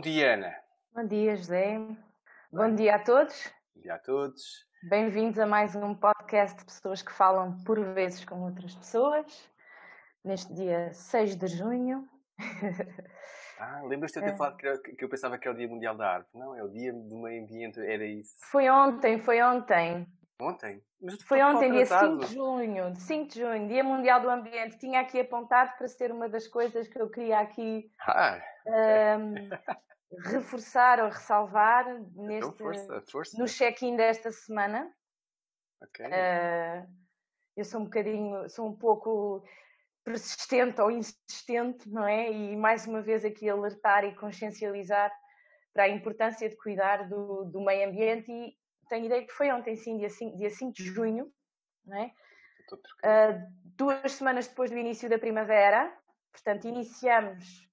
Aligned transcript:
Bom 0.00 0.04
dia, 0.04 0.32
Ana. 0.32 0.56
Bom 0.94 1.06
dia, 1.06 1.36
José. 1.36 1.78
Bom 2.50 2.74
dia 2.74 2.94
a 2.94 2.98
todos. 3.00 3.52
Bom 3.76 3.82
dia 3.82 3.96
a 3.96 3.98
todos. 3.98 4.66
Bem-vindos 4.82 5.38
a 5.38 5.44
mais 5.44 5.76
um 5.76 5.94
podcast 5.94 6.56
de 6.58 6.64
pessoas 6.64 7.02
que 7.02 7.12
falam 7.12 7.62
por 7.64 7.78
vezes 7.92 8.24
com 8.24 8.40
outras 8.40 8.74
pessoas, 8.74 9.26
neste 10.24 10.54
dia 10.54 10.90
6 10.94 11.36
de 11.36 11.46
junho. 11.48 12.08
Ah, 13.62 13.82
lembras-te 13.82 14.14
de 14.14 14.20
eu 14.20 14.28
ter 14.30 14.32
É. 14.32 14.36
falado 14.38 14.56
que, 14.56 14.92
que 14.96 15.04
eu 15.04 15.08
pensava 15.10 15.36
que 15.36 15.46
era 15.46 15.54
o 15.54 15.58
Dia 15.58 15.68
Mundial 15.68 15.94
da 15.94 16.14
Arte? 16.14 16.30
Não, 16.32 16.56
é 16.56 16.64
o 16.64 16.68
Dia 16.70 16.94
do 16.94 17.18
Meio 17.18 17.42
Ambiente, 17.42 17.78
era 17.78 18.06
isso. 18.06 18.34
Foi 18.50 18.70
ontem, 18.70 19.18
foi 19.18 19.42
ontem. 19.42 20.06
Ontem? 20.40 20.82
Foi 21.26 21.38
estou 21.40 21.54
ontem, 21.56 21.70
dia 21.72 21.84
5 21.84 21.94
atrasado. 21.94 22.18
de 22.20 22.34
junho, 22.34 22.96
5 22.96 23.28
de 23.28 23.38
junho, 23.38 23.68
Dia 23.68 23.84
Mundial 23.84 24.22
do 24.22 24.30
Ambiente. 24.30 24.78
Tinha 24.78 25.02
aqui 25.02 25.20
apontado 25.20 25.76
para 25.76 25.86
ser 25.88 26.10
uma 26.10 26.26
das 26.26 26.48
coisas 26.48 26.88
que 26.88 26.98
eu 26.98 27.10
queria 27.10 27.38
aqui 27.40 27.92
Ah, 28.00 28.40
ahm, 28.66 29.34
reforçar 30.18 31.00
ou 31.00 31.08
ressalvar 31.08 31.88
então 31.88 32.24
neste, 32.24 32.58
força, 32.58 33.02
força. 33.02 33.38
no 33.38 33.46
check-in 33.46 33.96
desta 33.96 34.30
semana. 34.30 34.92
Ok. 35.82 36.04
Ah, 36.06 36.86
eu 37.56 37.64
sou 37.64 37.80
um 37.80 37.84
bocadinho, 37.84 38.48
sou 38.48 38.68
um 38.68 38.76
pouco 38.76 39.44
persistente 40.04 40.80
ou 40.80 40.90
insistente, 40.90 41.88
não 41.88 42.06
é? 42.06 42.30
E 42.30 42.56
mais 42.56 42.86
uma 42.86 43.00
vez 43.00 43.24
aqui 43.24 43.48
alertar 43.48 44.04
e 44.04 44.14
consciencializar 44.14 45.12
para 45.72 45.84
a 45.84 45.88
importância 45.88 46.48
de 46.48 46.56
cuidar 46.56 47.08
do, 47.08 47.44
do 47.44 47.60
meio 47.60 47.88
ambiente 47.88 48.30
e 48.30 48.56
tenho 48.88 49.06
ideia 49.06 49.24
que 49.24 49.32
foi 49.32 49.50
ontem, 49.52 49.76
sim, 49.76 49.98
dia 49.98 50.10
5, 50.10 50.36
dia 50.36 50.50
5 50.50 50.72
de 50.72 50.84
junho, 50.84 51.32
não 51.84 51.96
é? 51.96 52.12
Ah, 53.04 53.46
duas 53.64 54.12
semanas 54.12 54.48
depois 54.48 54.70
do 54.70 54.76
início 54.76 55.08
da 55.08 55.18
primavera, 55.18 55.96
portanto 56.32 56.66
iniciamos, 56.66 57.68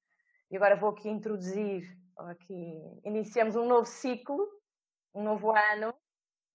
e 0.51 0.55
agora 0.55 0.75
vou 0.75 0.89
aqui 0.89 1.09
introduzir, 1.09 1.83
aqui, 2.19 2.81
iniciamos 3.03 3.55
um 3.55 3.65
novo 3.65 3.85
ciclo, 3.85 4.47
um 5.13 5.23
novo 5.23 5.51
ano, 5.51 5.93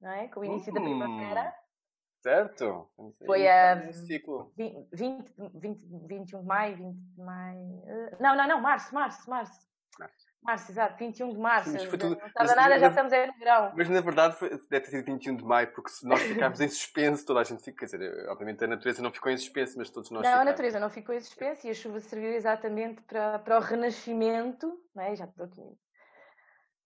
não 0.00 0.10
é? 0.10 0.28
Com 0.28 0.41
o 0.41 0.44
início 0.44 0.72
da 0.72 0.80
Hum. 0.80 0.84
primavera. 0.84 1.54
Certo? 2.20 2.88
Foi 3.27 3.48
a- 3.48 3.88
esse 3.88 4.06
ciclo. 4.06 4.52
20, 4.56 4.88
20, 4.92 5.34
20, 5.54 6.06
21 6.06 6.41
de 6.41 6.46
maio, 6.46 6.77
20 6.77 6.96
de 6.96 7.20
maio. 7.20 7.82
eh, 7.84 8.16
Não, 8.20 8.36
não, 8.36 8.46
não, 8.46 8.60
março, 8.60 8.94
março, 8.94 9.28
março. 9.28 9.66
Março. 9.98 10.31
Março, 10.42 10.72
exato, 10.72 10.96
21 10.98 11.30
de 11.32 11.38
março. 11.38 11.70
Sim, 11.70 11.76
mas 11.78 11.88
tudo- 11.88 12.08
Não 12.10 12.30
tarda 12.32 12.54
nada, 12.56 12.78
já 12.78 12.88
estamos 12.88 13.12
aí 13.12 13.26
no 13.28 13.32
verão. 13.38 13.72
Mas 13.76 13.88
na 13.88 14.00
verdade 14.00 14.34
foi- 14.36 14.48
deve 14.50 14.80
ter 14.80 14.86
sido 14.90 15.04
21 15.04 15.36
de 15.36 15.44
maio, 15.44 15.72
porque 15.72 15.90
se 15.90 16.04
nós 16.06 16.20
ficarmos 16.20 16.60
em 16.60 16.68
suspenso, 16.68 17.24
toda 17.24 17.40
a 17.40 17.44
gente 17.44 17.62
fica. 17.62 17.78
Quer 17.86 17.96
dizer, 17.96 18.28
obviamente 18.28 18.64
a 18.64 18.66
natureza 18.66 19.00
não 19.00 19.12
ficou 19.12 19.30
em 19.30 19.36
suspenso, 19.36 19.78
mas 19.78 19.88
todos 19.88 20.10
nós 20.10 20.22
Não, 20.22 20.28
a 20.28 20.32
ficamos. 20.32 20.50
natureza 20.50 20.80
não 20.80 20.90
ficou 20.90 21.14
em 21.14 21.20
suspense 21.20 21.68
e 21.68 21.70
a 21.70 21.74
chuva 21.74 22.00
serviu 22.00 22.32
exatamente 22.32 23.00
para, 23.02 23.38
para 23.38 23.56
o 23.56 23.60
renascimento. 23.60 24.80
Não 24.94 25.04
é? 25.04 25.14
Já 25.14 25.26
estou 25.26 25.46
aqui, 25.46 25.78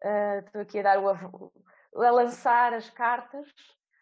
eh, 0.04 0.38
estou 0.44 0.60
aqui 0.60 0.78
a 0.78 0.82
dar 0.82 0.98
o 0.98 1.08
av- 1.08 1.50
a 1.96 2.10
lançar 2.10 2.74
as 2.74 2.90
cartas 2.90 3.46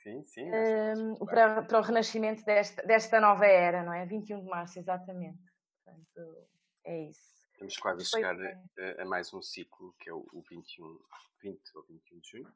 Sim, 0.02 0.24
sim. 0.24 0.50
que 0.50 1.24
para, 1.26 1.62
para 1.62 1.78
o 1.78 1.82
renascimento 1.82 2.44
desta, 2.44 2.82
desta 2.82 3.20
nova 3.20 3.46
era, 3.46 3.84
não 3.84 3.92
é? 3.94 4.04
21 4.04 4.40
de 4.40 4.46
março, 4.46 4.80
exatamente. 4.80 5.38
Portanto, 5.84 6.48
é 6.84 7.02
isso. 7.08 7.33
Estamos 7.54 7.76
quase 7.78 8.02
a 8.02 8.04
chegar 8.04 8.36
a, 8.36 9.02
a 9.02 9.04
mais 9.04 9.32
um 9.32 9.40
ciclo, 9.40 9.94
que 10.00 10.10
é 10.10 10.12
o, 10.12 10.26
o 10.32 10.42
21, 10.42 10.98
20 11.40 11.76
ou 11.76 11.82
21 11.84 12.18
de 12.18 12.28
junho. 12.30 12.52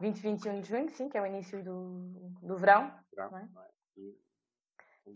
20 0.00 0.20
21 0.20 0.60
de 0.60 0.68
junho, 0.68 0.90
sim, 0.90 1.08
que 1.08 1.18
é 1.18 1.22
o 1.22 1.26
início 1.26 1.62
do, 1.62 2.30
do 2.42 2.56
verão, 2.56 2.92
verão, 3.14 3.36
é? 3.36 3.42
é? 3.42 4.00
E- 4.00 4.28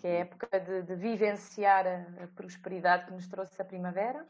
que 0.00 0.06
é 0.06 0.16
a 0.16 0.20
época 0.20 0.60
de, 0.60 0.82
de 0.82 0.94
vivenciar 0.94 1.86
a, 1.86 2.24
a 2.24 2.28
prosperidade 2.28 3.06
que 3.06 3.12
nos 3.12 3.28
trouxe 3.28 3.60
a 3.60 3.64
primavera. 3.64 4.26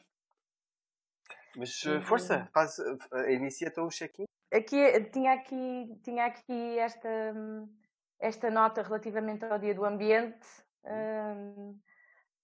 Mas 1.57 1.83
Uhum. 1.85 1.99
uh, 1.99 2.03
força, 2.03 2.49
faz, 2.53 2.79
uh, 2.79 3.31
inicia 3.31 3.69
então 3.69 3.87
o 3.87 3.91
check-in. 3.91 4.25
Aqui, 4.53 4.77
eh, 4.77 5.01
tinha 5.05 5.33
aqui, 5.33 6.01
tinha 6.03 6.27
aqui 6.27 6.79
esta, 6.79 7.09
hum, 7.35 7.69
esta 8.19 8.51
nota 8.51 8.83
relativamente 8.83 9.45
ao 9.45 9.59
Dia 9.59 9.75
do 9.75 9.85
Ambiente. 9.85 10.47
hum, 10.85 11.79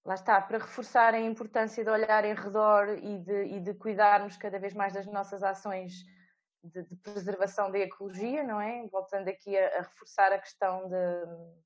lá 0.08 0.14
está, 0.14 0.40
para 0.40 0.56
reforçar 0.56 1.12
a 1.12 1.20
importância 1.20 1.84
de 1.84 1.90
olhar 1.90 2.24
em 2.24 2.32
redor 2.32 2.96
e 2.96 3.18
de, 3.18 3.44
e 3.44 3.60
de 3.60 3.74
cuidarmos 3.74 4.38
cada 4.38 4.58
vez 4.58 4.72
mais 4.72 4.94
das 4.94 5.04
nossas 5.06 5.42
ações 5.42 5.92
de, 6.64 6.82
de 6.82 6.96
preservação 6.96 7.70
da 7.70 7.78
ecologia, 7.78 8.42
não 8.42 8.58
é? 8.58 8.86
Voltando 8.86 9.28
aqui 9.28 9.54
a, 9.54 9.80
a 9.80 9.82
reforçar 9.82 10.32
a 10.32 10.38
questão 10.38 10.88
de- 10.88 11.58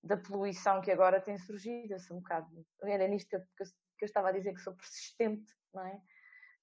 da 0.00 0.16
poluição 0.16 0.80
que 0.80 0.92
agora 0.92 1.20
tem 1.20 1.36
surgido. 1.38 1.94
Eu 1.94 1.98
sou 1.98 2.16
um 2.16 2.20
bocado. 2.20 2.46
Era 2.84 3.08
nisto 3.08 3.28
que 3.30 3.34
eu, 3.34 3.40
que 3.40 3.64
eu- 4.04 4.06
estava 4.06 4.28
a 4.28 4.32
dizer 4.32 4.54
que 4.54 4.60
sou 4.60 4.72
persistente, 4.76 5.52
não 5.74 5.84
é? 5.84 6.00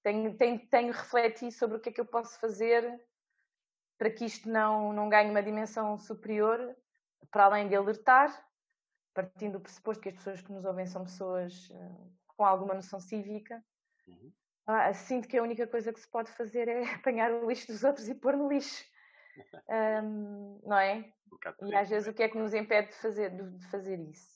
Tenho, 0.02 0.34
tenho, 0.38 0.66
tenho 0.70 0.90
refletido 0.90 1.52
sobre 1.52 1.76
o 1.76 1.80
que 1.80 1.90
é 1.90 1.92
que 1.92 2.00
eu 2.00 2.06
posso 2.06 2.40
fazer 2.40 2.98
para 3.98 4.10
que 4.10 4.24
isto 4.24 4.48
não, 4.48 4.90
não 4.94 5.10
ganhe 5.10 5.30
uma 5.30 5.42
dimensão 5.42 5.98
superior, 5.98 6.74
para 7.30 7.44
além 7.44 7.68
de 7.68 7.76
alertar, 7.76 8.30
partindo 9.14 9.52
do 9.52 9.60
pressuposto 9.60 10.02
que 10.02 10.08
as 10.08 10.16
pessoas 10.16 10.42
que 10.42 10.52
nos 10.52 10.64
ouvem 10.64 10.86
são 10.86 11.04
pessoas 11.04 11.70
eh, 11.70 12.08
com 12.26 12.44
alguma 12.44 12.74
noção 12.74 13.00
cívica. 13.00 13.64
Uhum. 14.06 14.32
Sinto 14.94 15.28
que 15.28 15.38
a 15.38 15.42
única 15.42 15.66
coisa 15.66 15.92
que 15.92 16.00
se 16.00 16.08
pode 16.08 16.30
fazer 16.32 16.68
é 16.68 16.82
apanhar 16.94 17.30
o 17.30 17.48
lixo 17.48 17.68
dos 17.68 17.84
outros 17.84 18.08
e 18.08 18.14
pôr 18.14 18.36
no 18.36 18.48
lixo. 18.48 18.84
Ahm, 19.68 20.60
não 20.64 20.78
é? 20.78 21.12
Um 21.60 21.68
E 21.68 21.74
às 21.74 21.88
vezes 21.88 22.08
o 22.08 22.12
que 22.12 22.22
é 22.22 22.28
que 22.28 22.38
nos 22.38 22.54
impede 22.54 22.88
de 22.88 22.96
fazer, 22.96 23.30
de 23.30 23.66
fazer 23.68 23.98
isso? 24.00 24.34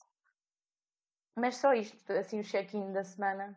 Mas 1.35 1.55
só 1.55 1.73
isto, 1.73 2.11
assim 2.13 2.39
o 2.39 2.43
check-in 2.43 2.91
da 2.91 3.03
semana, 3.03 3.55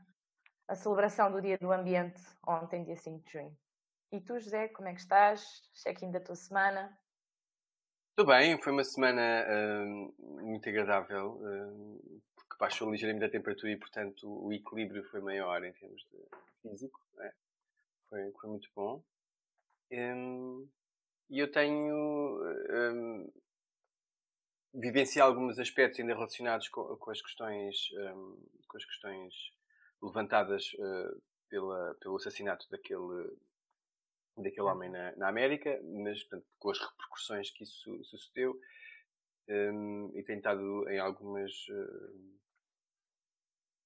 a 0.68 0.74
celebração 0.74 1.32
do 1.32 1.42
Dia 1.42 1.58
do 1.58 1.72
Ambiente, 1.72 2.22
ontem, 2.46 2.84
dia 2.84 2.96
5 2.96 3.24
de 3.24 3.32
junho. 3.32 3.58
E 4.12 4.20
tu, 4.20 4.38
José, 4.38 4.68
como 4.68 4.88
é 4.88 4.94
que 4.94 5.00
estás? 5.00 5.62
Check-in 5.74 6.12
da 6.12 6.20
tua 6.20 6.36
semana? 6.36 6.96
Tudo 8.14 8.28
bem, 8.28 8.60
foi 8.60 8.72
uma 8.72 8.84
semana 8.84 9.46
hum, 9.48 10.12
muito 10.18 10.68
agradável, 10.68 11.40
hum, 11.40 12.20
porque 12.34 12.56
baixou 12.58 12.90
ligeiramente 12.90 13.24
a 13.24 13.30
temperatura 13.30 13.72
e, 13.72 13.76
portanto, 13.78 14.28
o 14.28 14.52
equilíbrio 14.52 15.02
foi 15.04 15.20
maior 15.20 15.64
em 15.64 15.72
termos 15.72 16.02
de 16.10 16.18
físico. 16.60 17.00
é? 17.20 17.32
Foi, 18.10 18.32
foi 18.32 18.50
muito 18.50 18.68
bom. 18.76 19.02
Hum, 19.90 20.68
e 21.30 21.38
eu 21.38 21.50
tenho 21.50 22.38
vivenciado 24.74 25.30
alguns 25.30 25.58
aspectos 25.58 26.00
ainda 26.00 26.14
relacionados 26.14 26.68
com, 26.68 26.96
com 26.96 27.10
as 27.10 27.20
questões 27.20 27.88
com 28.68 28.76
as 28.76 28.84
questões 28.84 29.34
levantadas 30.02 30.72
eh, 30.78 31.14
pela, 31.48 31.94
pelo 32.00 32.16
assassinato 32.16 32.66
daquele 32.70 33.36
daquele 34.36 34.66
homem 34.68 34.90
na, 34.90 35.14
na 35.16 35.28
América, 35.28 35.80
mas 36.04 36.20
portanto, 36.24 36.46
com 36.58 36.70
as 36.70 36.78
repercussões 36.78 37.50
que 37.50 37.64
isso 37.64 38.04
sucedeu 38.04 38.58
hum, 39.48 40.10
e 40.14 40.22
tenho 40.24 40.38
estado 40.38 40.88
em 40.88 40.98
algumas 40.98 41.52
hum, 41.70 42.38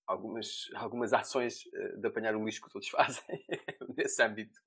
algumas 0.07 0.69
algumas 0.77 1.12
ações 1.12 1.67
eh, 1.75 1.97
de 1.97 2.07
apanhar 2.07 2.37
o 2.37 2.45
lixo 2.45 2.62
que 2.62 2.71
todos 2.71 2.89
fazem 2.91 3.45
nesse 3.97 4.23
âmbito. 4.23 4.59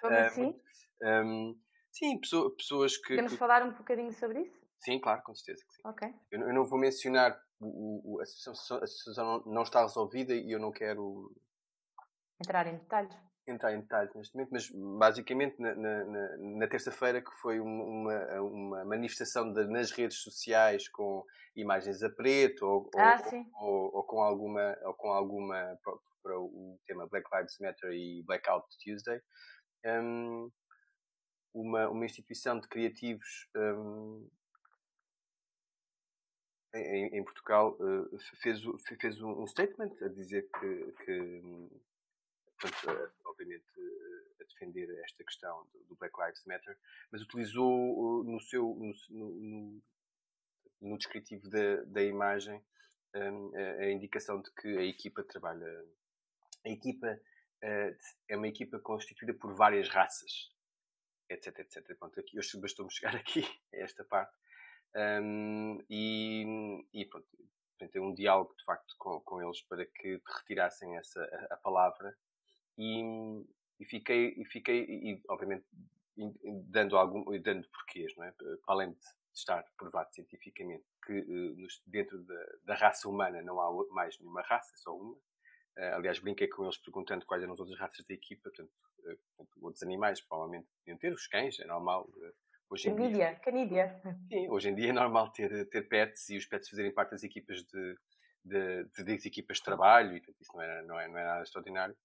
Como 0.00 0.14
Eh, 0.14 0.26
assim? 0.26 0.60
hum, 1.02 1.60
sim, 1.92 2.18
pessoa- 2.18 2.54
pessoas 2.56 2.96
que, 2.96 3.08
Podemos 3.10 3.32
que- 3.32 3.38
falar 3.38 3.62
um 3.62 3.72
bocadinho 3.72 4.12
sobre 4.12 4.42
isso? 4.42 4.64
sim, 4.78 4.98
claro, 5.00 5.22
com 5.22 5.34
certeza 5.34 5.64
que 5.66 5.74
sim. 5.74 5.82
Ok. 5.84 6.08
Eu, 6.30 6.40
não- 6.40 6.48
eu 6.48 6.54
não 6.54 6.64
vou 6.64 6.78
mencionar 6.78 7.38
o, 7.60 8.16
o- 8.16 8.20
a 8.20 8.26
situação, 8.26 8.78
a 8.82 8.86
situação 8.86 9.24
não, 9.44 9.52
não 9.54 9.62
está 9.62 9.82
resolvida 9.82 10.34
e 10.34 10.50
eu 10.50 10.58
não 10.58 10.72
quero 10.72 11.30
Entrar 12.38 12.66
em 12.66 12.76
detalhes. 12.76 13.14
Entrar 13.46 13.72
em 13.74 13.80
detalhes 13.80 14.12
neste 14.14 14.34
momento, 14.34 14.50
mas 14.52 14.70
basicamente 14.70 15.60
na, 15.60 15.74
na- 15.74 16.04
na- 16.04 16.68
terça-feira 16.68 17.22
que 17.22 17.30
foi 17.40 17.60
um- 17.60 17.82
uma, 18.02 18.40
uma 18.40 18.84
manifestação 18.84 19.52
de- 19.52 19.66
nas 19.66 19.90
redes 19.90 20.18
sociais 20.18 20.88
com 20.88 21.24
imagens 21.54 22.02
a 22.02 22.10
preto 22.10 22.62
ou, 22.66 22.90
ou- 22.94 23.00
Ah, 23.00 23.18
sim. 23.18 23.46
ou- 23.54 23.94
ou 23.96 24.04
com 24.04 24.20
alguma 24.20 24.76
ou 24.84 24.94
com 24.94 25.08
alguma 25.12 25.78
para, 25.82 25.94
para 26.22 26.38
o 26.40 26.78
tema 26.86 27.06
Black 27.06 27.28
Lives 27.34 27.56
Matter 27.60 27.92
e 27.92 28.22
Blackout 28.24 28.66
Tuesday 28.82 29.20
hum, 29.84 30.50
uma, 31.54 31.88
uma 31.88 32.04
instituição 32.04 32.58
de 32.60 32.68
criativos 32.68 33.48
hum, 33.56 34.28
em, 36.74 37.16
em 37.18 37.24
Portugal 37.24 37.76
eh, 37.80 38.16
fez, 38.42 38.60
fez 39.00 39.22
um 39.22 39.42
um 39.42 39.46
statement 39.46 39.92
a 40.02 40.08
dizer 40.08 40.48
que, 40.58 40.92
que 41.04 41.40
hum, 41.44 41.70
portanto, 42.60 43.12
obviamente 43.24 43.64
a 44.40 44.44
defender 44.44 44.88
esta 45.04 45.24
questão 45.24 45.66
do, 45.88 45.96
Black 45.96 46.14
Lives 46.20 46.44
Matter, 46.44 46.78
mas 47.10 47.22
utilizou 47.22 48.22
no 48.24 48.40
seu 48.40 48.62
no, 48.74 48.92
no- 49.10 49.82
no- 50.80 50.98
descritivo 50.98 51.48
da, 51.48 51.82
da 51.84 52.02
imagem 52.02 52.62
hum, 53.14 53.52
a, 53.56 53.90
indicação 53.90 54.40
de 54.40 54.50
que 54.52 54.68
a 54.78 54.82
equipa 54.84 55.22
trabalha 55.24 55.84
a 56.64 56.68
equipa 56.68 57.18
eh, 57.62 57.96
é 58.28 58.36
uma 58.36 58.48
equipa 58.48 58.78
constituída 58.78 59.32
por 59.34 59.54
várias 59.54 59.88
raças 59.88 60.50
etc 61.30 61.58
etc 61.60 61.96
pronto 61.98 62.18
aqui 62.20 62.38
hoje 62.38 62.60
bastou-me 62.60 62.92
chegar 62.92 63.14
aqui 63.16 63.42
a 63.72 63.76
esta 63.78 64.04
parte. 64.04 64.36
Hum, 64.94 65.78
e, 65.90 66.84
e 66.92 67.04
pronto 67.06 67.26
tentei 67.78 68.00
um 68.00 68.14
diálogo 68.14 68.54
de 68.56 68.64
facto 68.64 68.94
com, 68.98 69.20
com 69.20 69.42
eles 69.42 69.60
para 69.62 69.84
que 69.86 70.20
retirassem 70.38 70.96
essa 70.96 71.22
a, 71.50 71.54
a 71.54 71.56
palavra 71.58 72.16
e, 72.78 73.44
e 73.80 73.84
fiquei, 73.84 74.34
e 74.36 74.44
fiquei 74.44 74.84
e, 74.84 75.22
obviamente, 75.28 75.64
dando, 76.68 76.96
algum, 76.96 77.24
dando 77.40 77.68
porquês, 77.68 78.14
não 78.16 78.24
é? 78.24 78.34
além 78.66 78.92
de 78.92 78.98
estar 79.34 79.64
provado 79.76 80.12
cientificamente 80.14 80.84
que 81.04 81.24
dentro 81.86 82.18
da, 82.24 82.46
da 82.64 82.74
raça 82.74 83.08
humana 83.08 83.42
não 83.42 83.60
há 83.60 83.86
mais 83.92 84.18
nenhuma 84.18 84.42
raça, 84.42 84.72
só 84.76 84.96
uma. 84.96 85.16
aliás, 85.94 86.18
brinquei 86.18 86.48
com 86.48 86.64
eles 86.64 86.78
perguntando 86.78 87.26
quais 87.26 87.42
eram 87.42 87.52
as 87.52 87.60
outras 87.60 87.78
raças 87.78 88.04
da 88.06 88.14
equipa, 88.14 88.50
portanto, 88.50 88.70
outros 89.60 89.82
animais 89.82 90.20
provavelmente 90.20 90.66
podiam 90.78 90.98
ter, 90.98 91.12
os 91.12 91.26
cães, 91.26 91.60
é 91.60 91.66
normal. 91.66 92.10
Hoje 92.68 92.88
em 92.88 92.96
canídia, 92.96 93.16
dia, 93.16 93.34
canídia. 93.36 94.02
Sim, 94.28 94.48
hoje 94.50 94.68
em 94.70 94.74
dia 94.74 94.88
é 94.88 94.92
normal 94.92 95.30
ter, 95.30 95.68
ter 95.68 95.82
pets 95.82 96.28
e 96.30 96.36
os 96.36 96.46
pets 96.46 96.68
fazerem 96.68 96.92
parte 96.92 97.10
das 97.10 97.22
equipas 97.22 97.62
de, 97.62 97.96
de, 98.44 98.84
de, 98.84 99.04
de 99.04 99.28
equipas 99.28 99.58
de 99.58 99.62
trabalho, 99.62 100.16
e 100.16 100.20
portanto, 100.20 100.40
isso 100.40 100.56
não 100.56 100.62
é, 100.62 100.82
não, 100.82 101.00
é, 101.00 101.08
não 101.08 101.18
é 101.18 101.24
nada 101.24 101.42
extraordinário. 101.42 101.96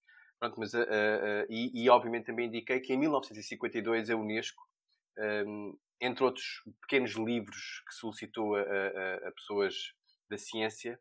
Pronto, 0.41 0.59
mas, 0.59 0.73
uh, 0.73 0.79
uh, 0.79 1.45
e, 1.51 1.83
e, 1.83 1.87
obviamente 1.87 2.25
também 2.25 2.47
indiquei 2.47 2.79
que 2.79 2.91
em 2.91 2.97
1952 2.97 4.09
a 4.09 4.15
Unesco, 4.15 4.67
um, 5.15 5.23
ehm, 5.23 5.73
entre 6.01 6.23
outros 6.23 6.63
pequenos 6.81 7.11
livros 7.11 7.83
que 7.87 7.93
solicitou 7.93 8.55
a, 8.55 8.61
a, 8.61 9.27
a 9.27 9.31
pessoas 9.33 9.93
da 10.27 10.39
ciência, 10.39 10.99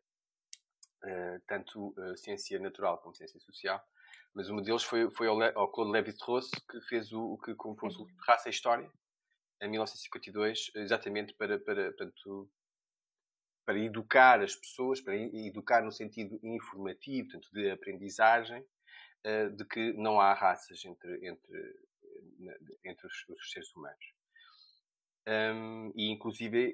uh, 1.03 1.41
tanto 1.47 1.91
ciência 2.17 2.59
natural 2.59 2.99
como 2.99 3.15
ciência 3.15 3.39
social, 3.39 3.83
mas 4.31 4.47
um 4.47 4.61
deles 4.61 4.83
foi, 4.83 5.09
foi 5.09 5.25
ao, 5.25 5.41
ao 5.57 5.71
Claude 5.71 5.91
Lévi-Strauss, 5.91 6.51
que 6.69 6.79
fez 6.81 7.11
o, 7.11 7.35
que 7.39 7.55
compôs 7.55 7.97
o 7.97 8.05
Raça 8.27 8.47
e 8.47 8.51
História, 8.51 8.91
em 9.59 9.67
1952, 9.69 10.69
exatamente 10.75 11.33
para, 11.33 11.57
para, 11.57 11.85
portanto, 11.85 12.47
para 13.65 13.79
educar 13.79 14.39
as 14.39 14.55
pessoas, 14.55 15.01
para 15.01 15.15
educar 15.15 15.81
no 15.81 15.91
sentido 15.91 16.39
informativo, 16.43 17.29
portanto, 17.29 17.49
de 17.51 17.71
aprendizagem, 17.71 18.63
de 19.55 19.65
que 19.65 19.93
não 19.93 20.19
há 20.19 20.33
raças 20.33 20.83
entre, 20.83 21.27
entre, 21.27 21.75
entre 22.83 23.07
os, 23.07 23.29
os 23.29 23.51
seres 23.51 23.71
humanos. 23.75 24.13
Um, 25.27 25.91
e 25.95 26.09
inclusive 26.09 26.71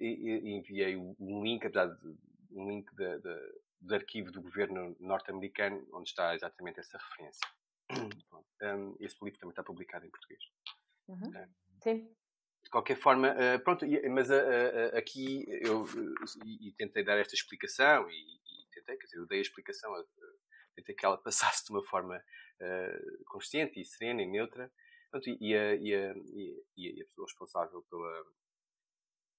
enviei 0.56 0.96
um 0.96 1.44
link, 1.44 1.66
apesar 1.66 1.88
de 1.88 2.18
um 2.52 2.70
link 2.70 2.90
de, 2.96 3.20
de, 3.20 3.62
do 3.82 3.94
arquivo 3.94 4.32
do 4.32 4.42
governo 4.42 4.96
norte-americano, 5.00 5.86
onde 5.94 6.10
está 6.10 6.34
exatamente 6.34 6.80
essa 6.80 6.98
referência. 6.98 7.48
Um, 8.62 8.96
esse 9.00 9.16
livro 9.24 9.40
também 9.40 9.52
está 9.52 9.64
publicado 9.64 10.06
em 10.06 10.10
português. 10.10 10.42
Uhum. 11.08 11.30
Um, 11.30 11.48
Sim. 11.84 12.16
De 12.64 12.70
qualquer 12.70 12.98
forma, 12.98 13.34
uh, 13.34 13.64
pronto, 13.64 13.86
mas 14.12 14.30
uh, 14.30 14.34
uh, 14.34 14.98
aqui 14.98 15.46
eu 15.62 15.86
e, 16.44 16.74
tentei 16.74 17.04
dar 17.04 17.18
esta 17.18 17.36
explicação 17.36 18.10
e, 18.10 18.14
e, 18.14 18.68
tentei, 18.74 18.98
quer 18.98 19.06
dizer, 19.06 19.18
eu 19.18 19.28
dei 19.28 19.40
a 19.40 19.42
explicação, 19.42 19.94
tentei 20.78 20.96
que 20.96 21.06
ela 21.06 21.18
passasse 21.22 21.66
de 21.66 21.72
uma 21.72 21.84
forma 21.84 22.24
consciente 23.28 23.80
e 23.80 23.86
serena 23.86 24.24
e 24.24 24.26
neutra, 24.26 24.72
e, 25.40 25.56
a, 25.56 25.76
e, 25.76 25.94
a, 25.94 26.14
e, 26.76 27.02
a, 27.02 27.06
pessoa 27.06 27.28
responsável 27.28 27.84
pela, 27.84 28.26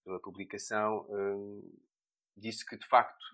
pela 0.05 0.21
publicação 0.21 1.05
disse 2.37 2.65
que, 2.65 2.77
de 2.77 2.87
facto, 2.87 3.25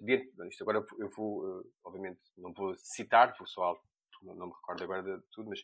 dentro, 0.00 0.48
isto 0.48 0.62
agora 0.62 0.82
eu 0.98 1.10
vou, 1.10 1.70
obviamente, 1.84 2.20
não 2.38 2.50
vou 2.54 2.74
citar, 2.78 3.36
vou 3.36 3.46
só, 3.46 3.78
não 4.22 4.46
me 4.46 4.54
recordo 4.54 4.84
agora 4.84 5.02
de 5.02 5.22
tudo, 5.30 5.50
mas 5.50 5.62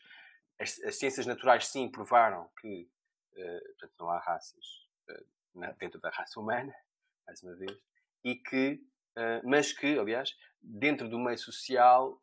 as, 0.61 0.79
as 0.81 0.99
ciências 0.99 1.25
naturais 1.25 1.67
sim 1.67 1.91
provaram 1.91 2.51
que 2.61 2.91
eh, 3.37 3.61
portanto, 3.61 3.93
não 4.01 4.11
há 4.11 4.19
raças 4.19 4.89
uh, 5.11 5.77
dentro 5.79 6.01
da 6.01 6.09
raça 6.09 6.41
humana, 6.41 6.75
mais 7.27 7.43
uma 7.43 7.55
vez, 7.55 7.79
e 8.25 8.35
que, 8.35 8.73
uh, 8.73 8.96
mas 9.45 9.73
que, 9.73 9.99
aliás, 9.99 10.37
dentro 10.61 11.09
do 11.09 11.19
meio 11.19 11.39
social, 11.39 12.23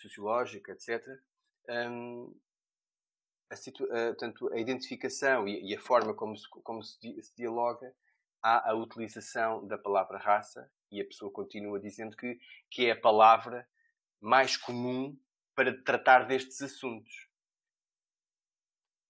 sociológico, 0.00 0.70
etc., 0.70 1.04
a, 3.50 3.56
situ, 3.56 3.86
portanto, 3.86 4.52
a 4.52 4.58
identificação 4.58 5.46
e, 5.48 5.74
a 5.74 5.80
forma 5.80 6.14
como 6.14 6.36
se, 6.36 6.48
como 6.48 6.82
se, 6.82 6.98
dialoga 7.36 7.94
há 8.42 8.70
a 8.70 8.74
utilização 8.74 9.66
da 9.66 9.76
palavra 9.76 10.18
raça 10.18 10.70
e 10.90 11.00
a 11.00 11.04
pessoa 11.04 11.30
continua 11.30 11.80
dizendo 11.80 12.16
que, 12.16 12.38
que 12.70 12.86
é 12.86 12.92
a 12.92 13.00
palavra 13.00 13.68
mais 14.20 14.56
comum 14.56 15.18
para 15.54 15.76
tratar 15.82 16.26
destes 16.26 16.60
assuntos. 16.62 17.28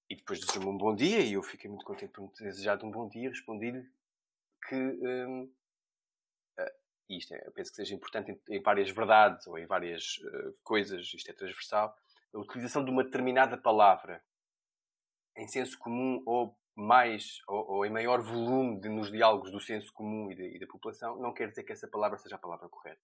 E 0.08 0.14
depois 0.14 0.40
desejou-me 0.40 0.70
um 0.70 0.78
bom 0.78 0.94
dia 0.94 1.20
e 1.20 1.32
eu 1.32 1.42
fiquei 1.42 1.68
muito 1.68 1.84
contente 1.84 2.12
por 2.12 2.22
me 2.22 2.32
ter 2.32 2.44
desejado 2.44 2.86
um 2.86 2.90
bom 2.90 3.08
dia. 3.08 3.28
Respondi-lhe 3.28 3.90
que 4.68 4.76
eh, 7.08 7.14
isto 7.14 7.34
é, 7.34 7.46
eu 7.46 7.52
penso 7.52 7.70
que 7.70 7.76
seja 7.76 7.94
importante 7.94 8.30
em, 8.30 8.56
em 8.56 8.62
várias 8.62 8.90
verdades 8.90 9.46
ou 9.46 9.58
em 9.58 9.66
várias 9.66 10.18
uh, 10.18 10.56
coisas, 10.62 11.12
isto 11.12 11.30
é 11.30 11.34
transversal, 11.34 11.96
a 12.34 12.38
utilização 12.38 12.84
de 12.84 12.90
uma 12.90 13.04
determinada 13.04 13.56
palavra 13.56 14.22
em 15.36 15.46
senso 15.48 15.78
comum 15.78 16.22
ou 16.26 16.58
mais 16.74 17.40
ou, 17.48 17.70
ou 17.70 17.86
em 17.86 17.90
maior 17.90 18.20
volume 18.20 18.80
de, 18.80 18.88
nos 18.88 19.10
diálogos 19.10 19.50
do 19.50 19.60
senso 19.60 19.92
comum 19.92 20.30
e, 20.30 20.34
de, 20.34 20.56
e, 20.56 20.58
da 20.58 20.66
população 20.66 21.16
não 21.16 21.32
quer 21.32 21.48
dizer 21.48 21.64
que 21.64 21.72
essa 21.72 21.88
palavra 21.88 22.18
seja 22.18 22.36
a 22.36 22.38
palavra 22.38 22.68
correta. 22.68 23.00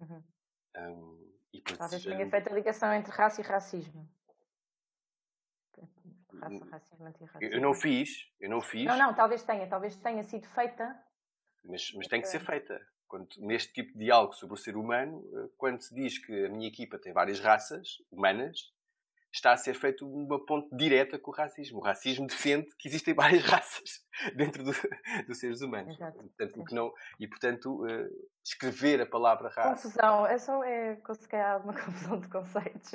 Uhum. 0.00 0.22
Um, 0.76 1.34
e 1.52 1.62
Talvez 1.62 2.02
tenha 2.02 2.28
feito 2.28 2.50
a 2.50 2.52
ligação 2.52 2.92
entre 2.92 3.12
raça 3.12 3.40
e 3.40 3.44
racismo. 3.44 4.08
Raça, 6.40 6.64
racismo, 6.64 7.06
antirracismo. 7.06 7.54
Eu 7.54 7.60
não 7.60 7.74
fiz, 7.74 8.28
eu 8.40 8.50
não 8.50 8.60
fiz. 8.60 8.86
Não, 8.86 8.98
não, 8.98 9.14
talvez 9.14 9.44
tenha, 9.44 9.68
talvez 9.68 9.94
tenha 9.96 10.22
sido 10.24 10.48
feita. 10.48 10.98
Mas, 11.64 11.92
mas 11.94 12.06
tem 12.06 12.20
que 12.20 12.28
ser 12.28 12.40
feita. 12.40 12.80
Quando, 13.06 13.28
neste 13.38 13.72
tipo 13.72 13.92
de 13.92 14.04
diálogo 14.04 14.34
sobre 14.34 14.54
o 14.54 14.58
ser 14.58 14.76
humano, 14.76 15.24
eh, 15.34 15.48
quando 15.56 15.80
se 15.80 15.94
diz 15.94 16.18
que 16.18 16.46
a 16.46 16.48
minha 16.48 16.68
equipa 16.68 16.98
tem 16.98 17.12
várias 17.12 17.40
raças 17.40 17.98
humanas, 18.10 18.72
está 19.34 19.52
a 19.52 19.56
ser 19.56 19.74
feito 19.74 20.06
uma 20.06 20.44
ponte 20.44 20.74
direta 20.74 21.18
com 21.18 21.32
o 21.32 21.34
racismo. 21.34 21.78
O 21.78 21.82
racismo 21.82 22.26
defende 22.26 22.68
que 22.78 22.88
existem 22.88 23.12
várias 23.14 23.42
raças 23.42 24.04
dentro 24.36 24.62
do, 24.62 24.72
dos 25.26 25.38
seres 25.38 25.60
humanos. 25.60 25.94
Exato. 25.96 26.18
Portanto, 26.18 26.64
que 26.64 26.74
não, 26.74 26.92
e, 27.18 27.26
portanto, 27.26 27.84
uh, 27.84 28.30
escrever 28.44 29.00
a 29.00 29.06
palavra 29.06 29.48
raça... 29.48 29.70
Confusão. 29.70 30.26
É 30.26 30.38
só 30.38 30.62
é, 30.62 30.96
conseguir 30.96 31.36
alguma 31.36 31.74
confusão 31.78 32.20
de 32.20 32.28
conceitos. 32.28 32.92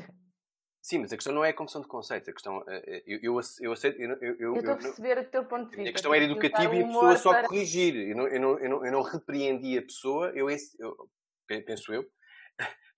Sim, 0.82 1.00
mas 1.00 1.12
a 1.12 1.18
questão 1.18 1.34
não 1.34 1.44
é 1.44 1.50
a 1.50 1.54
confusão 1.54 1.82
de 1.82 1.88
conceitos. 1.88 2.30
A 2.30 2.34
questão, 2.34 2.64
eh, 2.68 2.84
eh, 2.88 3.04
eu, 3.06 3.20
eu, 3.22 3.42
eu 3.62 3.72
aceito. 3.74 4.02
Eu, 4.02 4.16
eu, 4.22 4.36
eu 4.40 4.56
estou 4.56 4.74
a 4.74 4.78
perceber 4.78 5.18
o 5.18 5.26
teu 5.26 5.46
ponto 5.46 5.70
de 5.70 5.76
vista. 5.76 5.90
A 5.90 5.94
questão 5.94 6.14
era 6.14 6.24
educativa 6.24 6.76
e 6.76 6.82
a 6.82 6.88
pessoa 6.88 7.18
só 7.18 7.32
para... 7.32 7.48
corrigir. 7.48 7.96
Eu 7.96 8.16
não, 8.16 8.28
eu, 8.28 8.40
não, 8.40 8.60
eu, 8.60 8.70
não, 8.70 8.86
eu 8.86 8.92
não 8.92 9.02
repreendi 9.02 9.78
a 9.78 9.82
pessoa, 9.82 10.32
eu, 10.34 10.50
eu, 10.50 11.10
penso 11.48 11.94
eu, 11.94 12.06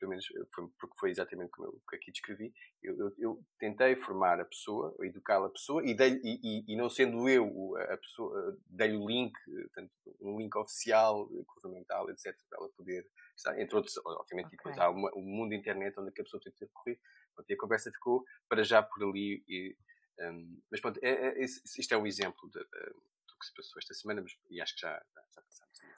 pelo 0.02 0.10
menos 0.10 0.26
foi, 0.54 0.68
porque 0.80 0.96
foi 1.00 1.12
exatamente 1.12 1.52
como 1.52 1.68
eu 1.68 1.82
aqui 1.94 2.12
descrevi. 2.12 2.52
Eu, 2.82 2.98
eu, 2.98 3.16
eu 3.20 3.46
tentei 3.60 3.96
formar 3.96 4.40
a 4.40 4.46
pessoa, 4.46 4.96
educar 5.02 5.44
a 5.46 5.50
pessoa, 5.50 5.84
e, 5.86 5.94
dei, 5.94 6.20
e, 6.24 6.66
e, 6.68 6.76
não 6.76 6.90
sendo 6.90 7.30
eu 7.30 7.76
a 7.78 7.98
pessoa, 7.98 8.58
dei-lhe 8.66 8.98
o 8.98 9.08
link, 9.08 9.34
portanto, 9.46 9.92
um 10.20 10.40
link 10.40 10.56
oficial, 10.58 11.28
governamental, 11.28 12.10
etc., 12.10 12.36
para 12.50 12.60
ela 12.60 12.70
poder 12.76 13.06
estar. 13.38 13.60
Entre 13.60 13.76
outros, 13.76 13.96
obviamente, 13.98 14.48
okay. 14.48 14.58
depois 14.58 14.78
há 14.80 14.90
uma, 14.90 15.12
um 15.16 15.22
mundo 15.22 15.54
internet 15.54 15.98
onde 16.00 16.10
a 16.10 16.24
pessoa 16.24 16.42
tem 16.42 16.52
que 16.54 16.66
recorrer. 16.66 17.00
E 17.48 17.54
a 17.54 17.58
conversa 17.58 17.92
ficou 17.92 18.24
para 18.50 18.64
já 18.64 18.82
por 18.82 19.04
ali. 19.04 19.44
E, 19.48 19.76
um, 20.20 20.62
mas 20.72 20.82
pronto, 20.82 21.00
é, 21.04 21.10
é, 21.10 21.44
isto 21.44 21.94
é 21.94 21.98
um 21.98 22.08
exemplo 22.08 22.50
de, 22.50 22.60
de, 22.60 22.86
do 22.90 23.38
que 23.40 23.46
se 23.46 23.54
passou 23.54 23.78
esta 23.78 23.94
semana, 23.94 24.22
mas, 24.22 24.32
e 24.50 24.60
acho 24.60 24.74
que 24.76 24.82
já, 24.82 24.94
já, 24.94 25.22
já. 25.36 25.44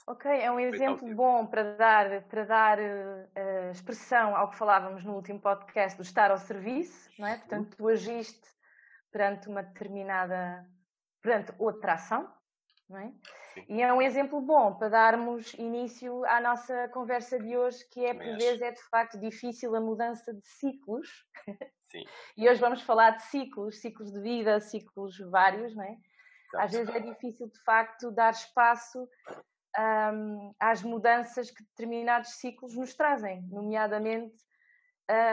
Ok, 0.05 0.29
é 0.29 0.51
um 0.51 0.59
exemplo 0.59 1.15
bom 1.15 1.45
para 1.45 1.75
dar, 1.75 2.23
para 2.23 2.43
dar 2.43 2.77
uh, 2.77 3.71
expressão 3.71 4.35
ao 4.35 4.49
que 4.49 4.57
falávamos 4.57 5.03
no 5.05 5.15
último 5.15 5.39
podcast 5.39 5.95
do 5.97 6.03
estar 6.03 6.29
ao 6.29 6.37
serviço, 6.37 7.09
não 7.17 7.27
é? 7.27 7.37
Portanto, 7.37 7.77
tu 7.77 7.87
agiste 7.87 8.45
perante 9.13 9.47
uma 9.47 9.63
determinada, 9.63 10.67
perante 11.21 11.53
outra 11.57 11.93
ação, 11.93 12.29
não 12.89 12.99
é? 12.99 13.13
E 13.69 13.81
é 13.81 13.93
um 13.93 14.01
exemplo 14.01 14.41
bom 14.41 14.75
para 14.75 14.89
darmos 14.89 15.53
início 15.53 16.25
à 16.25 16.41
nossa 16.41 16.89
conversa 16.89 17.39
de 17.39 17.55
hoje, 17.55 17.87
que 17.89 18.05
é, 18.05 18.13
por 18.13 18.25
vezes, 18.37 18.61
é 18.61 18.71
de 18.71 18.81
facto 18.89 19.17
difícil 19.17 19.73
a 19.73 19.79
mudança 19.79 20.33
de 20.33 20.45
ciclos. 20.45 21.07
Sim. 21.89 22.03
e 22.35 22.49
hoje 22.49 22.59
vamos 22.59 22.81
falar 22.81 23.11
de 23.11 23.23
ciclos, 23.23 23.79
ciclos 23.79 24.11
de 24.11 24.19
vida, 24.19 24.59
ciclos 24.59 25.17
vários, 25.29 25.73
não 25.75 25.83
é? 25.83 25.95
Às 26.55 26.71
vezes 26.71 26.93
é 26.93 26.99
difícil, 26.99 27.47
de 27.47 27.63
facto, 27.63 28.11
dar 28.11 28.31
espaço 28.31 29.07
um, 29.77 30.53
às 30.59 30.83
mudanças 30.83 31.49
que 31.49 31.63
determinados 31.63 32.31
ciclos 32.35 32.75
nos 32.75 32.93
trazem, 32.93 33.41
nomeadamente 33.51 34.35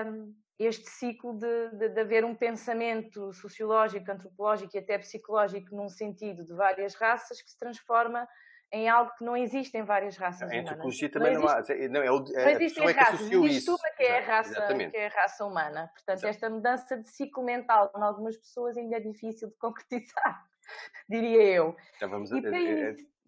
um, 0.06 0.34
este 0.58 0.90
ciclo 0.90 1.38
de, 1.38 1.70
de, 1.70 1.88
de, 1.88 2.00
haver 2.00 2.24
um 2.24 2.34
pensamento 2.34 3.32
sociológico, 3.32 4.10
antropológico 4.10 4.76
e 4.76 4.78
até 4.78 4.98
psicológico 4.98 5.74
num 5.74 5.88
sentido 5.88 6.44
de 6.44 6.52
várias 6.52 6.94
raças 6.94 7.40
que 7.40 7.50
se 7.50 7.58
transforma 7.58 8.28
em 8.72 8.88
algo 8.88 9.10
que 9.16 9.24
não 9.24 9.36
existe 9.36 9.76
em 9.76 9.82
várias 9.82 10.16
raças 10.16 10.50
a 10.50 10.54
antropologia 10.54 11.10
também 11.10 11.34
não, 11.34 11.42
existe, 11.44 11.72
não 11.72 11.86
há. 11.86 11.88
Não, 11.88 12.02
é, 12.02 12.06
é, 12.06 12.44
não 12.44 12.50
existem 12.50 12.88
é 12.88 12.92
raças, 12.92 13.20
existe 13.20 13.70
uma 13.70 13.90
que 13.96 14.02
é, 14.02 14.18
a 14.18 14.20
raça, 14.20 14.74
que 14.90 14.96
é 14.96 15.06
a 15.06 15.08
raça 15.08 15.44
humana. 15.44 15.90
Portanto, 15.94 16.18
Exato. 16.18 16.28
esta 16.28 16.50
mudança 16.50 16.96
de 16.98 17.08
ciclo 17.08 17.42
mental 17.42 17.90
em 17.96 18.02
algumas 18.02 18.36
pessoas 18.36 18.76
ainda 18.76 18.96
é 18.96 19.00
difícil 19.00 19.48
de 19.48 19.56
concretizar, 19.58 20.44
diria 21.08 21.42
eu. 21.42 21.76
Então 21.96 22.10
vamos 22.10 22.32
a, 22.32 22.36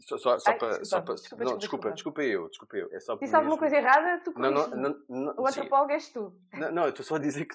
Só, 0.06 0.18
só, 0.18 0.38
só 0.38 0.52
para. 0.54 0.78
Desculpa, 0.78 1.14
desculpa, 1.14 1.44
não, 1.44 1.58
desculpa, 1.58 1.92
desculpa, 1.92 2.22
eu, 2.22 2.48
desculpa 2.48 2.76
eu. 2.76 2.88
É 2.92 2.98
só 2.98 3.16
Disse 3.16 3.34
alguma 3.36 3.56
coisa 3.56 3.76
errada, 3.76 4.20
tu 4.24 4.32
não, 4.36 4.50
não, 4.50 4.68
não, 4.68 5.04
não, 5.08 5.34
O 5.38 5.46
antropólogo 5.46 5.92
és 5.92 6.08
tu. 6.08 6.36
Não, 6.52 6.72
não, 6.72 6.82
eu 6.84 6.90
estou 6.90 7.04
só 7.04 7.14
a 7.14 7.18
dizer 7.18 7.46
que 7.46 7.54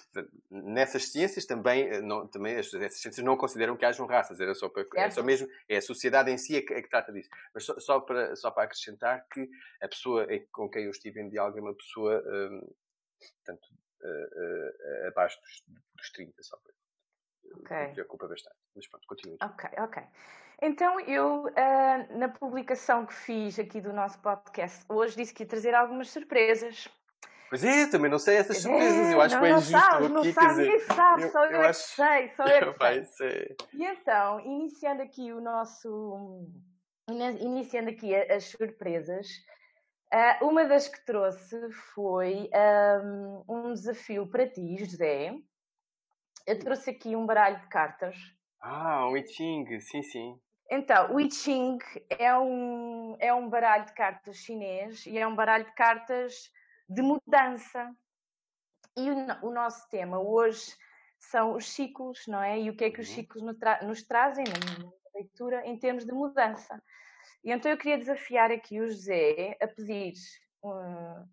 nessas 0.50 1.12
ciências 1.12 1.46
também, 1.46 1.88
eh, 1.88 2.02
não, 2.02 2.28
também 2.28 2.56
essas 2.56 3.02
ciências 3.02 3.26
não 3.26 3.36
consideram 3.36 3.76
que 3.76 3.86
hajam 3.86 4.06
raças, 4.06 4.40
era 4.40 4.56
só 4.56 4.70
para. 4.70 4.86
É 4.96 5.10
só 5.10 5.22
mesmo, 5.22 5.48
é 5.68 5.78
a 5.78 5.82
sociedade 5.82 6.32
em 6.32 6.38
si 6.38 6.56
é 6.56 6.62
que, 6.62 6.74
é 6.74 6.82
que 6.82 6.90
trata 6.90 7.12
disso. 7.12 7.30
Mas 7.54 7.66
só, 7.66 7.78
só, 7.80 8.00
para, 8.00 8.36
só 8.36 8.50
para 8.50 8.64
acrescentar 8.64 9.26
que 9.32 9.50
a 9.82 9.88
pessoa 9.88 10.26
com 10.52 10.70
quem 10.70 10.86
eu 10.86 10.92
estive 10.92 11.20
em 11.22 11.30
diálogo 11.30 11.58
é 11.58 11.62
uma 11.62 11.76
pessoa, 11.76 12.24
um, 12.26 12.74
portanto, 13.20 13.68
uh, 14.04 15.06
uh, 15.06 15.08
abaixo 15.08 15.38
dos, 15.42 15.64
dos 15.98 16.12
30, 16.12 16.44
só 16.44 16.56
para. 16.58 16.78
Okay. 17.62 17.88
Me 17.88 17.94
preocupa 17.94 18.28
bastante. 18.28 18.56
Mas 18.76 18.88
pronto, 18.88 19.08
continue. 19.08 19.38
Ok, 19.42 19.70
ok. 19.78 20.04
Então, 20.62 21.00
eu, 21.02 21.46
uh, 21.46 22.18
na 22.18 22.30
publicação 22.30 23.06
que 23.06 23.14
fiz 23.14 23.60
aqui 23.60 23.80
do 23.80 23.94
nosso 23.94 24.20
podcast 24.20 24.84
hoje, 24.90 25.16
disse 25.16 25.34
que 25.34 25.44
ia 25.44 25.48
trazer 25.48 25.76
algumas 25.76 26.10
surpresas. 26.10 26.88
Pois 27.50 27.64
é, 27.64 27.88
também 27.88 28.10
não 28.10 28.20
sei 28.20 28.38
essas 28.38 28.58
surpresas, 28.58 29.08
é, 29.08 29.14
eu 29.14 29.22
acho 29.22 29.36
não, 29.36 29.42
que 29.42 29.48
é 29.48 29.52
injusto 29.52 29.72
sabes, 29.72 30.10
não 30.10 30.22
aqui, 30.22 30.34
sabe, 30.34 30.48
quer 30.48 30.78
dizer... 30.78 30.94
sabe, 30.94 31.30
só 31.30 31.46
eu, 31.46 31.52
eu 31.52 31.62
é 31.62 31.68
acho... 31.70 31.80
que 31.80 31.96
sei, 31.96 32.30
só 32.36 32.46
eu 32.46 32.74
que 32.74 33.06
sei. 33.16 33.56
E 33.74 33.86
então, 33.86 34.40
iniciando 34.42 35.02
aqui 35.02 35.32
o 35.32 35.40
nosso... 35.40 36.46
Iniciando 37.10 37.90
aqui 37.90 38.14
as 38.14 38.46
surpresas, 38.46 39.28
uh, 40.14 40.46
uma 40.46 40.66
das 40.66 40.90
que 40.90 41.06
trouxe 41.06 41.58
foi 41.94 42.50
um, 43.02 43.44
um 43.48 43.74
desafio 43.74 44.28
para 44.28 44.50
ti, 44.50 44.76
José. 44.78 45.34
Eu 46.48 46.58
trouxe 46.58 46.90
aqui 46.90 47.14
um 47.14 47.26
baralho 47.26 47.60
de 47.60 47.68
cartas. 47.68 48.16
Ah, 48.62 49.06
um 49.10 49.18
I 49.18 49.28
Ching, 49.28 49.80
sim, 49.82 50.02
sim. 50.02 50.40
Então, 50.72 51.14
o 51.14 51.20
I 51.20 51.30
Ching 51.30 51.78
é 52.10 52.38
um, 52.38 53.18
é 53.20 53.34
um 53.34 53.50
baralho 53.50 53.86
de 53.86 53.94
cartas 53.94 54.38
chinês 54.38 55.06
e 55.06 55.18
é 55.18 55.28
um 55.28 55.36
baralho 55.36 55.66
de 55.66 55.74
cartas 55.74 56.50
de 56.88 57.02
mudança. 57.02 57.94
E 58.96 59.12
o, 59.12 59.48
o 59.48 59.52
nosso 59.52 59.90
tema 59.90 60.22
hoje 60.22 60.74
são 61.20 61.54
os 61.54 61.70
ciclos, 61.70 62.26
não 62.28 62.42
é? 62.42 62.58
E 62.58 62.70
o 62.70 62.78
que 62.78 62.86
é 62.86 62.92
que 62.92 63.02
os 63.02 63.10
uhum. 63.10 63.16
ciclos 63.16 63.44
nos, 63.44 63.58
tra 63.58 63.84
nos 63.84 64.04
trazem 64.04 64.46
na 64.46 64.90
leitura 65.14 65.68
em 65.68 65.78
termos 65.78 66.06
de 66.06 66.14
mudança. 66.14 66.82
E 67.44 67.52
então 67.52 67.70
eu 67.70 67.78
queria 67.78 67.98
desafiar 67.98 68.52
aqui 68.52 68.80
o 68.80 68.88
José 68.88 69.58
a 69.62 69.68
pedir, 69.68 70.14
um, 70.64 71.28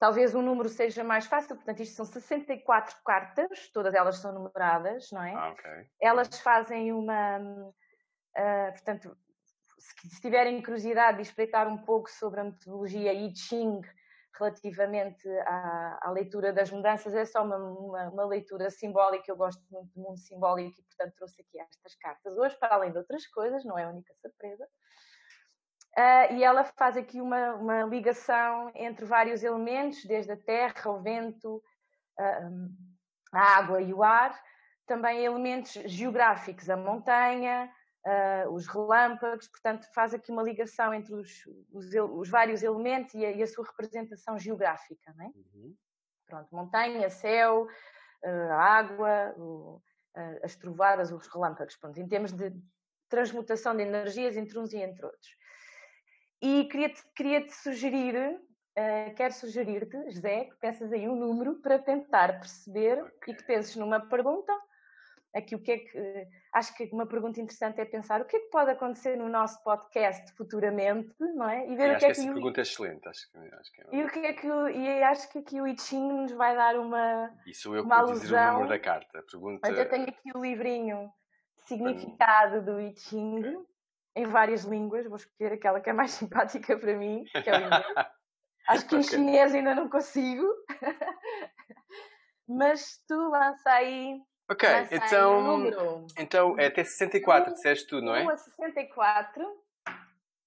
talvez 0.00 0.34
o 0.34 0.42
número 0.42 0.68
seja 0.68 1.04
mais 1.04 1.26
fácil, 1.26 1.54
portanto 1.54 1.80
isto 1.80 1.94
são 1.94 2.04
64 2.04 2.96
cartas, 3.04 3.68
todas 3.72 3.94
elas 3.94 4.16
são 4.16 4.32
numeradas, 4.32 5.08
não 5.12 5.22
é? 5.22 5.32
Ah, 5.32 5.50
okay. 5.50 5.86
Elas 6.00 6.40
fazem 6.40 6.92
uma 6.92 7.38
Uh, 8.36 8.70
portanto, 8.72 9.16
se, 9.78 10.20
tiverem 10.20 10.62
curiosidade 10.62 11.16
de 11.16 11.22
espreitar 11.22 11.66
um 11.66 11.78
pouco 11.78 12.10
sobre 12.10 12.40
a 12.40 12.44
metodologia 12.44 13.12
I 13.12 13.34
Ching 13.34 13.80
relativamente 14.38 15.28
à, 15.40 15.98
à, 16.02 16.10
leitura 16.10 16.52
das 16.52 16.70
mudanças, 16.70 17.12
é 17.14 17.24
só 17.24 17.42
uma, 17.42 17.56
uma, 17.56 18.08
uma, 18.08 18.26
leitura 18.26 18.70
simbólica. 18.70 19.24
Eu 19.28 19.36
gosto 19.36 19.62
muito 19.70 19.92
do 19.92 20.00
mundo 20.00 20.18
simbólico 20.18 20.80
e, 20.80 20.84
portanto, 20.84 21.14
trouxe 21.16 21.42
aqui 21.42 21.60
estas 21.60 21.94
cartas 21.96 22.38
hoje, 22.38 22.56
para 22.58 22.74
além 22.74 22.92
de 22.92 22.98
outras 22.98 23.26
coisas, 23.26 23.64
não 23.64 23.78
é 23.78 23.84
a 23.84 23.90
única 23.90 24.14
surpresa. 24.14 24.66
Uh, 25.96 26.34
e 26.34 26.44
ela 26.44 26.64
faz 26.64 26.96
aqui 26.96 27.20
uma, 27.20 27.54
uma, 27.54 27.82
ligação 27.82 28.70
entre 28.74 29.04
vários 29.04 29.42
elementos, 29.42 30.04
desde 30.04 30.32
a 30.32 30.36
terra, 30.36 30.88
o 30.88 31.02
vento, 31.02 31.56
uh, 31.56 32.70
a 33.32 33.58
água 33.58 33.82
e 33.82 33.92
o 33.92 34.02
ar, 34.02 34.40
também 34.86 35.24
elementos 35.24 35.72
geográficos, 35.72 36.70
a 36.70 36.76
montanha, 36.76 37.70
uh, 38.06 38.50
os 38.52 38.68
relâmpagos, 38.68 39.48
portanto, 39.48 39.86
faz 39.92 40.14
aqui 40.14 40.30
uma 40.30 40.44
ligação 40.44 40.94
entre 40.94 41.12
os, 41.12 41.44
os, 41.72 41.86
os 41.92 42.28
vários 42.28 42.62
elementos 42.62 43.14
e 43.14 43.24
a, 43.24 43.32
e 43.32 43.42
a, 43.42 43.46
sua 43.46 43.64
representação 43.66 44.38
geográfica, 44.38 45.12
não 45.16 45.24
é? 45.24 45.28
Uhum. 45.28 45.74
Pronto, 46.26 46.54
montanha, 46.54 47.10
céu, 47.10 47.66
água, 48.56 49.34
uh, 49.36 49.82
as 50.42 50.54
trovadas, 50.56 51.10
os 51.10 51.26
relâmpagos, 51.26 51.76
pronto, 51.76 51.98
em 51.98 52.06
termos 52.06 52.32
de 52.32 52.52
transmutação 53.08 53.76
de 53.76 53.82
energias 53.82 54.36
entre 54.36 54.58
uns 54.58 54.72
e 54.72 54.78
entre 54.78 55.04
outros. 55.04 55.39
E 56.42 56.64
queria-te 56.64 57.02
queria 57.14 57.44
-te 57.44 57.54
sugerir, 57.54 58.16
uh, 58.16 59.14
quero 59.14 59.32
sugerir-te, 59.34 60.10
José, 60.10 60.44
que 60.44 60.56
pensas 60.56 60.92
aí 60.92 61.08
um 61.08 61.16
número 61.16 61.60
para 61.60 61.78
tentar 61.78 62.38
perceber 62.38 63.02
okay. 63.02 63.34
e 63.34 63.36
que 63.36 63.44
penses 63.44 63.76
numa 63.76 64.00
pergunta 64.00 64.52
aqui 65.34 65.54
o 65.54 65.62
que 65.62 65.72
é 65.72 65.78
que 65.78 66.26
acho 66.52 66.74
que 66.74 66.88
uma 66.92 67.06
pergunta 67.06 67.40
interessante 67.40 67.80
é 67.80 67.84
pensar 67.84 68.20
o 68.20 68.24
que 68.24 68.36
é 68.36 68.40
que 68.40 68.50
pode 68.50 68.70
acontecer 68.70 69.16
no 69.16 69.28
nosso 69.28 69.62
podcast 69.62 70.32
futuramente, 70.34 71.14
não 71.20 71.48
é? 71.48 71.68
E 71.68 71.76
ver 71.76 71.94
o 71.94 71.98
que, 71.98 72.04
é 72.04 72.12
que, 72.12 72.20
essa 72.20 72.32
pergunta 72.32 72.60
é 72.60 72.62
excelente, 72.62 73.08
acho 73.08 73.30
que, 73.30 73.38
acho 73.38 73.72
que 73.72 73.80
é 73.80 73.86
e 73.92 74.04
o 74.04 74.08
que 74.08 74.18
é 74.18 74.32
que 74.32 74.46
e 74.46 75.02
acho 75.02 75.30
que 75.30 75.38
aqui 75.38 75.60
o 75.60 75.66
I 75.66 75.78
Ching 75.78 76.12
nos 76.12 76.32
vai 76.32 76.56
dar 76.56 76.76
uma 76.76 77.30
Isso 77.46 77.74
eu 77.74 77.84
uma 77.84 77.98
alusão. 77.98 78.20
dizer 78.20 78.36
o 78.36 78.52
número 78.52 78.68
da 78.68 78.78
carta. 78.78 79.22
Pergunta... 79.30 79.68
Mas 79.68 79.78
eu 79.78 79.88
tenho 79.88 80.08
aqui 80.08 80.30
o 80.34 80.40
livrinho 80.40 81.10
significado 81.66 82.62
do 82.62 82.80
I 82.80 82.94
Ching 82.96 83.38
okay. 83.38 83.56
Em 84.16 84.26
várias 84.26 84.64
línguas, 84.64 85.06
vou 85.06 85.16
escolher 85.16 85.52
aquela 85.52 85.80
que 85.80 85.90
é 85.90 85.92
mais 85.92 86.12
simpática 86.12 86.78
para 86.78 86.96
mim, 86.96 87.24
que 87.24 87.50
é 87.50 87.52
o 87.52 87.60
inglês. 87.60 87.86
acho 88.68 88.86
que 88.86 88.96
em 88.96 89.02
chinês 89.02 89.54
ainda 89.54 89.74
não 89.74 89.88
consigo. 89.88 90.46
Mas 92.48 93.00
tu 93.06 93.14
lança 93.30 93.70
aí 93.70 94.20
Ok, 94.50 94.68
então, 94.90 96.08
então 96.18 96.58
é 96.58 96.66
até 96.66 96.82
64, 96.82 97.54
disseste 97.54 97.86
tu, 97.86 98.00
não 98.00 98.16
é? 98.16 98.24
1 98.24 98.30
a 98.30 98.36
64. 98.36 99.62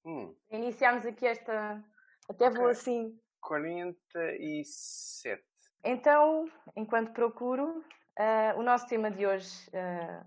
Hum. 0.05 0.35
Iniciamos 0.51 1.05
aqui 1.05 1.25
esta. 1.25 1.81
Até 2.29 2.49
vou 2.49 2.67
assim. 2.67 3.17
47. 3.39 5.41
Então, 5.85 6.45
enquanto 6.75 7.13
procuro, 7.13 7.81
uh, 8.19 8.59
o 8.59 8.63
nosso 8.63 8.87
tema 8.87 9.09
de 9.09 9.25
hoje 9.25 9.69
uh, 9.69 10.25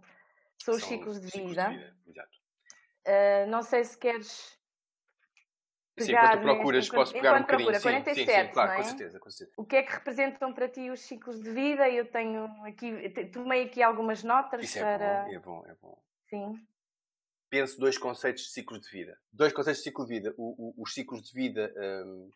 são 0.62 0.74
os 0.74 0.82
ciclos 0.82 1.20
de 1.20 1.26
vida. 1.26 1.38
Ciclos 1.38 1.54
de 1.54 1.68
vida. 1.74 1.96
Exato. 2.06 2.36
Uh, 3.06 3.48
não 3.48 3.62
sei 3.62 3.84
se 3.84 3.96
queres 3.96 4.56
Sim, 5.98 6.12
enquanto 6.12 6.42
procuras, 6.42 6.88
posso 6.88 7.12
pegar 7.12 7.36
um 7.36 7.40
bocadinho. 7.40 7.70
Procura, 7.70 8.00
47, 8.00 8.30
sim, 8.30 8.46
sim, 8.46 8.52
claro, 8.52 8.72
é? 8.72 8.76
com 8.76 8.82
certeza, 8.82 9.18
com 9.18 9.30
certeza. 9.30 9.54
O 9.56 9.64
que 9.64 9.76
é 9.76 9.82
que 9.82 9.92
representam 9.92 10.52
para 10.52 10.68
ti 10.68 10.90
os 10.90 11.00
ciclos 11.00 11.40
de 11.40 11.50
vida? 11.50 11.88
Eu 11.88 12.10
tenho 12.10 12.44
aqui, 12.64 13.08
tomei 13.32 13.64
aqui 13.64 13.82
algumas 13.82 14.22
notas 14.22 14.62
Isso 14.62 14.78
para... 14.78 15.04
é 15.04 15.24
bom, 15.24 15.30
é 15.30 15.38
bom, 15.38 15.64
é 15.66 15.74
bom. 15.80 16.02
Sim. 16.28 16.66
Penso 17.48 17.78
dois 17.78 17.96
conceitos 17.96 18.42
de 18.42 18.50
ciclos 18.50 18.80
de 18.80 18.90
vida. 18.90 19.18
Dois 19.32 19.52
conceitos 19.52 19.82
de 19.82 19.84
ciclo 19.84 20.04
de 20.04 20.14
vida. 20.14 20.34
O, 20.36 20.74
o, 20.78 20.82
os 20.82 20.92
ciclos 20.92 21.22
de 21.22 21.32
vida 21.32 21.72
um, 21.76 22.30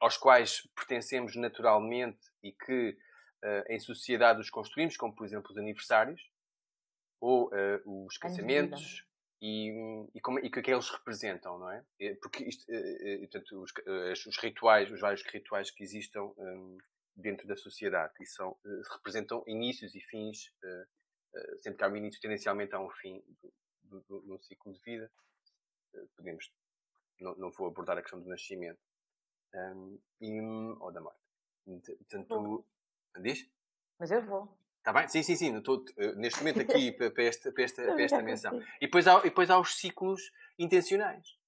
aos 0.00 0.16
quais 0.16 0.62
pertencemos 0.74 1.36
naturalmente 1.36 2.20
e 2.42 2.52
que 2.52 2.96
uh, 3.44 3.64
em 3.72 3.78
sociedade 3.78 4.40
os 4.40 4.48
construímos, 4.48 4.96
como 4.96 5.14
por 5.14 5.26
exemplo 5.26 5.50
os 5.50 5.58
aniversários, 5.58 6.22
ou 7.20 7.48
uh, 7.48 8.06
os 8.06 8.16
casamentos, 8.16 9.04
e, 9.42 10.08
e, 10.14 10.20
como, 10.20 10.38
e 10.38 10.48
que, 10.48 10.62
que 10.62 10.72
eles 10.72 10.88
representam, 10.88 11.58
não 11.58 11.68
é? 11.68 11.84
Porque 12.22 12.44
isto, 12.44 12.64
eh, 12.70 13.14
eh, 13.14 13.18
portanto, 13.18 13.60
os, 13.60 13.72
eh, 13.84 14.12
os, 14.12 14.38
rituais, 14.38 14.88
os 14.88 15.00
vários 15.00 15.22
rituais 15.22 15.68
que 15.72 15.82
existam 15.82 16.32
um, 16.38 16.78
dentro 17.16 17.48
da 17.48 17.56
sociedade, 17.56 18.12
e 18.20 18.24
são, 18.24 18.56
representam 18.92 19.42
inícios 19.48 19.96
e 19.96 20.00
fins, 20.00 20.46
uh, 20.46 21.58
sempre 21.60 21.78
que 21.78 21.84
há 21.84 21.88
um 21.88 21.96
início, 21.96 22.20
tendencialmente 22.20 22.74
há 22.74 22.80
um 22.80 22.88
fim 22.88 23.20
do, 23.82 24.00
do, 24.08 24.20
do, 24.20 24.38
ciclo 24.44 24.72
de 24.72 24.80
vida. 24.80 25.10
Podemos, 26.16 26.50
não, 27.20 27.34
não 27.36 27.50
vou 27.50 27.66
abordar 27.66 27.98
a 27.98 28.02
questão 28.02 28.20
do 28.20 28.28
nascimento 28.28 28.80
um, 29.54 30.00
e, 30.20 30.40
ou 30.40 30.92
da 30.92 31.00
morte. 31.00 31.20
Portanto, 31.64 32.64
diz? 33.20 33.50
Mas 33.98 34.10
eu 34.12 34.22
vou. 34.24 34.56
Está 34.82 34.92
bem? 34.92 35.06
Sim, 35.06 35.22
sim, 35.22 35.36
sim. 35.36 35.56
Estou, 35.56 35.76
uh, 35.76 36.16
neste 36.16 36.40
momento 36.40 36.60
aqui 36.60 36.90
para, 36.98 37.08
para, 37.08 37.22
esta, 37.22 37.52
para, 37.52 37.62
esta, 37.62 37.84
para 37.84 38.02
esta 38.02 38.20
menção. 38.20 38.60
E 38.80 38.86
depois, 38.86 39.06
há, 39.06 39.20
e 39.20 39.22
depois 39.24 39.48
há 39.48 39.56
os 39.56 39.76
ciclos 39.76 40.32
intencionais. 40.58 41.38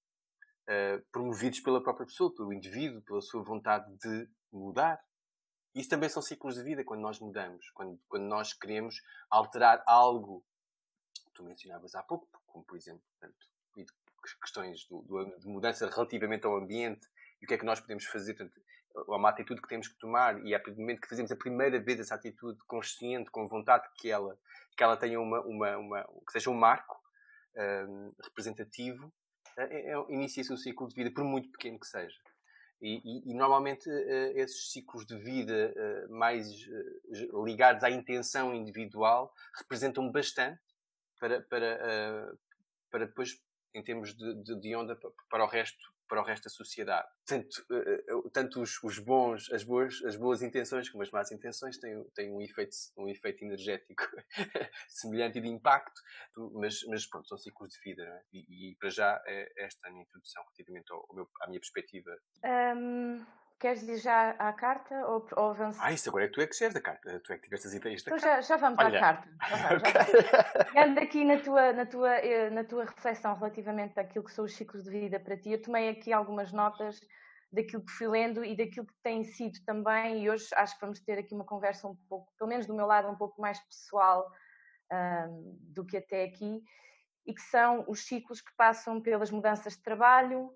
Uh, 0.63 1.03
promovidos 1.11 1.59
pela 1.59 1.83
própria 1.83 2.05
pessoa, 2.05 2.33
pelo 2.33 2.53
indivíduo, 2.53 3.01
pela 3.01 3.21
sua 3.21 3.43
vontade 3.43 3.93
de 3.97 4.29
mudar. 4.53 5.03
Isso 5.75 5.89
também 5.89 6.07
são 6.07 6.21
ciclos 6.21 6.55
de 6.55 6.63
vida 6.63 6.85
quando 6.85 7.01
nós 7.01 7.19
mudamos, 7.19 7.69
quando, 7.71 7.99
quando 8.07 8.23
nós 8.23 8.53
queremos 8.53 9.01
alterar 9.29 9.83
algo. 9.85 10.41
Tu 11.33 11.43
mencionavas 11.43 11.93
há 11.93 12.03
pouco, 12.03 12.29
como 12.47 12.63
por 12.63 12.77
exemplo, 12.77 13.03
portanto, 13.19 13.45
questões 14.41 14.87
do, 14.87 15.01
do, 15.01 15.37
de 15.37 15.45
mudança 15.45 15.89
relativamente 15.89 16.45
ao 16.45 16.55
ambiente 16.55 17.05
e 17.41 17.45
o 17.45 17.47
que 17.49 17.55
é 17.55 17.57
que 17.57 17.65
nós 17.65 17.81
podemos 17.81 18.05
fazer. 18.05 18.33
Portanto, 18.33 18.61
ou 19.07 19.17
uma 19.17 19.29
atitude 19.29 19.61
que 19.61 19.67
temos 19.67 19.87
que 19.87 19.97
tomar 19.97 20.43
e 20.45 20.55
a 20.55 20.59
partir 20.59 20.75
do 20.75 20.81
momento 20.81 21.01
que 21.01 21.09
fazemos 21.09 21.31
a 21.31 21.35
primeira 21.35 21.79
vez 21.79 21.99
essa 21.99 22.15
atitude 22.15 22.57
consciente, 22.65 23.29
com 23.29 23.47
vontade 23.47 23.87
que 23.97 24.09
ela, 24.09 24.37
que 24.75 24.83
ela 24.83 24.97
tenha 24.97 25.19
uma, 25.19 25.41
uma, 25.41 25.77
uma 25.77 26.03
que 26.25 26.31
seja 26.31 26.49
um 26.49 26.53
marco 26.53 26.97
um, 27.57 28.13
representativo, 28.23 29.13
é, 29.57 29.91
é, 29.91 30.05
inicia-se 30.09 30.51
um 30.51 30.57
ciclo 30.57 30.87
de 30.87 30.95
vida, 30.95 31.11
por 31.11 31.23
muito 31.23 31.49
pequeno 31.51 31.79
que 31.79 31.87
seja. 31.87 32.17
E, 32.81 33.01
e, 33.03 33.31
e 33.31 33.33
normalmente 33.33 33.89
uh, 33.89 34.37
esses 34.37 34.71
ciclos 34.71 35.05
de 35.05 35.17
vida 35.17 35.73
uh, 35.73 36.13
mais 36.13 36.47
uh, 36.49 37.45
ligados 37.45 37.83
à 37.83 37.89
intenção 37.89 38.53
individual 38.53 39.33
representam 39.57 40.11
bastante 40.11 40.61
para, 41.17 41.41
para, 41.43 42.37
para 42.91 43.05
depois 43.05 43.41
em 43.73 43.81
termos 43.81 44.13
de, 44.13 44.43
de, 44.43 44.59
de 44.59 44.75
onda 44.75 44.99
para 45.29 45.45
o 45.45 45.47
resto 45.47 45.94
para 46.07 46.21
o 46.21 46.23
resto 46.23 46.45
da 46.45 46.49
sociedade. 46.49 47.07
Tanto, 47.25 47.65
uh, 47.71 48.29
tanto 48.29 48.61
os, 48.61 48.81
os, 48.83 48.99
bons, 48.99 49.51
as 49.51 49.63
boas, 49.63 50.03
as 50.05 50.15
boas 50.15 50.41
intenções 50.41 50.89
como 50.89 51.03
as 51.03 51.11
más 51.11 51.31
intenções 51.31 51.77
têm, 51.77 52.03
têm 52.15 52.31
um, 52.31 52.41
efeito, 52.41 52.75
um 52.97 53.07
efeito 53.07 53.43
energético 53.43 54.03
semelhante 54.87 55.39
e 55.39 55.41
de 55.41 55.47
impacto, 55.47 56.01
mas, 56.53 56.83
mas 56.87 57.05
pronto, 57.07 57.27
são 57.27 57.37
ciclos 57.37 57.71
de 57.71 57.79
vida. 57.83 58.03
É? 58.03 58.21
E, 58.33 58.71
e, 58.71 58.75
para 58.75 58.89
já 58.89 59.21
é 59.25 59.51
esta 59.57 59.87
a 59.87 59.91
minha 59.91 60.03
introdução 60.03 60.43
relativamente 60.43 60.91
ao, 60.91 61.05
ao 61.09 61.15
meu, 61.15 61.29
à 61.41 61.47
minha 61.47 61.59
perspectiva. 61.59 62.11
Um, 62.43 63.25
Queres 63.59 63.83
ir 63.83 63.97
já 63.97 64.31
à 64.31 64.51
carta 64.51 64.93
ou, 65.07 65.25
ou 65.37 65.49
avançar? 65.51 65.85
Ah, 65.85 65.93
isso 65.93 66.09
agora 66.09 66.25
é 66.25 66.27
que 66.27 66.33
tu 66.33 66.41
é 66.41 66.47
que 66.47 66.55
chegas 66.55 66.73
da 66.73 66.81
carta. 66.81 67.19
Tu 67.21 67.33
é 67.33 67.37
que 67.37 67.43
tiveste 67.43 67.67
as 67.67 67.73
ideias 67.73 68.03
da 68.03 68.11
então 68.11 68.27
carta. 68.27 68.41
Já, 68.41 68.55
já 68.55 68.57
vamos 68.57 68.79
Olha. 68.83 68.97
à 68.97 69.01
carta. 69.01 69.29
Já 70.73 70.83
aqui 71.01 71.23
na 71.23 71.39
tua, 71.39 71.73
na, 71.73 71.85
tua, 71.85 72.15
eh, 72.15 72.49
na 72.49 72.63
tua 72.65 72.85
reflexão 72.85 73.33
relativamente 73.33 73.97
àquilo 73.97 74.25
que 74.25 74.33
são 74.33 74.43
os 74.43 74.53
ciclos 74.53 74.83
de 74.83 74.89
vida 74.89 75.19
para 75.19 75.37
ti, 75.37 75.51
eu 75.51 75.61
tomei 75.61 75.89
aqui 75.89 76.11
algumas 76.11 76.51
notas 76.51 76.99
daquilo 77.55 77.83
que 77.85 77.91
fui 77.91 78.07
lendo 78.07 78.43
e 78.43 78.55
daquilo 78.55 78.85
que 78.85 78.93
tem 79.01 79.23
sido 79.23 79.57
também, 79.65 80.23
e 80.23 80.29
hoje 80.29 80.47
acho 80.55 80.75
que 80.75 80.81
vamos 80.81 80.99
ter 80.99 81.17
aqui 81.17 81.33
uma 81.33 81.45
conversa 81.45 81.87
um 81.87 81.95
pouco, 82.09 82.31
pelo 82.37 82.49
menos 82.49 82.67
do 82.67 82.75
meu 82.75 82.85
lado, 82.85 83.07
um 83.07 83.15
pouco 83.15 83.41
mais 83.41 83.59
pessoal 83.61 84.29
um, 84.91 85.57
do 85.61 85.85
que 85.85 85.97
até 85.97 86.25
aqui, 86.25 86.61
e 87.25 87.33
que 87.33 87.41
são 87.41 87.85
os 87.87 88.05
ciclos 88.05 88.41
que 88.41 88.53
passam 88.55 89.01
pelas 89.01 89.31
mudanças 89.31 89.73
de 89.73 89.81
trabalho, 89.81 90.51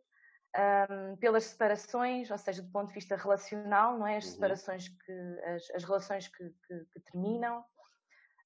um, 0.57 1.15
pelas 1.17 1.45
separações, 1.45 2.31
ou 2.31 2.37
seja, 2.37 2.61
do 2.61 2.71
ponto 2.71 2.87
de 2.87 2.93
vista 2.93 3.15
relacional, 3.15 3.97
não 3.97 4.07
é? 4.07 4.17
As 4.17 4.25
uhum. 4.25 4.31
separações 4.31 4.87
que, 4.87 5.41
as, 5.45 5.69
as 5.71 5.83
relações 5.83 6.27
que, 6.27 6.43
que, 6.67 6.85
que, 6.93 6.99
terminam, 7.11 7.63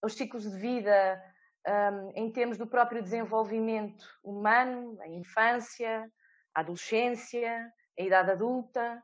os 0.04 0.14
ciclos 0.14 0.44
de 0.44 0.58
vida 0.58 1.22
um, 1.68 2.12
em 2.16 2.32
termos 2.32 2.58
do 2.58 2.68
próprio 2.68 3.02
desenvolvimento 3.02 4.06
humano, 4.24 4.98
a 5.02 5.08
infância, 5.08 6.12
a 6.54 6.60
adolescência, 6.60 7.72
a 7.98 8.02
idade 8.02 8.32
adulta, 8.32 9.02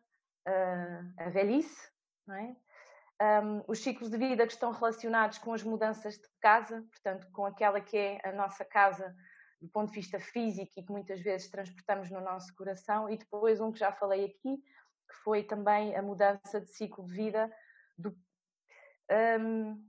uh, 0.48 1.24
a 1.24 1.30
velhice, 1.30 1.90
não 2.28 2.36
é? 2.36 2.56
Um, 3.22 3.64
os 3.68 3.80
ciclos 3.80 4.10
de 4.10 4.18
vida 4.18 4.48
que 4.48 4.54
estão 4.54 4.72
relacionados 4.72 5.38
com 5.40 5.54
as 5.54 5.62
mudanças 5.62 6.16
de 6.16 6.28
casa, 6.42 6.82
portanto, 6.90 7.30
com 7.34 7.46
aquela 7.46 7.82
que 7.82 7.98
é 7.98 8.22
a 8.24 8.32
nossa 8.32 8.64
casa 8.64 9.14
do 9.62 9.68
ponto 9.70 9.90
de 9.90 9.96
vista 9.96 10.20
físico 10.20 10.72
e 10.78 10.84
que 10.84 10.92
muitas 10.92 11.20
vezes 11.22 11.50
transportamos 11.50 12.10
no 12.10 12.22
nosso 12.22 12.54
coração, 12.56 13.10
e 13.10 13.18
depois 13.18 13.60
um 13.60 13.72
que 13.72 13.80
já 13.80 13.92
falei 13.92 14.26
aqui, 14.26 14.58
que 14.58 15.16
foi 15.24 15.44
também 15.44 15.96
a 15.96 16.02
mudança 16.02 16.62
de 16.62 16.68
ciclo 16.68 17.06
de 17.06 17.14
vida 17.14 17.52
do, 17.98 18.16
um, 19.42 19.84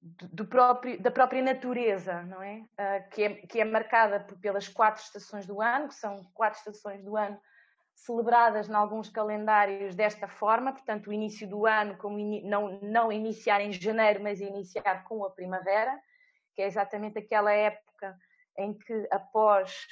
do 0.00 0.46
próprio, 0.46 1.00
da 1.00 1.10
própria 1.10 1.42
natureza, 1.42 2.22
não 2.22 2.42
é? 2.42 2.58
Uh, 2.58 3.10
que 3.10 3.22
é? 3.22 3.34
Que 3.46 3.60
é 3.60 3.64
marcada 3.64 4.26
pelas 4.40 4.68
quatro 4.68 5.02
estações 5.02 5.46
do 5.46 5.60
ano, 5.60 5.88
que 5.88 5.94
são 5.94 6.24
quatro 6.32 6.58
estações 6.58 7.04
do 7.04 7.16
ano 7.16 7.38
celebradas 7.94 8.68
em 8.68 8.74
alguns 8.74 9.10
calendários 9.10 9.94
desta 9.94 10.26
forma, 10.26 10.72
portanto, 10.72 11.08
o 11.08 11.12
início 11.12 11.46
do 11.46 11.66
ano, 11.66 11.98
como 11.98 12.18
in, 12.18 12.48
não, 12.48 12.80
não 12.80 13.12
iniciar 13.12 13.60
em 13.60 13.72
janeiro, 13.72 14.22
mas 14.22 14.40
iniciar 14.40 15.04
com 15.04 15.22
a 15.22 15.30
primavera, 15.30 16.00
que 16.54 16.62
é 16.62 16.66
exatamente 16.66 17.18
aquela 17.18 17.52
época 17.52 18.16
em 18.58 18.76
que 18.76 19.08
após 19.10 19.86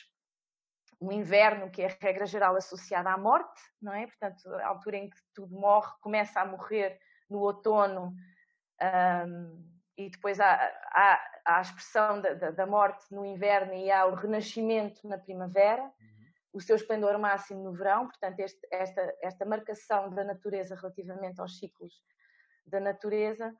o 1.00 1.12
inverno, 1.12 1.70
que 1.70 1.82
é 1.82 1.86
a 1.86 1.96
regra 2.00 2.26
geral 2.26 2.56
associada 2.56 3.10
à 3.10 3.16
morte, 3.16 3.60
não 3.80 3.92
é? 3.92 4.06
Portanto, 4.06 4.48
a 4.54 4.66
altura 4.66 4.96
em 4.96 5.08
que 5.08 5.16
tudo 5.34 5.54
morre, 5.54 5.92
começa 6.00 6.40
a 6.40 6.46
morrer 6.46 6.98
no 7.30 7.38
outono 7.38 8.12
um, 8.82 9.78
e 9.96 10.10
depois 10.10 10.40
há, 10.40 10.54
há, 10.54 11.20
há 11.44 11.58
a 11.58 11.60
expressão 11.60 12.20
da, 12.20 12.50
da, 12.50 12.66
morte 12.66 13.04
no 13.12 13.24
inverno 13.24 13.74
e 13.74 13.90
há 13.90 14.06
o 14.06 14.14
renascimento 14.14 15.06
na 15.06 15.18
primavera, 15.18 15.82
uhum. 15.82 15.90
o 16.52 16.60
seu 16.60 16.76
esplendor 16.76 17.18
máximo 17.18 17.62
no 17.62 17.72
verão, 17.72 18.06
portanto, 18.06 18.38
este, 18.40 18.60
esta, 18.70 19.14
esta 19.22 19.44
marcação 19.44 20.10
da 20.10 20.24
natureza 20.24 20.74
relativamente 20.76 21.40
aos 21.40 21.58
ciclos 21.58 21.92
da 22.66 22.80
natureza, 22.80 23.54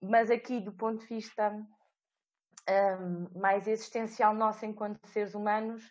mas 0.00 0.30
aqui 0.30 0.60
do 0.60 0.72
ponto 0.72 1.00
de 1.00 1.06
vista 1.06 1.52
um, 2.68 3.38
mais 3.38 3.66
existencial 3.66 4.34
nossa 4.34 4.66
enquanto 4.66 5.06
seres 5.06 5.34
humanos, 5.34 5.82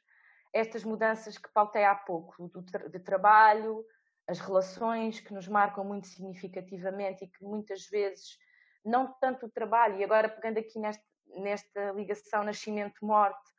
estas 0.52 0.84
mudanças 0.84 1.38
que 1.38 1.52
pautei 1.52 1.84
há 1.84 1.96
pouco, 1.96 2.48
do 2.48 2.64
tra 2.64 2.88
de 2.88 3.00
trabalho, 3.00 3.86
as 4.28 4.40
relações 4.40 5.20
que 5.20 5.34
nos 5.34 5.48
marcam 5.48 5.84
muito 5.84 6.08
significativamente 6.08 7.26
e 7.26 7.28
que 7.28 7.44
muitas 7.44 7.88
vezes, 7.88 8.38
não 8.86 9.14
tanto 9.20 9.46
o 9.46 9.52
trabalho, 9.52 9.98
e 9.98 10.04
agora 10.04 10.30
pegando 10.30 10.60
aqui 10.60 10.80
neste, 10.80 11.04
nesta 11.28 11.92
ligação 11.92 12.44
nascimento-morte, 12.44 13.52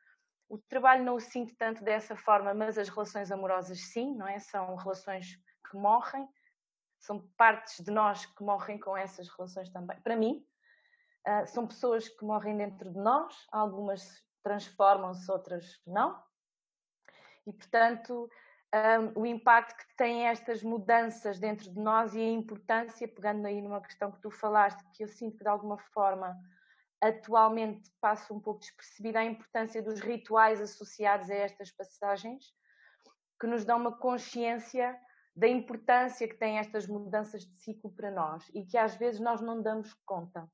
o 0.47 0.57
trabalho 0.57 1.03
não 1.03 1.15
o 1.15 1.19
sinto 1.19 1.55
tanto 1.57 1.83
dessa 1.83 2.15
forma, 2.15 2.53
mas 2.53 2.77
as 2.77 2.89
relações 2.89 3.31
amorosas 3.31 3.79
sim, 3.91 4.15
não 4.15 4.27
é? 4.27 4.39
São 4.39 4.75
relações 4.75 5.37
que 5.69 5.75
morrem, 5.75 6.27
são 6.99 7.27
partes 7.35 7.83
de 7.83 7.91
nós 7.91 8.25
que 8.25 8.43
morrem 8.43 8.79
com 8.79 8.95
essas 8.95 9.27
relações 9.29 9.69
também. 9.69 9.99
Para 10.01 10.15
mim, 10.15 10.45
Uh, 11.27 11.47
são 11.47 11.65
pessoas 11.65 12.07
que 12.07 12.23
morrem 12.23 12.57
dentro 12.57 12.91
de 12.91 12.99
nós, 12.99 13.47
algumas 13.51 14.23
transformam-se, 14.43 15.29
outras 15.31 15.81
não. 15.87 16.23
E, 17.47 17.51
portanto, 17.51 18.29
um, 18.75 19.21
o 19.21 19.25
impacto 19.25 19.87
que 19.87 19.95
têm 19.95 20.27
estas 20.27 20.61
mudanças 20.61 21.39
dentro 21.39 21.71
de 21.71 21.79
nós 21.79 22.13
e 22.13 22.19
a 22.19 22.29
importância, 22.29 23.07
pegando 23.07 23.47
aí 23.47 23.61
numa 23.61 23.81
questão 23.81 24.11
que 24.11 24.21
tu 24.21 24.29
falaste, 24.29 24.83
que 24.93 25.03
eu 25.03 25.07
sinto 25.07 25.37
que 25.37 25.43
de 25.43 25.49
alguma 25.49 25.77
forma 25.77 26.37
atualmente 27.01 27.91
passa 28.01 28.33
um 28.33 28.39
pouco 28.39 28.59
despercebida, 28.59 29.19
a 29.19 29.25
importância 29.25 29.81
dos 29.81 29.99
rituais 29.99 30.61
associados 30.61 31.29
a 31.29 31.35
estas 31.35 31.71
passagens, 31.71 32.53
que 33.39 33.47
nos 33.47 33.65
dão 33.65 33.77
uma 33.77 33.97
consciência 33.97 34.97
da 35.35 35.47
importância 35.47 36.27
que 36.27 36.37
têm 36.37 36.57
estas 36.57 36.87
mudanças 36.87 37.45
de 37.45 37.61
ciclo 37.61 37.91
para 37.91 38.09
nós 38.09 38.49
e 38.53 38.65
que 38.65 38.77
às 38.77 38.95
vezes 38.95 39.19
nós 39.19 39.41
não 39.41 39.61
damos 39.61 39.93
conta 40.05 40.49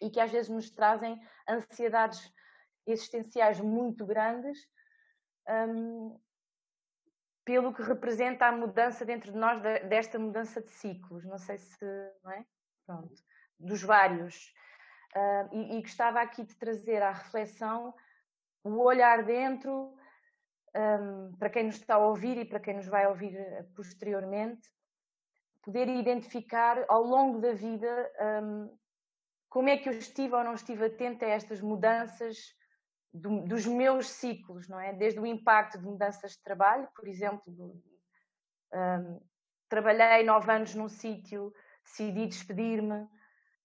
e 0.00 0.10
que 0.10 0.20
às 0.20 0.30
vezes 0.30 0.48
nos 0.48 0.70
trazem 0.70 1.20
ansiedades 1.48 2.32
existenciais 2.86 3.60
muito 3.60 4.06
grandes 4.06 4.58
um, 5.48 6.18
pelo 7.44 7.72
que 7.72 7.82
representa 7.82 8.46
a 8.46 8.52
mudança 8.52 9.04
dentro 9.04 9.32
de 9.32 9.38
nós 9.38 9.60
desta 9.88 10.18
mudança 10.18 10.60
de 10.60 10.70
ciclos, 10.70 11.24
não 11.24 11.38
sei 11.38 11.58
se, 11.58 11.84
não 12.24 12.32
é? 12.32 12.44
Pronto, 12.84 13.14
dos 13.58 13.82
vários. 13.82 14.52
Uh, 15.14 15.54
e, 15.54 15.78
e 15.78 15.82
gostava 15.82 16.20
aqui 16.20 16.44
de 16.44 16.56
trazer 16.56 17.02
à 17.02 17.12
reflexão 17.12 17.94
o 18.64 18.82
olhar 18.82 19.24
dentro, 19.24 19.96
um, 20.76 21.32
para 21.38 21.48
quem 21.48 21.64
nos 21.64 21.76
está 21.76 21.94
a 21.94 22.06
ouvir 22.06 22.36
e 22.36 22.44
para 22.44 22.60
quem 22.60 22.74
nos 22.74 22.86
vai 22.86 23.06
ouvir 23.06 23.34
eh, 23.34 23.64
posteriormente, 23.74 24.68
poder 25.62 25.88
identificar 25.88 26.84
ao 26.88 27.02
longo 27.02 27.40
da 27.40 27.52
vida 27.52 28.12
um, 28.42 28.76
como 29.56 29.70
é 29.70 29.78
que 29.78 29.88
eu 29.88 29.94
estive 29.94 30.34
ou 30.34 30.44
não 30.44 30.52
estive 30.52 30.84
atenta 30.84 31.24
a 31.24 31.30
estas 31.30 31.62
mudanças 31.62 32.54
do, 33.10 33.40
dos 33.40 33.64
meus 33.64 34.06
ciclos, 34.06 34.68
não 34.68 34.78
é? 34.78 34.92
Desde 34.92 35.18
o 35.18 35.24
impacto 35.24 35.78
de 35.78 35.84
mudanças 35.86 36.32
de 36.32 36.42
trabalho, 36.42 36.86
por 36.94 37.08
exemplo, 37.08 37.42
um, 38.74 39.18
trabalhei 39.66 40.26
nove 40.26 40.52
anos 40.52 40.74
num 40.74 40.90
sítio, 40.90 41.54
decidi 41.82 42.26
despedir-me 42.26 43.08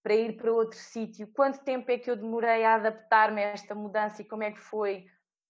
para 0.02 0.14
ir 0.14 0.38
para 0.38 0.50
outro 0.50 0.78
sítio. 0.78 1.26
Quanto 1.26 1.62
tempo 1.62 1.90
é 1.90 1.98
que 1.98 2.10
eu 2.10 2.16
demorei 2.16 2.64
a 2.64 2.76
adaptar-me 2.76 3.44
a 3.44 3.48
esta 3.48 3.74
mudança 3.74 4.22
e 4.22 4.24
como 4.24 4.44
é 4.44 4.50
que 4.50 4.60
foi 4.60 5.04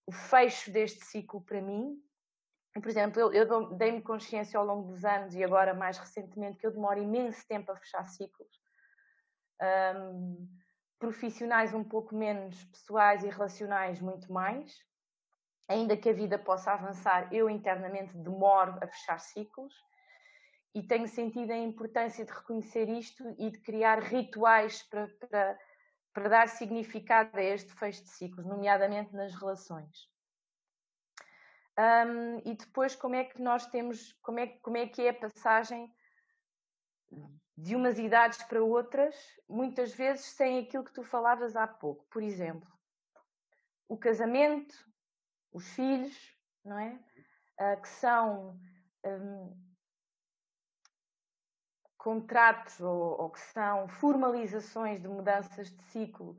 o 0.04 0.10
fecho 0.10 0.72
deste 0.72 1.04
ciclo 1.04 1.40
para 1.40 1.62
mim? 1.62 2.02
Por 2.74 2.88
exemplo, 2.88 3.20
eu, 3.20 3.32
eu 3.32 3.76
dei-me 3.76 4.02
consciência 4.02 4.58
ao 4.58 4.66
longo 4.66 4.90
dos 4.90 5.04
anos 5.04 5.36
e 5.36 5.44
agora 5.44 5.72
mais 5.72 5.98
recentemente 5.98 6.58
que 6.58 6.66
eu 6.66 6.72
demoro 6.72 7.00
imenso 7.00 7.46
tempo 7.46 7.70
a 7.70 7.76
fechar 7.76 8.08
ciclos 8.08 8.61
um, 9.62 10.48
profissionais 10.98 11.74
um 11.74 11.84
pouco 11.84 12.14
menos, 12.14 12.62
pessoais 12.64 13.24
e 13.24 13.28
relacionais 13.28 14.00
muito 14.00 14.32
mais. 14.32 14.76
Ainda 15.68 15.96
que 15.96 16.08
a 16.08 16.12
vida 16.12 16.38
possa 16.38 16.72
avançar, 16.72 17.32
eu 17.32 17.48
internamente 17.48 18.16
demoro 18.16 18.78
a 18.82 18.86
fechar 18.86 19.18
ciclos 19.18 19.74
e 20.74 20.82
tenho 20.82 21.06
sentido 21.06 21.52
a 21.52 21.56
importância 21.56 22.24
de 22.24 22.32
reconhecer 22.32 22.88
isto 22.88 23.24
e 23.38 23.50
de 23.50 23.58
criar 23.58 24.00
rituais 24.00 24.82
para, 24.82 25.08
para, 25.08 25.58
para 26.12 26.28
dar 26.28 26.48
significado 26.48 27.38
a 27.38 27.42
este 27.42 27.72
fecho 27.72 28.02
de 28.02 28.10
ciclos, 28.10 28.46
nomeadamente 28.46 29.14
nas 29.14 29.34
relações. 29.34 30.10
Um, 31.78 32.38
e 32.44 32.54
depois 32.54 32.94
como 32.94 33.14
é 33.14 33.24
que 33.24 33.40
nós 33.40 33.66
temos, 33.66 34.12
como 34.22 34.38
é, 34.38 34.46
como 34.46 34.76
é 34.76 34.86
que 34.86 35.02
é 35.02 35.08
a 35.08 35.14
passagem 35.14 35.90
de 37.62 37.76
umas 37.76 37.96
idades 37.96 38.42
para 38.42 38.60
outras, 38.60 39.14
muitas 39.48 39.94
vezes 39.94 40.24
sem 40.24 40.58
aquilo 40.58 40.82
que 40.82 40.92
tu 40.92 41.04
falavas 41.04 41.54
há 41.54 41.64
pouco. 41.64 42.04
Por 42.10 42.20
exemplo, 42.20 42.68
o 43.88 43.96
casamento, 43.96 44.74
os 45.52 45.68
filhos, 45.68 46.36
não 46.64 46.76
é? 46.76 46.98
Uh, 47.60 47.80
que 47.80 47.88
são 47.88 48.58
um, 49.04 49.56
contratos 51.96 52.80
ou, 52.80 53.20
ou, 53.20 53.30
que 53.30 53.38
são 53.38 53.86
formalizações 53.86 55.00
de 55.00 55.06
mudanças 55.06 55.70
de 55.70 55.84
ciclo 55.84 56.36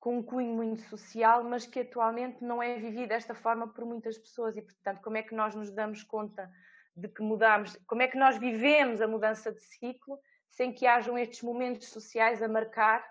com 0.00 0.18
um 0.18 0.22
cunho 0.24 0.56
muito 0.56 0.82
social, 0.82 1.44
mas 1.44 1.68
que 1.68 1.80
atualmente 1.80 2.42
não 2.42 2.60
é 2.60 2.76
vivido 2.80 3.10
desta 3.10 3.32
forma 3.32 3.68
por 3.68 3.84
muitas 3.84 4.18
pessoas. 4.18 4.56
E, 4.56 4.62
portanto, 4.62 5.00
como 5.02 5.16
é 5.16 5.22
que 5.22 5.36
nós 5.36 5.54
nos 5.54 5.70
damos 5.70 6.02
conta 6.02 6.50
de 6.96 7.06
que 7.06 7.22
mudamos, 7.22 7.76
como 7.86 8.02
é 8.02 8.08
que 8.08 8.18
nós 8.18 8.38
vivemos 8.38 9.00
a 9.00 9.06
mudança 9.06 9.52
de 9.52 9.60
ciclo 9.60 10.18
sem 10.50 10.72
que 10.72 10.86
hajam 10.86 11.18
estes 11.18 11.42
momentos 11.42 11.88
sociais 11.88 12.42
a 12.42 12.48
marcar 12.48 13.04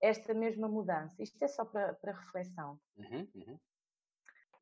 esta 0.00 0.34
mesma 0.34 0.68
mudança? 0.68 1.22
Isto 1.22 1.42
é 1.42 1.48
só 1.48 1.64
para, 1.64 1.94
para 1.94 2.12
reflexão. 2.12 2.78
Uhum, 2.96 3.28
uhum. 3.34 3.58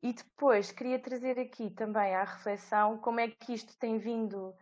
E 0.01 0.13
depois 0.13 0.71
queria 0.71 0.99
trazer 0.99 1.37
aqui 1.37 1.69
também 1.69 2.15
à 2.15 2.23
reflexão 2.23 2.97
como 2.99 3.19
é 3.19 3.29
que 3.29 3.53
isto 3.53 3.77
tem 3.77 3.97
vindo 3.97 4.55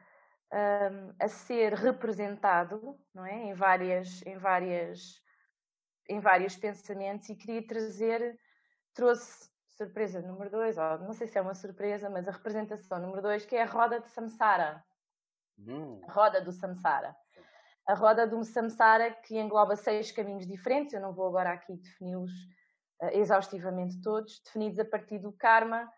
um, 0.52 1.14
a 1.20 1.28
ser 1.28 1.74
representado 1.74 3.00
não 3.14 3.26
é? 3.26 3.44
em, 3.46 3.54
várias, 3.54 4.22
em, 4.26 4.38
várias, 4.38 5.22
em 6.10 6.20
vários 6.20 6.56
pensamentos 6.56 7.30
e 7.30 7.36
queria 7.36 7.66
trazer, 7.66 8.40
trouxe 8.94 9.52
surpresa 9.78 10.22
número 10.22 10.50
dois, 10.50 10.76
ou 10.76 10.98
não 11.00 11.14
sei 11.14 11.28
se 11.28 11.38
é 11.38 11.42
uma 11.42 11.54
surpresa, 11.54 12.10
mas 12.10 12.28
a 12.28 12.32
representação 12.32 13.00
número 13.00 13.22
dois, 13.22 13.46
que 13.46 13.56
é 13.56 13.62
a 13.62 13.68
roda 13.68 14.00
de 14.00 14.10
Samsara. 14.10 14.84
Hum. 15.60 16.02
A 16.08 16.12
roda 16.12 16.42
do 16.42 16.52
Samsara. 16.52 17.16
A 17.88 17.94
roda 17.94 18.28
do 18.28 18.44
Samsara 18.44 19.12
que 19.12 19.40
engloba 19.40 19.76
seis 19.76 20.12
caminhos 20.12 20.46
diferentes, 20.46 20.94
eu 20.94 21.02
não 21.02 21.14
vou 21.14 21.28
agora 21.28 21.54
aqui 21.54 21.74
defini-los 21.78 22.32
uh, 23.02 23.10
exaustivamente 23.14 24.02
todos, 24.02 24.42
definidos 24.44 24.78
a 24.80 24.86
partir 24.86 25.20
do 25.20 25.32
karma, 25.32 25.90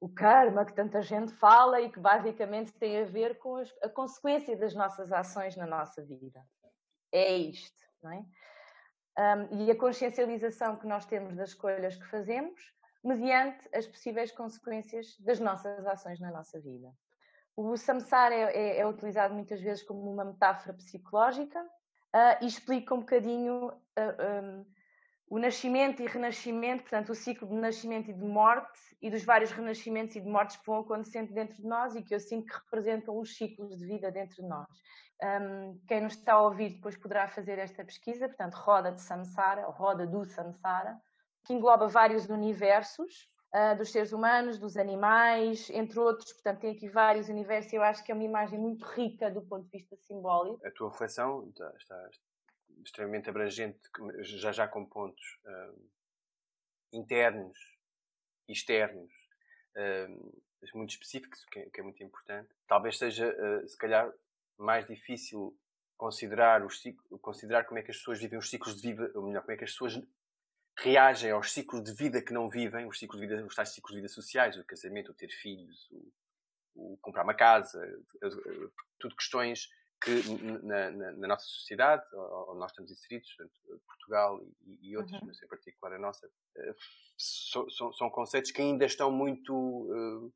o 0.00 0.08
karma 0.08 0.64
que 0.64 0.72
tanta 0.72 1.02
gente 1.02 1.32
fala 1.34 1.80
e 1.80 1.90
que 1.90 2.00
basicamente 2.00 2.72
tem 2.74 3.02
a 3.02 3.04
ver 3.04 3.38
com 3.38 3.56
as, 3.56 3.72
a 3.82 3.88
consequência 3.88 4.56
das 4.56 4.74
nossas 4.74 5.12
ações 5.12 5.56
na 5.56 5.66
nossa 5.66 6.04
vida. 6.04 6.44
É 7.12 7.36
isto, 7.36 7.82
não 8.02 8.12
é? 8.12 8.24
Um, 9.18 9.64
e 9.64 9.70
a 9.70 9.76
consciencialização 9.76 10.76
que 10.76 10.86
nós 10.86 11.04
temos 11.04 11.36
das 11.36 11.50
escolhas 11.50 11.96
que 11.96 12.06
fazemos 12.06 12.60
mediante 13.04 13.68
as 13.74 13.86
possíveis 13.86 14.32
consequências 14.32 15.18
das 15.18 15.38
nossas 15.38 15.86
ações 15.86 16.18
na 16.20 16.30
nossa 16.30 16.60
vida. 16.60 16.92
O 17.56 17.76
samsara 17.76 18.34
é, 18.34 18.56
é, 18.56 18.78
é 18.78 18.86
utilizado 18.86 19.34
muitas 19.34 19.60
vezes 19.60 19.82
como 19.82 20.10
uma 20.10 20.24
metáfora 20.24 20.74
psicológica 20.74 21.60
uh, 21.62 22.42
e 22.42 22.46
explica 22.46 22.94
um 22.94 23.00
bocadinho 23.00 23.68
uh, 23.68 23.74
ah, 23.96 24.42
um, 24.42 24.64
o 25.28 25.38
nascimento 25.38 26.02
e 26.02 26.06
renascimento, 26.06 26.82
portanto, 26.82 27.10
o 27.10 27.14
ciclo 27.14 27.48
de 27.48 27.54
nascimento 27.54 28.10
e 28.10 28.12
de 28.12 28.24
morte 28.24 28.78
e 29.00 29.10
dos 29.10 29.24
vários 29.24 29.50
renascimentos 29.50 30.14
e 30.14 30.20
de 30.20 30.28
mortes 30.28 30.56
que 30.56 30.66
vão 30.66 30.80
acontecendo 30.80 31.32
dentro 31.32 31.56
de 31.56 31.66
nós 31.66 31.94
e 31.94 32.02
que 32.02 32.14
eu 32.14 32.20
sinto 32.20 32.46
que 32.46 32.54
representam 32.54 33.18
os 33.18 33.34
ciclos 33.34 33.78
de 33.78 33.86
vida 33.86 34.10
dentro 34.10 34.36
de 34.36 34.48
nós. 34.48 34.68
Um, 35.22 35.80
quem 35.88 36.02
nos 36.02 36.14
está 36.14 36.34
a 36.34 36.42
ouvir 36.42 36.74
depois 36.74 36.96
poderá 36.96 37.28
fazer 37.28 37.58
esta 37.58 37.82
pesquisa, 37.82 38.28
portanto, 38.28 38.54
roda 38.56 38.92
de 38.92 39.00
samsara, 39.00 39.64
roda 39.68 40.06
do 40.06 40.24
samsara, 40.24 41.00
que 41.44 41.54
engloba 41.54 41.88
vários 41.88 42.26
universos 42.26 43.31
uh, 43.54 43.76
dos 43.76 43.90
seres 43.90 44.12
humanos, 44.12 44.58
dos 44.58 44.76
animais, 44.76 45.70
entre 45.70 45.98
outros. 45.98 46.32
Portanto, 46.32 46.60
tem 46.60 46.72
aqui 46.72 46.88
vários 46.88 47.28
universos 47.28 47.72
e 47.72 47.76
eu 47.76 47.82
acho 47.82 48.04
que 48.04 48.10
é 48.10 48.14
uma 48.14 48.24
imagem 48.24 48.58
muito 48.58 48.84
rica 48.86 49.30
do 49.30 49.42
ponto 49.42 49.64
de 49.64 49.70
vista 49.70 49.96
simbólico. 49.96 50.66
A 50.66 50.70
tua 50.70 50.90
reflexão 50.90 51.48
está, 51.48 51.72
está 51.76 52.10
extremamente 52.84 53.28
abrangente, 53.28 53.78
já 54.20 54.52
já 54.52 54.66
com 54.66 54.84
pontos 54.84 55.38
uh, 55.44 55.90
internos 56.92 57.58
e 58.48 58.52
externos, 58.52 59.12
uh, 59.76 60.42
muito 60.74 60.90
específicos, 60.90 61.44
que, 61.46 61.58
é, 61.58 61.70
que 61.70 61.80
é, 61.80 61.82
muito 61.82 62.02
importante. 62.02 62.48
Talvez 62.68 62.96
seja, 62.96 63.34
se 63.66 63.76
calhar, 63.76 64.12
mais 64.56 64.86
difícil 64.86 65.58
considerar, 65.96 66.64
os 66.64 66.80
considerar 67.20 67.64
como 67.64 67.80
é 67.80 67.82
que 67.82 67.90
as 67.90 67.96
pessoas 67.96 68.20
vivem 68.20 68.38
os 68.38 68.48
ciclos 68.48 68.80
de 68.80 68.88
vida, 68.88 69.10
ou 69.14 69.26
melhor, 69.26 69.42
como 69.42 69.52
é 69.52 69.56
que 69.56 69.64
as 69.64 69.72
pessoas 69.72 70.00
reagem 70.82 71.30
aos 71.30 71.52
ciclos 71.52 71.82
de 71.82 71.92
vida 71.92 72.20
que 72.20 72.32
não 72.32 72.48
vivem, 72.48 72.86
os 72.86 72.98
ciclos 72.98 73.20
de 73.20 73.26
vida, 73.26 73.44
os 73.44 73.54
tais 73.54 73.70
ciclos 73.70 73.94
de 73.94 74.00
vida 74.00 74.08
sociais, 74.08 74.56
o 74.56 74.64
casamento, 74.64 75.12
o 75.12 75.14
ter 75.14 75.28
filhos, 75.28 75.88
o, 75.90 76.12
o 76.74 76.98
comprar 77.00 77.22
uma 77.22 77.34
casa, 77.34 77.80
tudo 78.98 79.16
questões 79.16 79.68
que 80.02 80.10
na, 80.64 80.90
na, 80.90 81.12
na 81.12 81.28
nossa 81.28 81.46
sociedade, 81.46 82.02
onde 82.48 82.58
nós 82.58 82.72
estamos 82.72 82.90
inseridos, 82.90 83.32
portanto, 83.36 83.82
Portugal 83.86 84.40
e, 84.66 84.90
e 84.90 84.96
outros, 84.96 85.14
uhum. 85.20 85.26
mas 85.28 85.40
em 85.40 85.46
particular 85.46 85.94
a 85.94 85.98
nossa, 85.98 86.28
eh, 86.56 86.74
so, 87.16 87.70
so, 87.70 87.92
são 87.92 88.10
conceitos 88.10 88.50
que 88.50 88.60
ainda 88.60 88.84
estão 88.84 89.12
muito, 89.12 89.54
uh, 89.54 90.32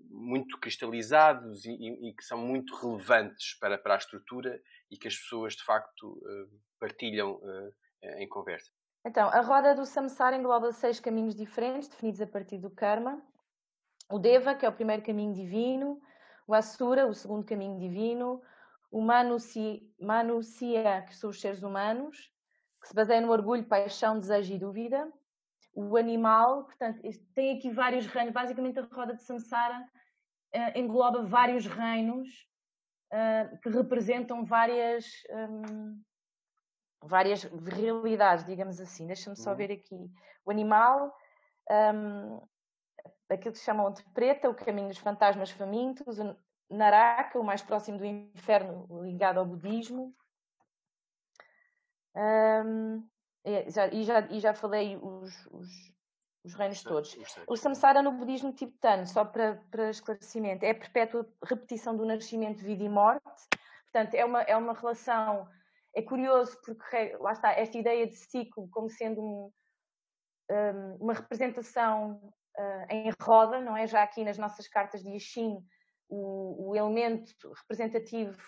muito 0.00 0.58
cristalizados 0.58 1.66
e, 1.66 1.72
e, 1.72 2.08
e, 2.08 2.14
que 2.14 2.24
são 2.24 2.38
muito 2.38 2.74
relevantes 2.76 3.58
para, 3.58 3.76
para 3.76 3.94
a 3.94 3.98
estrutura 3.98 4.58
e 4.90 4.96
que 4.96 5.08
as 5.08 5.16
pessoas 5.16 5.54
de 5.54 5.64
facto 5.64 6.12
uh, 6.12 6.60
partilham 6.78 7.38
em 8.16 8.26
conversa. 8.26 8.72
Então, 9.04 9.28
a 9.28 9.40
roda 9.40 9.74
do 9.74 9.86
samsara 9.86 10.36
engloba 10.36 10.72
seis 10.72 11.00
caminhos 11.00 11.34
diferentes, 11.34 11.88
definidos 11.88 12.20
a 12.20 12.26
partir 12.26 12.58
do 12.58 12.70
karma. 12.70 13.22
O 14.10 14.18
deva, 14.18 14.54
que 14.54 14.66
é 14.66 14.68
o 14.68 14.72
primeiro 14.72 15.02
caminho 15.02 15.32
divino, 15.32 16.00
o 16.46 16.52
asura, 16.52 17.06
o 17.06 17.14
segundo 17.14 17.46
caminho 17.46 17.78
divino, 17.78 18.42
o 18.90 19.00
manusia, 19.00 21.02
que 21.02 21.16
são 21.16 21.30
os 21.30 21.40
seres 21.40 21.62
humanos, 21.62 22.30
que 22.82 22.88
se 22.88 22.94
baseia 22.94 23.20
no 23.20 23.30
orgulho, 23.30 23.64
paixão, 23.64 24.18
desejo 24.18 24.54
e 24.54 24.58
dúvida. 24.58 25.10
O 25.72 25.96
animal, 25.96 26.64
portanto, 26.64 27.00
tem 27.34 27.56
aqui 27.56 27.70
vários 27.70 28.06
reinos. 28.06 28.34
Basicamente, 28.34 28.80
a 28.80 28.82
roda 28.82 29.14
de 29.14 29.22
samsara 29.22 29.80
uh, 30.54 30.78
engloba 30.78 31.22
vários 31.22 31.66
reinos 31.66 32.28
uh, 33.12 33.58
que 33.60 33.70
representam 33.70 34.44
várias. 34.44 35.06
Um, 35.30 36.02
várias 37.02 37.44
realidades, 37.44 38.44
digamos 38.44 38.80
assim. 38.80 39.06
Deixa-me 39.06 39.36
só 39.36 39.50
uhum. 39.50 39.56
ver 39.56 39.72
aqui. 39.72 40.10
O 40.44 40.50
animal, 40.50 41.14
um, 41.94 42.40
aquilo 43.28 43.52
que 43.52 43.58
se 43.58 43.64
chamam 43.64 43.90
de 43.92 44.02
preta, 44.12 44.48
o 44.48 44.54
caminho 44.54 44.88
dos 44.88 44.98
fantasmas 44.98 45.50
famintos, 45.50 46.18
o 46.18 46.36
Naraka, 46.68 47.38
o 47.38 47.44
mais 47.44 47.62
próximo 47.62 47.98
do 47.98 48.04
inferno, 48.04 48.86
ligado 49.02 49.38
ao 49.38 49.46
budismo. 49.46 50.14
Um, 52.14 53.08
e, 53.44 53.70
já, 53.70 53.86
e, 53.88 54.02
já, 54.04 54.20
e 54.30 54.40
já 54.40 54.52
falei 54.52 54.96
os, 54.96 55.46
os, 55.46 55.68
os 56.44 56.54
reinos 56.54 56.82
todos. 56.82 57.16
O 57.46 57.56
samsara 57.56 58.02
no 58.02 58.12
budismo 58.12 58.52
tibetano, 58.52 59.06
só 59.06 59.24
para, 59.24 59.62
para 59.70 59.90
esclarecimento, 59.90 60.64
é 60.64 60.70
a 60.70 60.74
perpétua 60.74 61.26
repetição 61.42 61.96
do 61.96 62.04
nascimento, 62.04 62.62
vida 62.62 62.82
e 62.84 62.88
morte. 62.88 63.24
Portanto, 63.84 64.14
é 64.14 64.24
uma, 64.24 64.42
é 64.42 64.56
uma 64.56 64.74
relação 64.74 65.48
é 65.94 66.02
curioso 66.02 66.58
porque 66.64 67.16
lá 67.18 67.32
está 67.32 67.52
esta 67.52 67.76
ideia 67.76 68.06
de 68.06 68.14
ciclo 68.14 68.68
como 68.70 68.88
sendo 68.88 69.20
um, 69.20 69.52
um, 70.50 70.96
uma 71.00 71.12
representação 71.12 72.20
uh, 72.58 72.86
em 72.88 73.10
roda, 73.20 73.60
não 73.60 73.76
é? 73.76 73.86
Já 73.86 74.02
aqui 74.02 74.24
nas 74.24 74.38
nossas 74.38 74.68
cartas 74.68 75.02
de 75.02 75.10
Yixin, 75.10 75.58
o, 76.08 76.70
o 76.70 76.76
elemento 76.76 77.32
representativo 77.60 78.40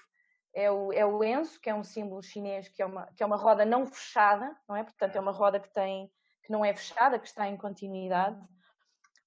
é 0.54 0.70
o, 0.70 0.92
é 0.92 1.04
o 1.06 1.24
enso, 1.24 1.60
que 1.60 1.70
é 1.70 1.74
um 1.74 1.84
símbolo 1.84 2.22
chinês, 2.22 2.68
que 2.68 2.82
é, 2.82 2.86
uma, 2.86 3.06
que 3.16 3.22
é 3.22 3.26
uma 3.26 3.36
roda 3.36 3.64
não 3.64 3.86
fechada, 3.86 4.54
não 4.68 4.76
é? 4.76 4.84
Portanto, 4.84 5.16
é 5.16 5.20
uma 5.20 5.32
roda 5.32 5.58
que 5.58 5.72
tem 5.72 6.10
que 6.42 6.50
não 6.50 6.64
é 6.64 6.74
fechada, 6.74 7.20
que 7.20 7.26
está 7.26 7.48
em 7.48 7.56
continuidade. 7.56 8.36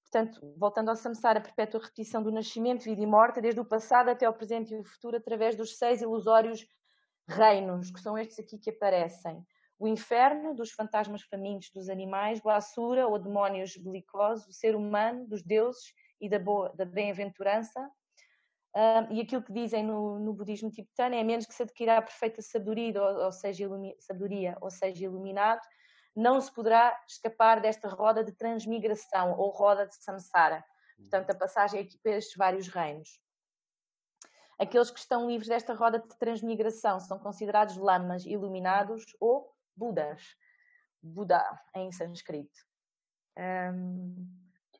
Portanto, 0.02 0.54
voltando 0.58 0.90
ao 0.90 0.96
samsara, 0.96 1.40
perpétua 1.40 1.80
repetição 1.80 2.22
do 2.22 2.30
nascimento, 2.30 2.84
vida 2.84 3.00
e 3.00 3.06
morte, 3.06 3.40
desde 3.40 3.58
o 3.58 3.64
passado 3.64 4.10
até 4.10 4.28
o 4.28 4.34
presente 4.34 4.72
e 4.72 4.78
o 4.78 4.84
futuro, 4.84 5.16
através 5.16 5.56
dos 5.56 5.78
seis 5.78 6.02
ilusórios 6.02 6.66
reinos, 7.28 7.90
que 7.90 8.00
são 8.00 8.16
estes 8.16 8.38
aqui 8.38 8.58
que 8.58 8.70
aparecem. 8.70 9.44
O 9.78 9.86
inferno, 9.86 10.54
dos 10.54 10.72
fantasmas 10.72 11.22
famintos 11.22 11.70
dos 11.70 11.88
animais, 11.88 12.40
o 12.42 12.48
Asura, 12.48 13.06
ou 13.06 13.18
demónios 13.18 13.76
belicosos, 13.76 14.46
o 14.46 14.52
ser 14.52 14.74
humano, 14.74 15.26
dos 15.26 15.42
deuses 15.42 15.92
e 16.20 16.28
da, 16.28 16.38
da 16.74 16.84
bem-aventurança. 16.84 17.80
Uh, 18.74 19.12
e 19.12 19.20
aquilo 19.20 19.42
que 19.42 19.52
dizem 19.52 19.82
no, 19.82 20.18
no, 20.18 20.32
budismo 20.32 20.70
tibetano 20.70 21.14
é: 21.14 21.20
a 21.20 21.24
menos 21.24 21.46
que 21.46 21.54
se 21.54 21.62
adquira 21.62 21.98
a 21.98 22.02
perfeita 22.02 22.42
sabedoria, 22.42 23.02
ou, 23.02 23.24
ou, 23.24 23.32
seja, 23.32 23.68
sabedoria, 23.98 24.56
ou 24.60 24.70
seja, 24.70 25.04
iluminado, 25.04 25.60
não 26.14 26.40
se 26.40 26.52
poderá 26.52 26.98
escapar 27.08 27.60
desta 27.60 27.88
roda 27.88 28.24
de 28.24 28.32
transmigração, 28.32 29.38
ou 29.38 29.50
roda 29.50 29.86
de 29.86 29.94
samsara. 29.96 30.64
Portanto, 30.96 31.30
a 31.30 31.34
passagem 31.34 31.80
aqui 31.80 31.98
para 31.98 32.12
estes 32.12 32.36
vários 32.36 32.68
reinos. 32.68 33.20
Aqueles 34.58 34.90
que 34.90 34.98
estão 34.98 35.28
livres 35.28 35.48
desta 35.48 35.74
roda 35.74 35.98
de 35.98 36.16
transmigração 36.16 36.98
são 36.98 37.18
considerados 37.18 37.76
lamas 37.76 38.24
iluminados 38.24 39.04
ou 39.20 39.54
budas. 39.76 40.22
Buda, 41.02 41.44
em 41.74 41.92
sânscrito. 41.92 42.58
Hum, 43.38 44.26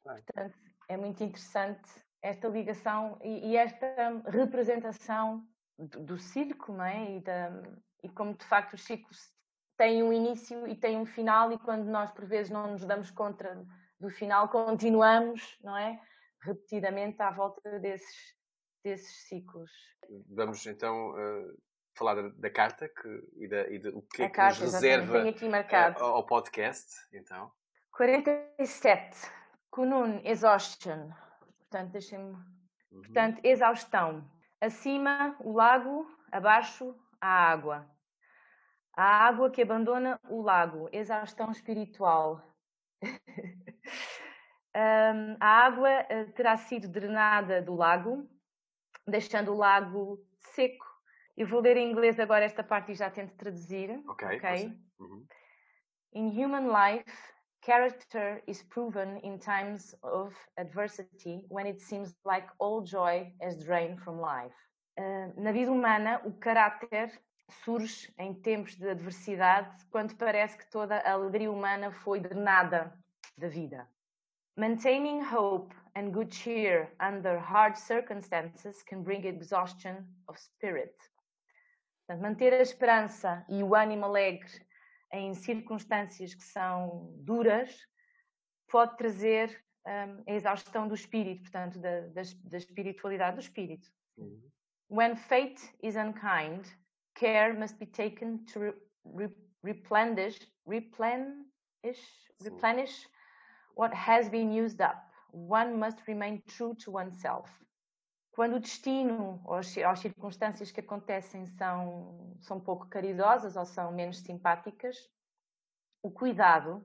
portanto, 0.02 0.58
é 0.88 0.96
muito 0.96 1.22
interessante 1.22 1.88
esta 2.22 2.48
ligação 2.48 3.18
e, 3.22 3.50
e 3.50 3.56
esta 3.56 3.86
representação 4.26 5.46
do, 5.78 6.00
do 6.02 6.18
ciclo, 6.18 6.76
não 6.76 6.84
é? 6.84 7.16
E, 7.16 7.20
da, 7.20 7.50
e 8.02 8.08
como 8.08 8.34
de 8.34 8.44
facto 8.44 8.74
os 8.74 8.84
ciclos 8.84 9.18
têm 9.76 10.02
um 10.02 10.12
início 10.12 10.66
e 10.66 10.74
têm 10.74 10.96
um 10.96 11.06
final, 11.06 11.52
e 11.52 11.58
quando 11.58 11.84
nós 11.84 12.10
por 12.10 12.24
vezes 12.24 12.50
não 12.50 12.72
nos 12.72 12.84
damos 12.84 13.10
conta 13.10 13.64
do 14.00 14.08
final, 14.10 14.48
continuamos, 14.48 15.58
não 15.62 15.76
é? 15.76 16.00
Repetidamente 16.40 17.20
à 17.20 17.30
volta 17.30 17.78
desses, 17.78 18.34
desses 18.86 19.26
ciclos. 19.28 19.72
Vamos 20.28 20.64
então 20.64 21.10
uh, 21.10 21.58
falar 21.98 22.30
da, 22.30 22.50
carta 22.50 22.88
que, 22.88 23.08
e, 23.36 23.48
da, 23.48 23.68
e 23.68 23.80
de, 23.80 23.88
o 23.88 24.02
que 24.02 24.22
é 24.22 24.26
A 24.26 24.30
que 24.30 24.36
carta, 24.36 24.64
nos 24.64 24.74
reserva 24.74 25.18
eh, 25.28 25.94
ao 25.98 26.24
podcast. 26.24 26.94
Então, 27.12 27.50
47. 27.90 29.28
Kunun, 29.70 30.20
exhaustion. 30.24 31.10
Portanto, 31.58 31.90
deixem-me. 31.90 32.36
Uhum. 32.92 33.02
Portanto, 33.02 33.40
exaustão. 33.42 34.30
Acima, 34.60 35.36
o 35.40 35.52
lago, 35.52 36.06
abaixo, 36.30 36.94
a 37.20 37.50
água. 37.50 37.90
A 38.96 39.26
água 39.26 39.50
que 39.50 39.62
abandona 39.62 40.18
o 40.30 40.40
lago, 40.42 40.88
exaustão 40.92 41.50
espiritual. 41.50 42.40
Hum, 44.76 45.38
a 45.40 45.64
água 45.64 45.88
eh, 45.88 46.24
terá 46.34 46.54
sido 46.58 46.86
drenada 46.86 47.62
do 47.62 47.74
lago, 47.74 48.28
deixando 49.06 49.52
o 49.52 49.56
lago 49.56 50.18
seco. 50.38 50.86
Eu 51.36 51.46
vou 51.46 51.60
ler 51.60 51.76
em 51.76 51.90
inglês 51.90 52.18
agora 52.18 52.44
esta 52.44 52.64
parte 52.64 52.92
e 52.92 52.94
já 52.94 53.10
tento 53.10 53.34
traduzir. 53.36 53.90
ok. 54.08 54.36
ok. 54.36 54.40
força. 54.40 54.76
Uhum. 54.98 55.26
In 56.14 56.28
human 56.28 56.68
life, 56.68 57.12
character 57.62 58.42
is 58.46 58.62
proven 58.62 59.18
in 59.22 59.38
times 59.38 59.94
of 60.02 60.34
adversity 60.56 61.44
when 61.50 61.66
it 61.66 61.80
seems 61.80 62.16
like 62.24 62.48
all 62.58 62.82
joy 62.82 63.30
has 63.42 63.58
drained 63.58 64.00
from 64.00 64.20
life. 64.20 64.54
Uh, 64.98 65.32
na 65.36 65.52
vida 65.52 65.70
humana, 65.70 66.22
o 66.24 66.32
caráter 66.32 67.12
surge 67.64 68.12
em 68.18 68.32
tempos 68.34 68.76
de 68.76 68.88
adversidade 68.88 69.84
quando 69.90 70.16
parece 70.16 70.56
que 70.56 70.70
toda 70.70 70.96
a 70.96 71.12
alegria 71.12 71.50
humana 71.50 71.92
foi 71.92 72.18
drenada 72.18 72.92
da 73.36 73.48
vida. 73.48 73.86
Maintaining 74.58 75.22
hope 75.22 75.74
and 75.94 76.12
good 76.12 76.30
cheer 76.30 76.88
under 76.98 77.38
hard 77.38 77.76
circumstances 77.76 78.82
can 78.82 79.02
bring 79.02 79.24
exhaustion 79.26 80.06
of 80.28 80.38
spirit. 80.38 80.94
Portanto, 82.06 82.22
manter 82.22 82.54
a 82.54 82.62
esperança 82.62 83.44
e 83.50 83.62
o 83.62 83.74
ânimo 83.74 84.06
alegre 84.06 84.50
em 85.12 85.34
circunstâncias 85.34 86.34
que 86.34 86.42
são 86.42 87.12
duras 87.18 87.86
pode 88.70 88.96
trazer 88.96 89.62
um, 89.86 90.22
a 90.26 90.32
exaustão 90.32 90.88
do 90.88 90.94
espírito, 90.94 91.42
portanto, 91.42 91.78
da, 91.78 92.00
da, 92.08 92.22
da 92.44 92.56
espiritualidade 92.56 93.36
do 93.36 93.40
espírito. 93.40 93.88
Uhum. 94.16 94.50
When 94.88 95.16
fate 95.16 95.60
is 95.82 95.96
unkind, 95.96 96.64
care 97.14 97.52
must 97.52 97.78
be 97.78 97.86
taken 97.86 98.44
to 98.46 98.60
re 98.60 98.72
re 99.04 99.36
replenish, 99.62 100.38
replenish, 100.66 102.00
replenish 102.40 103.06
what 103.76 103.94
has 103.94 104.28
been 104.28 104.50
used 104.50 104.80
up. 104.80 104.96
One 105.30 105.76
must 105.76 105.98
remain 106.08 106.42
true 106.46 106.74
to 106.76 106.92
oneself. 106.92 107.48
Quando 108.32 108.56
o 108.56 108.60
destino 108.60 109.40
ou 109.44 109.54
as, 109.54 109.76
as 109.78 110.00
circunstâncias 110.00 110.70
que 110.70 110.80
acontecem 110.80 111.46
são, 111.46 112.36
são 112.40 112.60
pouco 112.60 112.86
caridosas 112.88 113.56
ou 113.56 113.64
são 113.64 113.92
menos 113.92 114.18
simpáticas, 114.20 114.96
o 116.02 116.10
cuidado 116.10 116.84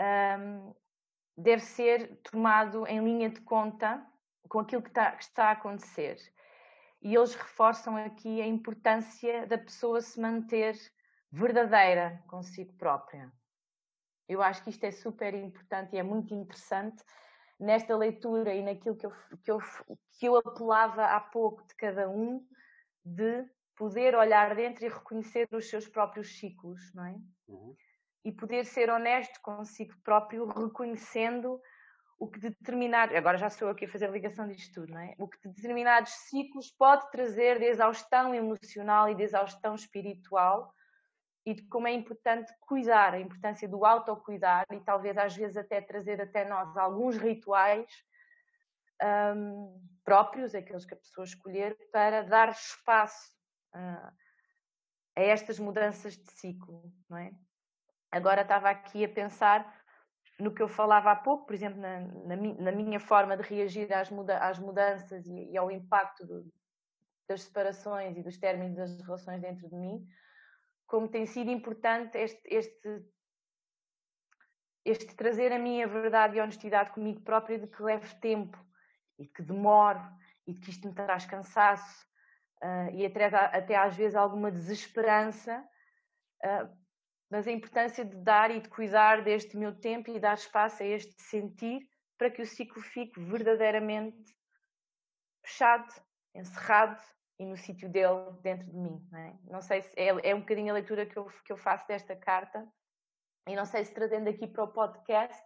hum, 0.00 0.74
deve 1.36 1.62
ser 1.62 2.20
tomado 2.22 2.86
em 2.86 3.02
linha 3.04 3.30
de 3.30 3.40
conta 3.40 4.04
com 4.48 4.60
aquilo 4.60 4.82
que 4.82 4.88
está, 4.88 5.12
que 5.12 5.22
está 5.22 5.44
a 5.46 5.52
acontecer. 5.52 6.16
E 7.00 7.14
eles 7.14 7.34
reforçam 7.34 7.96
aqui 7.96 8.40
a 8.40 8.46
importância 8.46 9.46
da 9.46 9.58
pessoa 9.58 10.00
se 10.00 10.20
manter 10.20 10.76
verdadeira 11.30 12.22
consigo 12.28 12.72
própria. 12.74 13.32
Eu 14.28 14.42
acho 14.42 14.62
que 14.62 14.70
isto 14.70 14.84
é 14.84 14.90
super 14.90 15.34
importante 15.34 15.94
e 15.94 15.98
é 15.98 16.02
muito 16.02 16.34
interessante 16.34 17.02
nesta 17.58 17.96
leitura 17.96 18.54
e 18.54 18.62
naquilo 18.62 18.96
que 18.96 19.06
eu, 19.06 19.12
que 19.42 19.50
eu, 19.50 19.58
que 20.18 20.26
eu 20.26 20.36
apelava 20.36 21.04
há 21.06 21.20
pouco 21.20 21.66
de 21.66 21.74
cada 21.76 22.08
um, 22.08 22.44
de 23.04 23.44
poder 23.76 24.14
olhar 24.14 24.54
dentro 24.54 24.84
e 24.84 24.88
reconhecer 24.88 25.48
os 25.52 25.68
seus 25.68 25.88
próprios 25.88 26.38
ciclos, 26.38 26.92
não 26.94 27.06
é? 27.06 27.16
Uhum. 27.48 27.74
E 28.24 28.32
poder 28.32 28.64
ser 28.64 28.90
honesto 28.90 29.40
consigo 29.40 29.94
próprio, 30.04 30.46
reconhecendo 30.46 31.60
o 32.18 32.28
que 32.28 32.38
determinar, 32.38 33.14
agora 33.16 33.36
já 33.36 33.48
estou 33.48 33.68
aqui 33.68 33.84
a 33.84 33.88
fazer 33.88 34.06
a 34.06 34.10
ligação 34.10 34.46
disto 34.46 34.74
tudo, 34.74 34.92
não 34.92 35.00
é? 35.00 35.14
O 35.18 35.26
que 35.26 35.36
determinados 35.48 36.12
ciclos 36.12 36.70
pode 36.70 37.10
trazer 37.10 37.58
de 37.58 37.64
exaustão 37.64 38.32
emocional 38.32 39.08
e 39.08 39.14
de 39.16 39.24
exaustão 39.24 39.74
espiritual 39.74 40.72
e 41.44 41.54
de 41.54 41.62
como 41.68 41.88
é 41.88 41.92
importante 41.92 42.52
cuidar, 42.60 43.14
a 43.14 43.20
importância 43.20 43.68
do 43.68 43.84
autocuidar 43.84 44.64
e 44.72 44.80
talvez 44.80 45.16
às 45.18 45.36
vezes 45.36 45.56
até 45.56 45.80
trazer 45.80 46.20
até 46.20 46.44
nós 46.44 46.76
alguns 46.76 47.16
rituais 47.16 47.86
um, 49.36 49.80
próprios, 50.04 50.54
aqueles 50.54 50.84
que 50.84 50.94
a 50.94 50.98
pessoa 50.98 51.24
escolher, 51.24 51.76
para 51.90 52.22
dar 52.22 52.50
espaço 52.50 53.32
uh, 53.74 54.12
a 55.16 55.20
estas 55.20 55.58
mudanças 55.58 56.16
de 56.16 56.30
ciclo, 56.32 56.92
não 57.08 57.18
é? 57.18 57.32
Agora 58.10 58.42
estava 58.42 58.68
aqui 58.68 59.04
a 59.04 59.08
pensar 59.08 59.82
no 60.38 60.52
que 60.52 60.62
eu 60.62 60.68
falava 60.68 61.10
há 61.10 61.16
pouco, 61.16 61.46
por 61.46 61.54
exemplo, 61.54 61.80
na, 61.80 62.00
na, 62.00 62.36
na 62.36 62.72
minha 62.72 63.00
forma 63.00 63.36
de 63.36 63.42
reagir 63.42 63.92
às, 63.92 64.10
muda 64.10 64.38
às 64.38 64.58
mudanças 64.58 65.26
e, 65.26 65.50
e, 65.52 65.56
ao 65.56 65.70
impacto 65.70 66.26
do, 66.26 66.52
das 67.28 67.42
separações 67.42 68.16
e 68.16 68.22
dos 68.22 68.36
términos 68.38 68.76
das 68.76 69.00
relações 69.00 69.40
dentro 69.40 69.68
de 69.68 69.76
mim, 69.76 70.06
como 70.92 71.08
tem 71.08 71.24
sido 71.24 71.50
importante 71.50 72.18
este, 72.18 72.42
este, 72.44 73.02
este 74.84 75.16
trazer 75.16 75.50
a 75.50 75.58
minha 75.58 75.88
verdade 75.88 76.36
e 76.36 76.40
honestidade 76.42 76.90
comigo 76.90 77.22
própria 77.22 77.58
de 77.58 77.66
que 77.66 77.82
leve 77.82 78.14
tempo 78.16 78.62
e 79.18 79.22
de 79.22 79.32
que 79.32 79.40
demore 79.40 80.02
e 80.46 80.52
de 80.52 80.60
que 80.60 80.68
isto 80.68 80.86
me 80.86 80.92
traz 80.92 81.24
cansaço 81.24 82.06
uh, 82.62 82.90
e 82.92 83.06
até, 83.06 83.24
até 83.24 83.74
às 83.74 83.96
vezes 83.96 84.14
alguma 84.14 84.50
desesperança, 84.50 85.66
uh, 86.44 86.78
mas 87.30 87.48
a 87.48 87.52
importância 87.52 88.04
de 88.04 88.16
dar 88.18 88.50
e 88.50 88.60
de 88.60 88.68
cuidar 88.68 89.24
deste 89.24 89.56
meu 89.56 89.74
tempo 89.74 90.10
e 90.10 90.20
dar 90.20 90.34
espaço 90.34 90.82
a 90.82 90.86
este 90.86 91.14
sentir 91.22 91.88
para 92.18 92.30
que 92.30 92.42
o 92.42 92.46
ciclo 92.46 92.82
fique 92.82 93.18
verdadeiramente 93.18 94.36
fechado, 95.42 95.88
encerrado 96.34 97.02
e 97.42 97.46
no 97.46 97.56
sítio 97.56 97.88
dele 97.88 98.30
dentro 98.42 98.70
de 98.70 98.76
mim. 98.76 99.04
Não, 99.10 99.18
é? 99.18 99.34
não 99.50 99.60
sei 99.60 99.82
se 99.82 99.92
é, 99.96 100.30
é, 100.30 100.34
um 100.34 100.40
bocadinho 100.40 100.70
a 100.70 100.74
leitura 100.74 101.04
que 101.04 101.16
eu, 101.16 101.26
que 101.44 101.52
eu 101.52 101.56
faço 101.56 101.86
desta 101.88 102.14
carta 102.14 102.66
e 103.48 103.56
não 103.56 103.66
sei 103.66 103.84
se 103.84 103.92
trazendo 103.92 104.28
aqui 104.28 104.46
para 104.46 104.62
o 104.62 104.68
podcast, 104.68 105.42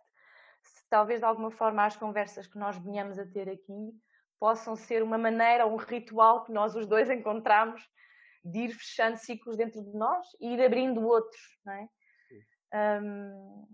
se 0.63 0.89
talvez 0.91 1.21
de 1.21 1.27
alguma 1.27 1.51
forma 1.51 1.85
as 1.85 1.97
conversas 1.97 2.47
que 2.47 2.59
nós 2.59 2.77
venhamos 2.77 3.19
a 3.19 3.27
ter 3.27 3.49
aqui 3.49 3.93
possam 4.39 4.77
ser 4.77 5.03
uma 5.03 5.17
maneira, 5.17 5.67
um 5.67 5.77
ritual 5.77 6.45
que 6.45 6.53
nós 6.53 6.77
os 6.77 6.87
dois 6.87 7.09
encontramos 7.09 7.83
de 8.45 8.61
ir 8.61 8.73
fechando 8.73 9.17
ciclos 9.17 9.57
dentro 9.57 9.83
de 9.83 9.97
nós 9.97 10.27
e 10.41 10.53
ir 10.53 10.63
abrindo 10.63 11.07
outros, 11.07 11.59
não 11.65 11.73
é? 11.73 11.89
Um, 13.03 13.67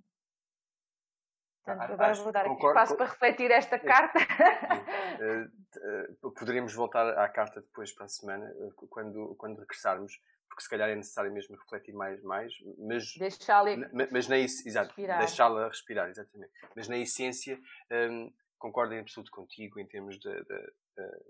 portanto, 1.64 1.92
agora 1.92 2.14
vou 2.14 2.32
dar 2.32 2.46
aqui 2.46 2.66
espaço 2.66 2.96
para 2.96 3.06
refletir 3.06 3.50
esta 3.50 3.78
carta. 3.78 4.18
uh, 4.18 6.18
uh, 6.26 6.32
poderíamos 6.32 6.74
voltar 6.74 7.18
à 7.18 7.28
carta 7.28 7.60
depois 7.60 7.92
para 7.92 8.06
a 8.06 8.08
semana, 8.08 8.52
uh, 8.56 8.88
quando, 8.88 9.34
quando 9.36 9.60
regressarmos, 9.60 10.20
porque 10.48 10.62
se 10.62 10.68
calhar 10.68 10.88
é 10.88 10.94
necessário 10.94 11.32
mesmo 11.32 11.56
refletir 11.56 11.94
mais, 11.94 12.22
mais 12.22 12.52
mas 12.78 13.14
deixá-la 13.16 13.70
mas 14.10 14.28
na 14.28 14.38
exato, 14.38 14.94
deixá-la 14.96 15.68
respirar, 15.68 16.10
exatamente. 16.10 16.52
Mas 16.76 16.88
na 16.88 16.98
essência 16.98 17.58
um, 17.90 18.32
concordo 18.58 18.94
em 18.94 19.00
absoluto 19.00 19.30
contigo 19.30 19.80
em 19.80 19.86
termos 19.86 20.18
de, 20.18 20.30
de, 20.30 20.44
de, 20.44 21.24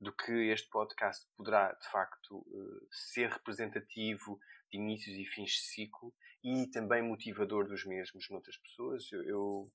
do 0.00 0.12
que 0.12 0.50
este 0.50 0.70
podcast 0.70 1.26
poderá 1.36 1.72
de 1.72 1.88
facto 1.90 2.46
ser 2.90 3.28
representativo 3.28 4.40
de 4.70 4.78
inícios 4.78 5.16
e 5.16 5.24
fins 5.24 5.50
de 5.50 5.62
ciclo 5.62 6.14
e 6.42 6.66
também 6.68 7.02
motivador 7.02 7.66
dos 7.66 7.84
mesmos 7.84 8.28
noutras 8.30 8.56
pessoas. 8.58 9.10
Eu, 9.12 9.70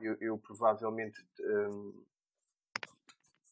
eu, 0.00 0.16
eu, 0.20 0.38
provavelmente 0.38 1.20
um, 1.40 2.04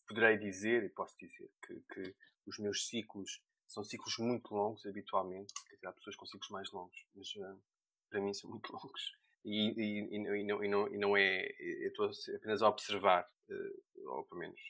poderei 0.07 0.39
dizer, 0.39 0.85
e 0.85 0.89
posso 0.89 1.17
dizer, 1.19 1.51
que, 1.67 1.75
que, 1.93 2.15
os 2.47 2.59
meus 2.59 2.87
ciclos 2.87 3.43
são 3.67 3.83
ciclos 3.83 4.17
muito 4.19 4.55
longos, 4.55 4.87
habitualmente. 4.87 5.53
Dizer, 5.65 5.87
há 5.89 5.93
pessoas 5.93 6.15
com 6.15 6.27
ciclos 6.27 6.51
mais 6.51 6.71
longos, 6.71 7.05
mas 7.15 7.35
uh, 7.37 7.61
para 8.09 8.21
mim 8.21 8.33
são 8.33 8.49
muito 8.49 8.71
longos. 8.73 9.17
E, 9.45 9.73
e, 9.77 10.17
e, 10.17 10.45
não, 10.45 10.65
e, 10.65 10.69
não, 10.69 10.95
e 10.95 10.99
não 10.99 11.17
é. 11.17 11.47
Eu 11.59 11.89
estou 11.89 12.11
apenas 12.37 12.63
a 12.63 12.69
observar, 12.69 13.29
uh, 13.49 14.11
ou 14.11 14.25
pelo 14.25 14.41
menos 14.41 14.61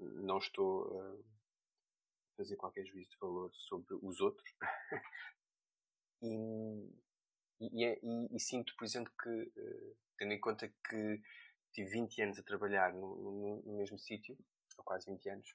não 0.00 0.38
estou 0.38 1.00
a 1.00 1.39
fazer 2.40 2.56
qualquer 2.56 2.86
juízo 2.86 3.10
de 3.10 3.18
valor 3.18 3.50
sobre 3.54 3.94
os 4.02 4.20
outros. 4.20 4.50
e, 6.22 6.88
e, 7.60 8.36
e, 8.36 8.40
sinto, 8.40 8.74
por 8.76 8.84
exemplo, 8.84 9.12
que, 9.22 9.28
uh, 9.28 9.96
tendo 10.16 10.32
em 10.32 10.40
conta 10.40 10.72
que 10.88 11.22
tive 11.72 11.90
20 11.90 12.22
anos 12.22 12.38
a 12.38 12.42
trabalhar 12.42 12.94
no, 12.94 13.16
no, 13.16 13.62
no 13.62 13.76
mesmo 13.76 13.98
sítio, 13.98 14.38
ou 14.78 14.84
quase 14.84 15.10
20 15.10 15.28
anos, 15.28 15.54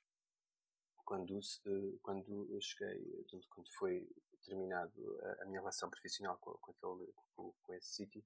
quando, 1.04 1.39
uh, 1.39 2.00
quando 2.04 2.48
eu 2.54 2.62
cheguei, 2.62 3.04
portanto, 3.04 3.48
quando 3.50 3.71
foi 3.74 4.08
terminado 4.45 5.19
a, 5.24 5.43
a 5.43 5.45
minha 5.45 5.60
relação 5.60 5.89
profissional 5.89 6.38
com, 6.38 6.52
com, 6.54 6.71
aquele, 6.71 7.12
com, 7.36 7.52
com 7.63 7.74
esse 7.74 7.95
sítio, 7.95 8.24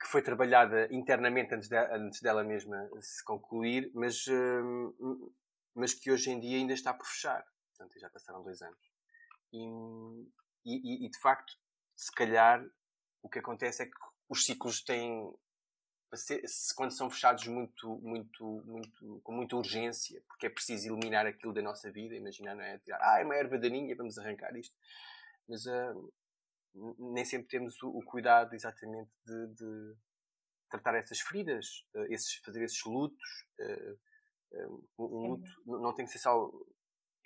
que 0.00 0.06
foi 0.06 0.22
trabalhada 0.22 0.88
internamente 0.90 1.54
antes, 1.54 1.68
de, 1.68 1.76
antes 1.76 2.22
dela 2.22 2.42
mesma 2.42 2.88
se 3.02 3.22
concluir, 3.22 3.90
mas, 3.94 4.26
uh, 4.28 5.34
mas 5.76 5.92
que 5.92 6.10
hoje 6.10 6.30
em 6.30 6.40
dia 6.40 6.56
ainda 6.56 6.72
está 6.72 6.92
por 6.94 7.06
fechar. 7.06 7.44
Portanto, 7.68 8.00
já 8.00 8.08
passaram 8.08 8.42
dois 8.42 8.62
anos. 8.62 8.80
E, 9.52 9.62
e, 10.64 11.06
e, 11.06 11.10
de 11.10 11.18
facto, 11.20 11.52
se 11.94 12.10
calhar, 12.12 12.64
o 13.22 13.28
que 13.28 13.38
acontece 13.38 13.82
é 13.82 13.86
que 13.86 13.96
os 14.28 14.44
ciclos 14.44 14.82
têm. 14.82 15.32
Quando 16.74 16.92
são 16.92 17.10
fechados 17.10 17.46
muito, 17.46 17.98
muito, 17.98 18.62
muito, 18.64 19.20
com 19.22 19.32
muita 19.32 19.56
urgência, 19.56 20.22
porque 20.28 20.46
é 20.46 20.50
preciso 20.50 20.88
eliminar 20.88 21.26
aquilo 21.26 21.52
da 21.52 21.60
nossa 21.60 21.90
vida, 21.90 22.14
imaginar, 22.14 22.54
não 22.54 22.62
é? 22.62 22.78
Tirar, 22.78 22.98
ah, 23.02 23.20
é 23.20 23.24
uma 23.24 23.36
erva 23.36 23.58
daninha, 23.58 23.94
vamos 23.94 24.16
arrancar 24.16 24.56
isto. 24.56 24.74
Mas 25.46 25.66
uh, 25.66 26.12
nem 27.12 27.24
sempre 27.24 27.48
temos 27.48 27.82
o, 27.82 27.88
o 27.88 28.02
cuidado 28.02 28.54
exatamente 28.54 29.10
de, 29.26 29.46
de, 29.54 29.96
tratar 30.70 30.94
essas 30.94 31.20
feridas, 31.20 31.84
uh, 31.94 32.06
esses, 32.08 32.36
fazer 32.36 32.64
esses 32.64 32.82
lutos. 32.84 33.46
Uh, 33.60 33.98
um 34.98 35.28
luto 35.28 35.50
não 35.66 35.94
tem 35.94 36.04
que 36.04 36.12
ser 36.12 36.18
só 36.18 36.50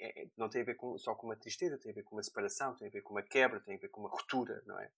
é, 0.00 0.28
não 0.37 0.48
tem 0.48 0.62
a 0.62 0.64
ver 0.64 0.76
com, 0.76 0.96
só 0.96 1.14
com 1.14 1.26
uma 1.26 1.37
tristeza, 1.37 1.78
tem 1.78 1.92
a 1.92 1.94
ver 1.94 2.02
com 2.02 2.16
uma 2.16 2.22
separação, 2.22 2.74
tem 2.74 2.88
a 2.88 2.90
ver 2.90 3.02
com 3.02 3.12
uma 3.12 3.22
quebra, 3.22 3.61
tem 3.61 3.76
a 3.76 3.78
ver 3.78 3.88
com 3.88 4.00
uma 4.00 4.09
ruptura, 4.09 4.62
não 4.66 4.78
é? 4.80 4.90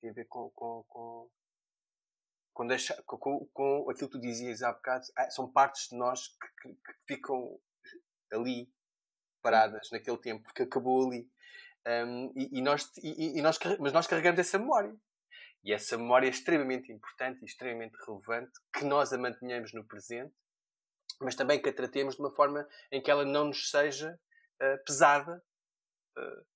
Tem 0.00 0.10
a 0.10 0.12
ver 0.12 0.24
com, 0.24 0.50
com, 0.50 0.84
com, 0.88 1.30
com, 2.52 2.66
deixar, 2.66 3.00
com, 3.04 3.46
com 3.52 3.88
aquilo 3.88 4.10
que 4.10 4.18
tu 4.18 4.20
dizias 4.20 4.62
há 4.62 4.72
bocado, 4.72 5.06
ah, 5.16 5.30
são 5.30 5.50
partes 5.50 5.88
de 5.88 5.96
nós 5.96 6.26
que, 6.28 6.48
que, 6.60 6.74
que 6.74 6.92
ficam 7.06 7.56
ali, 8.32 8.68
paradas 9.40 9.88
naquele 9.92 10.18
tempo, 10.18 10.42
porque 10.42 10.62
acabou 10.62 11.06
ali. 11.06 11.30
Um, 11.86 12.32
e, 12.36 12.58
e, 12.58 12.62
nós, 12.62 12.90
e, 12.98 13.38
e, 13.38 13.42
nós, 13.42 13.58
mas 13.78 13.92
nós 13.92 14.06
carregamos 14.06 14.40
essa 14.40 14.58
memória. 14.58 14.96
E 15.64 15.72
essa 15.72 15.96
memória 15.96 16.26
é 16.26 16.30
extremamente 16.30 16.90
importante 16.90 17.42
e 17.42 17.44
extremamente 17.44 17.96
relevante 18.04 18.52
que 18.72 18.84
nós 18.84 19.12
a 19.12 19.18
mantenhamos 19.18 19.72
no 19.72 19.86
presente, 19.86 20.34
mas 21.22 21.34
também 21.34 21.60
que 21.60 21.68
a 21.68 21.72
tratemos 21.72 22.16
de 22.16 22.20
uma 22.20 22.30
forma 22.30 22.66
em 22.90 23.00
que 23.00 23.10
ela 23.10 23.24
não 23.24 23.46
nos 23.46 23.70
seja 23.70 24.18
uh, 24.60 24.84
pesada 24.84 25.42
uh, 26.18 26.46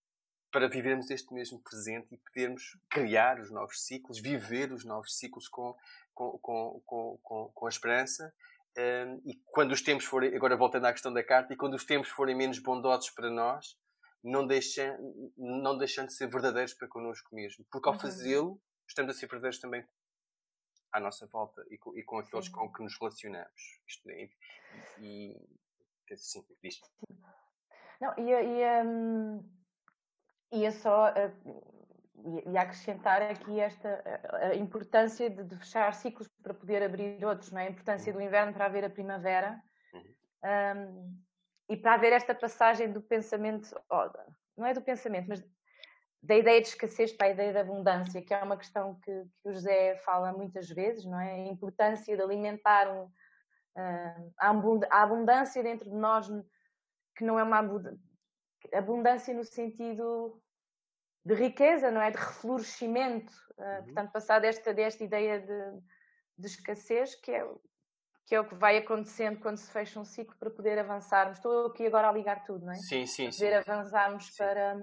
para 0.50 0.68
vivermos 0.68 1.10
este 1.10 1.32
mesmo 1.34 1.60
presente 1.62 2.14
e 2.14 2.18
podermos 2.18 2.62
criar 2.90 3.38
os 3.40 3.50
novos 3.50 3.84
ciclos, 3.84 4.18
viver 4.18 4.72
os 4.72 4.84
novos 4.84 5.16
ciclos 5.18 5.48
com, 5.48 5.74
com, 6.14 6.38
com, 6.38 6.82
com, 6.86 7.18
com, 7.22 7.52
com 7.54 7.66
a 7.66 7.68
esperança. 7.68 8.32
Um, 8.78 9.22
e 9.24 9.34
quando 9.46 9.72
os 9.72 9.82
tempos 9.82 10.04
forem, 10.04 10.34
agora 10.34 10.56
voltando 10.56 10.86
à 10.86 10.92
questão 10.92 11.12
da 11.12 11.22
carta, 11.22 11.52
e 11.52 11.56
quando 11.56 11.74
os 11.74 11.84
tempos 11.84 12.08
forem 12.10 12.36
menos 12.36 12.58
bondosos 12.58 13.10
para 13.10 13.30
nós, 13.30 13.76
não 14.22 14.46
deixem, 14.46 14.90
não 15.36 15.76
deixando 15.76 16.08
de 16.08 16.14
ser 16.14 16.28
verdadeiros 16.28 16.74
para 16.74 16.88
connosco 16.88 17.34
mesmo. 17.34 17.64
Porque 17.70 17.88
ao 17.88 17.94
uhum. 17.94 18.00
fazê-lo, 18.00 18.60
estamos 18.88 19.14
a 19.14 19.18
ser 19.18 19.26
verdadeiros 19.26 19.60
também 19.60 19.86
à 20.96 21.00
nossa 21.00 21.26
volta 21.26 21.64
e 21.70 21.76
com, 21.76 21.96
e 21.96 22.02
com 22.02 22.18
aqueles 22.18 22.46
Sim. 22.46 22.52
com 22.52 22.72
que 22.72 22.82
nos 22.82 22.98
relacionamos. 22.98 23.80
Isto, 23.86 24.10
e, 24.10 24.30
e, 24.98 25.36
assim, 26.10 26.44
diz. 26.62 26.80
Não, 28.00 28.18
ia, 28.18 28.42
ia, 28.42 28.82
hum, 28.84 29.46
ia 30.52 30.72
só 30.72 31.10
uh, 31.10 32.50
ia 32.50 32.62
acrescentar 32.62 33.20
aqui 33.22 33.60
esta 33.60 34.02
a 34.32 34.54
importância 34.54 35.28
de, 35.28 35.44
de, 35.44 35.56
fechar 35.56 35.92
ciclos 35.94 36.28
para 36.42 36.54
poder 36.54 36.82
abrir 36.82 37.22
outros, 37.24 37.52
não 37.52 37.60
é? 37.60 37.66
a 37.66 37.70
importância 37.70 38.10
uhum. 38.12 38.18
do 38.18 38.24
inverno 38.24 38.54
para 38.54 38.64
haver 38.64 38.84
a 38.84 38.90
primavera 38.90 39.62
uhum. 39.92 40.02
um, 40.78 41.22
e 41.68 41.76
para 41.76 41.94
haver 41.94 42.12
esta 42.12 42.34
passagem 42.34 42.90
do 42.90 43.02
pensamento, 43.02 43.68
oh, 43.90 44.10
não 44.56 44.66
é 44.66 44.72
do 44.72 44.80
pensamento, 44.80 45.28
mas 45.28 45.44
da 46.26 46.36
ideia 46.36 46.60
de 46.60 46.68
escassez 46.68 47.12
para 47.12 47.28
a 47.28 47.30
ideia 47.30 47.52
de 47.52 47.58
abundância, 47.58 48.20
que 48.20 48.34
é 48.34 48.42
uma 48.42 48.56
questão 48.56 48.96
que, 48.96 49.12
que 49.40 49.48
o 49.48 49.52
José 49.52 49.94
fala 50.04 50.32
muitas 50.32 50.68
vezes, 50.68 51.04
não 51.04 51.20
é? 51.20 51.34
A 51.34 51.46
importância 51.46 52.16
de 52.16 52.22
alimentar 52.22 52.90
um, 52.90 53.04
uh, 53.04 54.32
a 54.38 55.02
abundância 55.02 55.62
dentro 55.62 55.88
de 55.88 55.94
nós 55.94 56.28
que 57.14 57.24
não 57.24 57.38
é 57.38 57.44
uma 57.44 57.62
abundância 58.74 59.32
no 59.32 59.44
sentido 59.44 60.42
de 61.24 61.34
riqueza, 61.34 61.92
não 61.92 62.00
é? 62.00 62.10
De 62.10 62.18
reflorescimento. 62.18 63.32
Uh, 63.52 63.84
Portanto, 63.84 64.10
passar 64.10 64.40
desta, 64.40 64.74
desta 64.74 65.04
ideia 65.04 65.38
de, 65.38 65.80
de 66.38 66.46
escassez, 66.48 67.14
que 67.14 67.30
é, 67.30 67.48
que 68.26 68.34
é 68.34 68.40
o 68.40 68.48
que 68.48 68.56
vai 68.56 68.76
acontecendo 68.78 69.38
quando 69.38 69.58
se 69.58 69.70
fecha 69.70 70.00
um 70.00 70.04
ciclo 70.04 70.36
para 70.38 70.50
poder 70.50 70.76
avançarmos. 70.76 71.38
Estou 71.38 71.66
aqui 71.66 71.86
agora 71.86 72.08
a 72.08 72.12
ligar 72.12 72.42
tudo, 72.42 72.66
não 72.66 72.72
é? 72.72 72.76
Sim, 72.76 73.06
sim. 73.06 73.28
Para 73.28 73.36
poder 73.36 73.64
sim. 73.64 73.70
avançarmos 73.70 74.26
sim. 74.26 74.36
Para, 74.36 74.76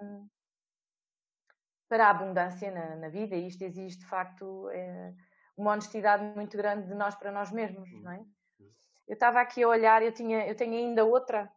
para 1.94 2.08
a 2.08 2.10
abundância 2.10 2.72
na, 2.72 2.96
na, 2.96 3.08
vida, 3.08 3.36
e 3.36 3.48
isto 3.48 3.62
exige 3.62 4.00
de 4.00 4.06
facto 4.08 4.68
é, 4.72 5.14
uma 5.56 5.74
honestidade 5.74 6.24
muito 6.36 6.58
grande 6.58 6.88
de 6.88 6.96
nós 6.96 7.14
para 7.14 7.32
nós 7.32 7.52
mesmos, 7.52 7.88
não 8.02 8.12
é? 8.12 8.18
Uhum. 8.18 8.72
Eu 9.08 9.14
estava 9.14 9.40
aqui 9.40 9.62
a 9.62 9.68
olhar, 9.68 10.02
eu, 10.02 10.12
tinha, 10.12 10.48
eu 10.48 10.56
tenho 10.56 10.74
ainda 10.74 11.06
outra 11.06 11.48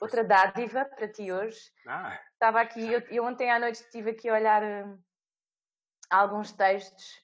outra 0.00 0.24
dádiva 0.24 0.86
para 0.86 1.06
ti 1.06 1.30
hoje. 1.30 1.70
Ah. 1.86 2.18
Estava 2.32 2.62
aqui, 2.62 2.90
eu, 2.90 3.00
eu, 3.10 3.24
ontem 3.26 3.50
à 3.50 3.58
noite 3.58 3.74
estive 3.74 4.12
aqui 4.12 4.26
a 4.26 4.32
olhar 4.32 4.62
uh, 4.62 4.98
alguns 6.08 6.50
textos 6.50 7.22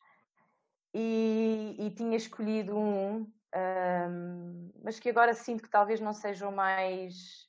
e, 0.92 1.76
e, 1.78 1.90
tinha 1.92 2.16
escolhido 2.18 2.76
um, 2.76 3.22
uh, 3.22 4.72
mas 4.84 5.00
que 5.00 5.08
agora 5.08 5.32
sinto 5.32 5.62
que 5.62 5.70
talvez 5.70 5.98
não 5.98 6.12
seja 6.12 6.46
o 6.46 6.54
mais. 6.54 7.48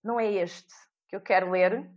Não 0.00 0.20
é 0.20 0.30
este 0.30 0.72
que 1.08 1.16
eu 1.16 1.20
quero 1.20 1.50
ler. 1.50 1.90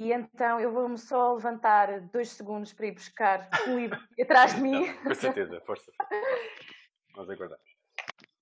E 0.00 0.14
então 0.14 0.58
eu 0.58 0.72
vou-me 0.72 0.96
só 0.96 1.34
levantar 1.34 2.00
dois 2.00 2.30
segundos 2.30 2.72
para 2.72 2.86
ir 2.86 2.92
buscar 2.92 3.50
um 3.68 3.78
livro 3.78 4.00
atrás 4.18 4.54
de 4.54 4.62
mim. 4.62 4.90
com 5.04 5.14
certeza, 5.14 5.60
força. 5.60 5.92
Nós 7.14 7.28
aguardamos. 7.28 7.76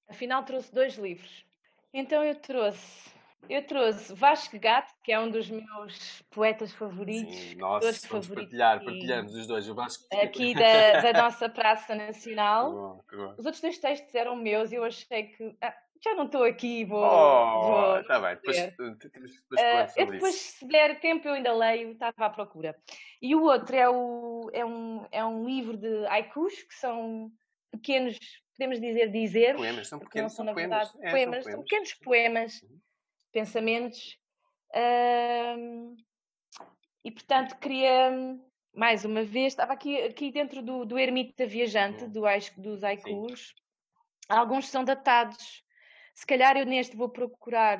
Afinal, 0.08 0.44
trouxe 0.44 0.72
dois 0.72 0.94
livros. 0.94 1.44
Então 1.92 2.22
eu 2.22 2.36
trouxe, 2.36 3.10
eu 3.50 3.66
trouxe 3.66 4.14
Vasco 4.14 4.56
Gato, 4.56 4.94
que 5.02 5.10
é 5.10 5.18
um 5.18 5.28
dos 5.28 5.50
meus 5.50 6.22
poetas 6.30 6.72
favoritos. 6.72 7.34
Sim, 7.34 7.56
nossa, 7.56 7.86
vamos 7.86 8.04
favoritos 8.04 8.34
partilhar, 8.34 8.84
partilhamos 8.84 9.34
os 9.34 9.46
dois. 9.48 9.68
O 9.68 9.74
Vasco... 9.74 10.06
Aqui 10.12 10.54
da, 10.54 11.00
da 11.00 11.12
nossa 11.20 11.48
Praça 11.48 11.92
Nacional. 11.92 12.70
Que 12.70 12.76
bom, 12.76 13.04
que 13.10 13.16
bom. 13.16 13.34
Os 13.36 13.44
outros 13.44 13.60
dois 13.60 13.78
textos 13.80 14.14
eram 14.14 14.36
meus 14.36 14.70
e 14.70 14.76
eu 14.76 14.84
achei 14.84 15.24
que 15.24 15.56
ah, 15.60 15.74
já 16.02 16.14
não 16.14 16.26
estou 16.26 16.44
aqui, 16.44 16.84
vou. 16.84 17.02
Oh, 17.02 17.98
está 17.98 18.20
bem, 18.20 18.34
depois, 18.36 18.58
uh, 18.58 18.96
depois, 18.96 19.32
uh, 19.32 19.92
eu 19.96 20.06
depois, 20.06 20.34
se 20.34 20.66
der 20.66 21.00
tempo, 21.00 21.26
eu 21.28 21.34
ainda 21.34 21.52
leio, 21.52 21.92
estava 21.92 22.26
à 22.26 22.30
procura. 22.30 22.76
E 23.20 23.34
o 23.34 23.42
outro 23.42 23.74
é, 23.74 23.88
o, 23.88 24.50
é, 24.52 24.64
um, 24.64 25.06
é 25.10 25.24
um 25.24 25.44
livro 25.44 25.76
de 25.76 26.06
haikus, 26.06 26.62
que 26.62 26.74
são 26.74 27.30
pequenos 27.70 28.18
podemos 28.58 28.80
dizer 28.80 29.10
dizer. 29.12 29.54
Poemas, 29.54 29.88
são 29.88 29.98
pequenos, 30.00 30.32
são, 30.32 30.44
são 30.44 30.54
poemas. 30.54 30.94
É, 31.00 31.10
poemas, 31.10 31.44
são, 31.44 31.62
pequenos 31.62 31.94
poemas, 31.94 32.62
uhum. 32.62 32.80
pensamentos. 33.32 34.18
Uh, 34.74 35.96
e 37.04 37.10
portanto 37.10 37.56
queria, 37.58 38.10
mais 38.74 39.04
uma 39.04 39.22
vez, 39.22 39.52
estava 39.52 39.72
aqui, 39.72 39.96
aqui 40.02 40.32
dentro 40.32 40.60
do, 40.60 40.84
do 40.84 40.98
Ermita 40.98 41.46
Viajante, 41.46 42.04
uhum. 42.04 42.10
do, 42.10 42.22
dos 42.58 42.82
haikus. 42.82 43.54
Alguns 44.28 44.68
são 44.68 44.84
datados. 44.84 45.64
Se 46.18 46.26
calhar 46.26 46.56
eu 46.56 46.66
neste 46.66 46.96
vou 46.96 47.08
procurar 47.08 47.78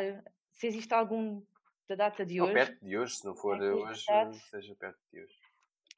se 0.53 0.69
existe 0.69 0.95
algum 0.95 1.43
da 1.89 1.97
data 1.97 2.25
de 2.25 2.41
hoje. 2.41 2.51
Ou 2.51 2.55
perto 2.55 2.85
de 2.87 2.97
hoje, 2.97 3.17
se 3.17 3.25
não 3.25 3.35
for 3.35 3.61
hoje, 3.61 4.07
seja 4.49 4.77
perto 4.77 5.01
de 5.13 5.23
hoje. 5.23 5.35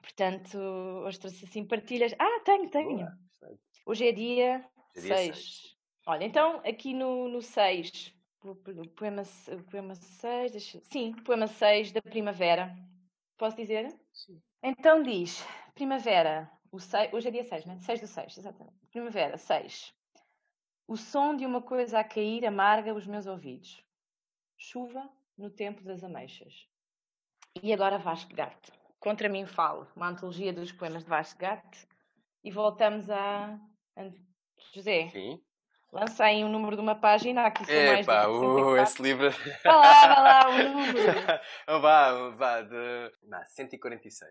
Portanto, 0.00 0.58
hoje 0.58 1.20
trouxe 1.20 1.44
assim 1.44 1.66
partilhas. 1.66 2.14
Ah, 2.18 2.40
tenho, 2.42 2.70
tenho. 2.70 2.96
Boa, 2.96 3.58
Hoje 3.84 4.08
é 4.08 4.12
dia 4.12 4.64
6. 4.94 5.76
Olha, 6.06 6.24
então 6.24 6.62
aqui 6.64 6.94
no 6.94 7.42
6, 7.42 8.16
poema 8.96 9.94
6, 9.94 10.52
deixa... 10.52 10.80
sim, 10.90 11.12
poema 11.22 11.46
6 11.46 11.92
da 11.92 12.00
primavera. 12.00 12.74
Posso 13.36 13.54
dizer? 13.54 13.94
Sim. 14.14 14.40
Então 14.62 15.02
diz, 15.02 15.46
primavera, 15.74 16.50
o 16.72 16.80
6, 16.80 17.12
hoje 17.12 17.28
é 17.28 17.30
dia 17.32 17.44
6, 17.44 17.66
né? 17.66 17.76
6 17.80 18.00
do 18.00 18.06
6, 18.06 18.38
exatamente. 18.38 18.78
Primavera, 18.90 19.36
6. 19.36 19.99
O 20.90 20.96
som 20.96 21.36
de 21.36 21.46
uma 21.46 21.62
coisa 21.62 22.00
a 22.00 22.04
cair 22.04 22.44
amarga 22.44 22.92
os 22.92 23.06
meus 23.06 23.24
ouvidos. 23.24 23.80
Chuva 24.58 25.08
no 25.38 25.48
tempo 25.48 25.84
das 25.84 26.02
ameixas. 26.02 26.66
E 27.62 27.72
agora 27.72 27.96
Vasco 27.96 28.34
Garte. 28.34 28.72
Contra 28.98 29.28
mim 29.28 29.46
falo, 29.46 29.86
uma 29.94 30.08
antologia 30.08 30.52
dos 30.52 30.72
poemas 30.72 31.04
de 31.04 31.08
Vasco 31.08 31.38
Garte. 31.38 31.86
E 32.42 32.50
voltamos 32.50 33.08
a 33.08 33.56
José. 34.74 35.10
Sim. 35.10 35.40
Lança 35.92 36.24
aí 36.24 36.42
um 36.42 36.48
número 36.48 36.74
de 36.74 36.82
uma 36.82 36.96
página, 36.96 37.46
aqui 37.46 37.64
são 37.64 37.86
mais 37.86 38.04
de 38.04 38.12
uh, 38.12 38.76
esse 38.78 39.00
livro... 39.00 39.30
Vá 39.62 39.76
lá, 39.76 40.14
vá 40.14 40.22
lá, 40.22 40.48
o 40.48 40.68
número. 40.70 40.98
vá, 41.80 42.30
vá, 42.30 42.62
de... 42.62 43.12
Não, 43.22 43.46
146. 43.46 44.28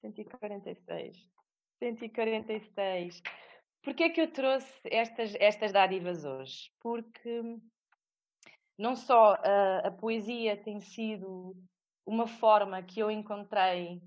146. 0.00 1.16
146. 1.78 3.22
Porquê 3.82 4.04
é 4.04 4.10
que 4.10 4.20
eu 4.20 4.30
trouxe 4.30 4.72
estas, 4.84 5.34
estas 5.36 5.72
dádivas 5.72 6.24
hoje? 6.24 6.70
Porque 6.80 7.42
não 8.78 8.94
só 8.94 9.34
a, 9.34 9.88
a 9.88 9.90
poesia 9.90 10.56
tem 10.56 10.80
sido 10.80 11.56
uma 12.06 12.26
forma 12.26 12.82
que 12.82 13.00
eu 13.00 13.10
encontrei 13.10 14.00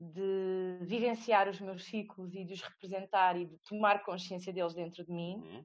de 0.00 0.78
vivenciar 0.80 1.48
os 1.48 1.60
meus 1.60 1.84
ciclos 1.84 2.34
e 2.34 2.44
de 2.44 2.54
os 2.54 2.62
representar 2.62 3.36
e 3.36 3.46
de 3.46 3.56
tomar 3.68 4.02
consciência 4.02 4.52
deles 4.52 4.74
dentro 4.74 5.04
de 5.04 5.12
mim. 5.12 5.36
Uhum. 5.36 5.64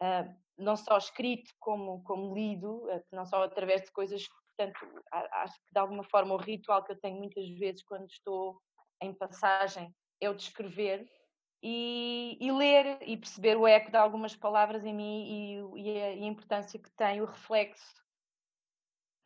Uh, 0.00 0.36
não 0.56 0.76
só 0.76 0.96
escrito 0.96 1.52
como, 1.58 2.02
como 2.04 2.34
lido, 2.34 2.86
não 3.12 3.26
só 3.26 3.42
através 3.42 3.82
de 3.82 3.92
coisas, 3.92 4.26
portanto, 4.56 4.78
acho 5.12 5.54
que 5.54 5.72
de 5.72 5.78
alguma 5.78 6.02
forma 6.04 6.34
o 6.34 6.38
ritual 6.38 6.84
que 6.84 6.92
eu 6.92 6.98
tenho 6.98 7.18
muitas 7.18 7.48
vezes 7.58 7.82
quando 7.82 8.06
estou 8.06 8.60
em 9.00 9.12
passagem 9.12 9.94
é 10.20 10.30
o 10.30 10.34
de 10.34 10.42
escrever 10.42 11.08
e, 11.62 12.38
e, 12.40 12.52
ler 12.52 12.98
e 13.02 13.16
perceber 13.16 13.56
o 13.56 13.66
eco 13.66 13.90
de 13.90 13.96
algumas 13.96 14.36
palavras 14.36 14.84
em 14.84 14.94
mim 14.94 15.24
e, 15.74 15.82
e, 15.82 16.02
a, 16.02 16.12
e 16.14 16.22
a, 16.22 16.26
importância 16.26 16.78
que 16.78 16.90
tem 16.92 17.20
o 17.20 17.24
reflexo, 17.24 18.04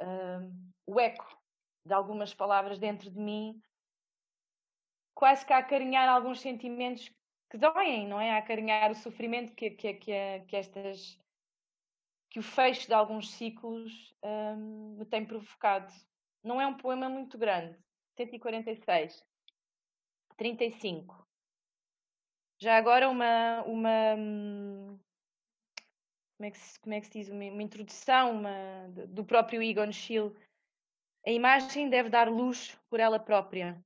um, 0.00 0.70
o 0.86 0.98
eco 0.98 1.38
de 1.86 1.92
algumas 1.92 2.32
palavras 2.32 2.78
dentro 2.78 3.10
de 3.10 3.18
mim, 3.18 3.60
quase 5.14 5.44
que 5.44 5.52
a 5.52 5.58
acarinhar 5.58 6.08
alguns 6.08 6.40
sentimentos 6.40 7.12
que 7.50 7.58
doem, 7.58 8.08
não 8.08 8.20
é? 8.20 8.32
A 8.32 8.38
acarinhar 8.38 8.90
o 8.90 8.94
sofrimento 8.94 9.54
que, 9.54 9.70
que, 9.70 9.94
que, 9.94 10.40
que 10.48 10.56
estas 10.56 11.18
que 12.30 12.38
o 12.38 12.42
fecho 12.42 12.86
de 12.86 12.94
alguns 12.94 13.30
ciclos 13.32 14.14
um, 14.24 14.96
me 14.96 15.04
tem 15.04 15.22
provocado. 15.22 15.92
Não 16.42 16.58
é 16.58 16.66
um 16.66 16.78
poema 16.78 17.06
muito 17.06 17.36
grande, 17.36 17.78
146, 18.16 19.22
35. 20.38 21.21
Já 22.62 22.76
agora 22.76 23.08
uma, 23.08 23.64
uma 23.64 24.14
como 26.36 26.46
é 26.46 26.50
que 26.52 26.58
se, 26.58 26.78
como 26.78 26.94
é 26.94 27.00
que 27.00 27.06
se 27.06 27.12
diz, 27.12 27.28
uma, 27.28 27.44
uma 27.44 27.62
introdução 27.62 28.38
uma, 28.38 28.88
do 29.08 29.24
próprio 29.24 29.60
Egon 29.60 29.90
Schiele. 29.90 30.32
A 31.26 31.30
imagem 31.32 31.90
deve 31.90 32.08
dar 32.08 32.30
luz 32.30 32.78
por 32.88 33.00
ela 33.00 33.18
própria. 33.18 33.84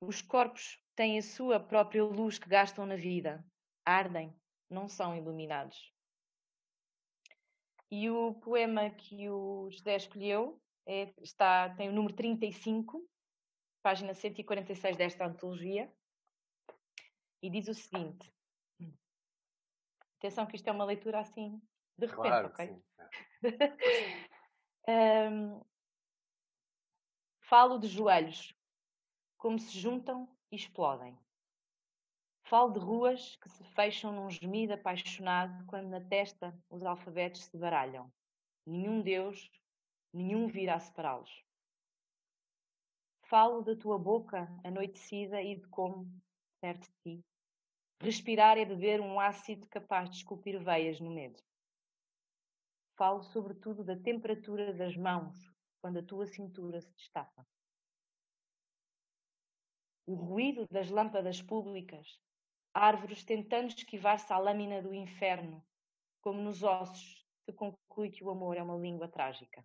Os 0.00 0.22
corpos 0.22 0.82
têm 0.96 1.18
a 1.18 1.22
sua 1.22 1.60
própria 1.60 2.02
luz 2.02 2.38
que 2.38 2.48
gastam 2.48 2.86
na 2.86 2.96
vida. 2.96 3.44
Ardem, 3.84 4.34
não 4.70 4.88
são 4.88 5.14
iluminados. 5.14 5.92
E 7.90 8.08
o 8.08 8.32
poema 8.32 8.88
que 8.88 9.28
o 9.28 9.70
José 9.70 9.96
escolheu 9.96 10.58
é, 10.88 11.12
está, 11.20 11.68
tem 11.74 11.90
o 11.90 11.92
número 11.92 12.14
35, 12.14 13.06
página 13.82 14.14
146 14.14 14.96
desta 14.96 15.26
antologia 15.26 15.92
e 17.42 17.50
diz 17.50 17.68
o 17.68 17.74
seguinte: 17.74 18.32
atenção, 20.18 20.46
que 20.46 20.56
isto 20.56 20.68
é 20.68 20.72
uma 20.72 20.84
leitura 20.84 21.20
assim 21.20 21.60
de 22.00 22.06
repente, 22.06 22.28
claro, 22.28 22.48
ok? 22.48 22.82
um, 24.88 25.60
falo 27.42 27.78
de 27.78 27.88
joelhos, 27.88 28.54
como 29.36 29.58
se 29.58 29.78
juntam 29.78 30.26
e 30.50 30.56
explodem. 30.56 31.18
Falo 32.44 32.72
de 32.72 32.78
ruas 32.80 33.36
que 33.36 33.50
se 33.50 33.62
fecham 33.74 34.12
num 34.12 34.30
gemido 34.30 34.72
apaixonado 34.72 35.64
quando 35.66 35.88
na 35.88 36.00
testa 36.00 36.58
os 36.70 36.82
alfabetos 36.82 37.44
se 37.44 37.56
baralham. 37.58 38.10
Nenhum 38.66 39.02
Deus, 39.02 39.50
nenhum 40.12 40.48
virá 40.48 40.80
separá-los. 40.80 41.44
Falo 43.24 43.62
da 43.62 43.76
tua 43.76 43.98
boca 43.98 44.48
anoitecida 44.64 45.40
e 45.42 45.56
de 45.56 45.68
como, 45.68 46.10
perto 46.60 46.88
de 46.88 46.96
ti, 47.02 47.24
Respirar 48.02 48.56
é 48.56 48.64
beber 48.64 48.98
um 48.98 49.20
ácido 49.20 49.66
capaz 49.66 50.08
de 50.08 50.16
esculpir 50.16 50.58
veias 50.58 50.98
no 51.00 51.10
medo. 51.10 51.38
Falo 52.96 53.22
sobretudo 53.22 53.84
da 53.84 53.94
temperatura 53.94 54.72
das 54.72 54.96
mãos 54.96 55.36
quando 55.82 55.98
a 55.98 56.02
tua 56.02 56.26
cintura 56.26 56.80
se 56.80 56.90
destapa. 56.94 57.46
O 60.06 60.14
ruído 60.14 60.66
das 60.70 60.88
lâmpadas 60.88 61.42
públicas, 61.42 62.18
árvores 62.72 63.22
tentando 63.22 63.68
esquivar-se 63.68 64.32
à 64.32 64.38
lâmina 64.38 64.80
do 64.80 64.94
inferno, 64.94 65.62
como 66.22 66.40
nos 66.40 66.62
ossos 66.62 67.26
se 67.44 67.52
conclui 67.52 68.10
que 68.10 68.24
o 68.24 68.30
amor 68.30 68.56
é 68.56 68.62
uma 68.62 68.78
língua 68.78 69.08
trágica. 69.08 69.62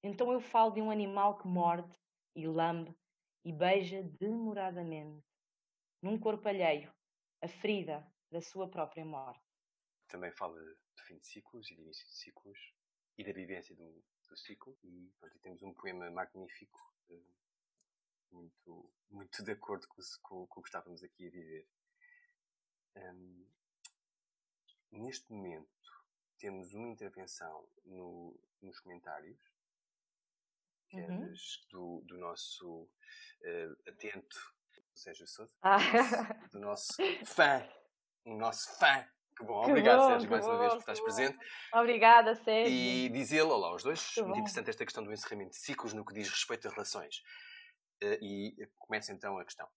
Então 0.00 0.32
eu 0.32 0.40
falo 0.40 0.70
de 0.70 0.80
um 0.80 0.92
animal 0.92 1.38
que 1.38 1.48
morde 1.48 1.92
e 2.36 2.46
lambe 2.46 2.96
e 3.44 3.52
beija 3.52 4.04
demoradamente 4.20 5.29
num 6.02 6.18
corpo 6.18 6.48
alheio, 6.48 6.92
a 7.42 7.48
ferida 7.48 8.06
da 8.30 8.40
sua 8.40 8.68
própria 8.68 9.04
morte. 9.04 9.44
Também 10.08 10.32
fala 10.32 10.58
de 10.60 11.02
fim 11.04 11.18
de 11.18 11.26
ciclos 11.26 11.70
e 11.70 11.74
de 11.74 11.82
início 11.82 12.06
de 12.06 12.14
ciclos 12.14 12.74
e 13.18 13.24
da 13.24 13.32
vivência 13.32 13.74
do, 13.74 14.04
do 14.28 14.36
ciclo. 14.36 14.76
E 14.82 15.12
pronto, 15.18 15.38
temos 15.40 15.62
um 15.62 15.74
poema 15.74 16.10
magnífico, 16.10 16.94
eh, 17.10 17.34
muito, 18.30 18.92
muito 19.10 19.42
de 19.42 19.52
acordo 19.52 19.86
com, 19.88 20.00
com, 20.22 20.46
com 20.46 20.60
o 20.60 20.62
que 20.62 20.68
estávamos 20.68 21.02
aqui 21.02 21.26
a 21.26 21.30
viver. 21.30 21.68
Um, 22.96 23.46
neste 24.92 25.32
momento, 25.32 25.68
temos 26.38 26.72
uma 26.72 26.88
intervenção 26.88 27.68
no, 27.84 28.38
nos 28.62 28.80
comentários, 28.80 29.38
que 30.88 30.98
é 30.98 31.06
uhum. 31.06 31.24
é 31.24 31.34
do, 31.70 32.00
do 32.06 32.18
nosso 32.18 32.82
uh, 32.82 33.88
atento 33.88 34.59
Sérgio 34.94 35.26
Souza, 35.26 35.54
ah. 35.62 35.78
do 36.52 36.60
nosso 36.60 36.94
fã, 37.24 37.66
o 38.24 38.36
nosso 38.36 38.78
fã. 38.78 39.06
Que 39.36 39.44
bom, 39.46 39.64
que 39.64 39.70
obrigado 39.70 40.00
bom, 40.00 40.08
Sérgio 40.08 40.30
mais 40.30 40.44
bom, 40.44 40.50
uma 40.52 40.58
vez 40.58 40.72
por 40.72 40.78
estares 40.80 41.00
presente. 41.00 41.38
Obrigada 41.72 42.34
Sérgio. 42.34 42.72
E 42.72 43.08
dizê-lo, 43.08 43.54
olá 43.54 43.68
aos 43.68 43.82
dois, 43.82 44.06
que 44.12 44.20
muito 44.20 44.34
bom. 44.34 44.40
interessante 44.40 44.70
esta 44.70 44.84
questão 44.84 45.02
do 45.02 45.12
encerramento 45.12 45.52
de 45.52 45.56
ciclos 45.56 45.94
no 45.94 46.04
que 46.04 46.12
diz 46.12 46.28
respeito 46.28 46.68
a 46.68 46.70
relações. 46.70 47.22
Uh, 48.02 48.16
e 48.22 48.68
começa 48.78 49.12
então 49.12 49.38
a 49.38 49.44
questão. 49.44 49.68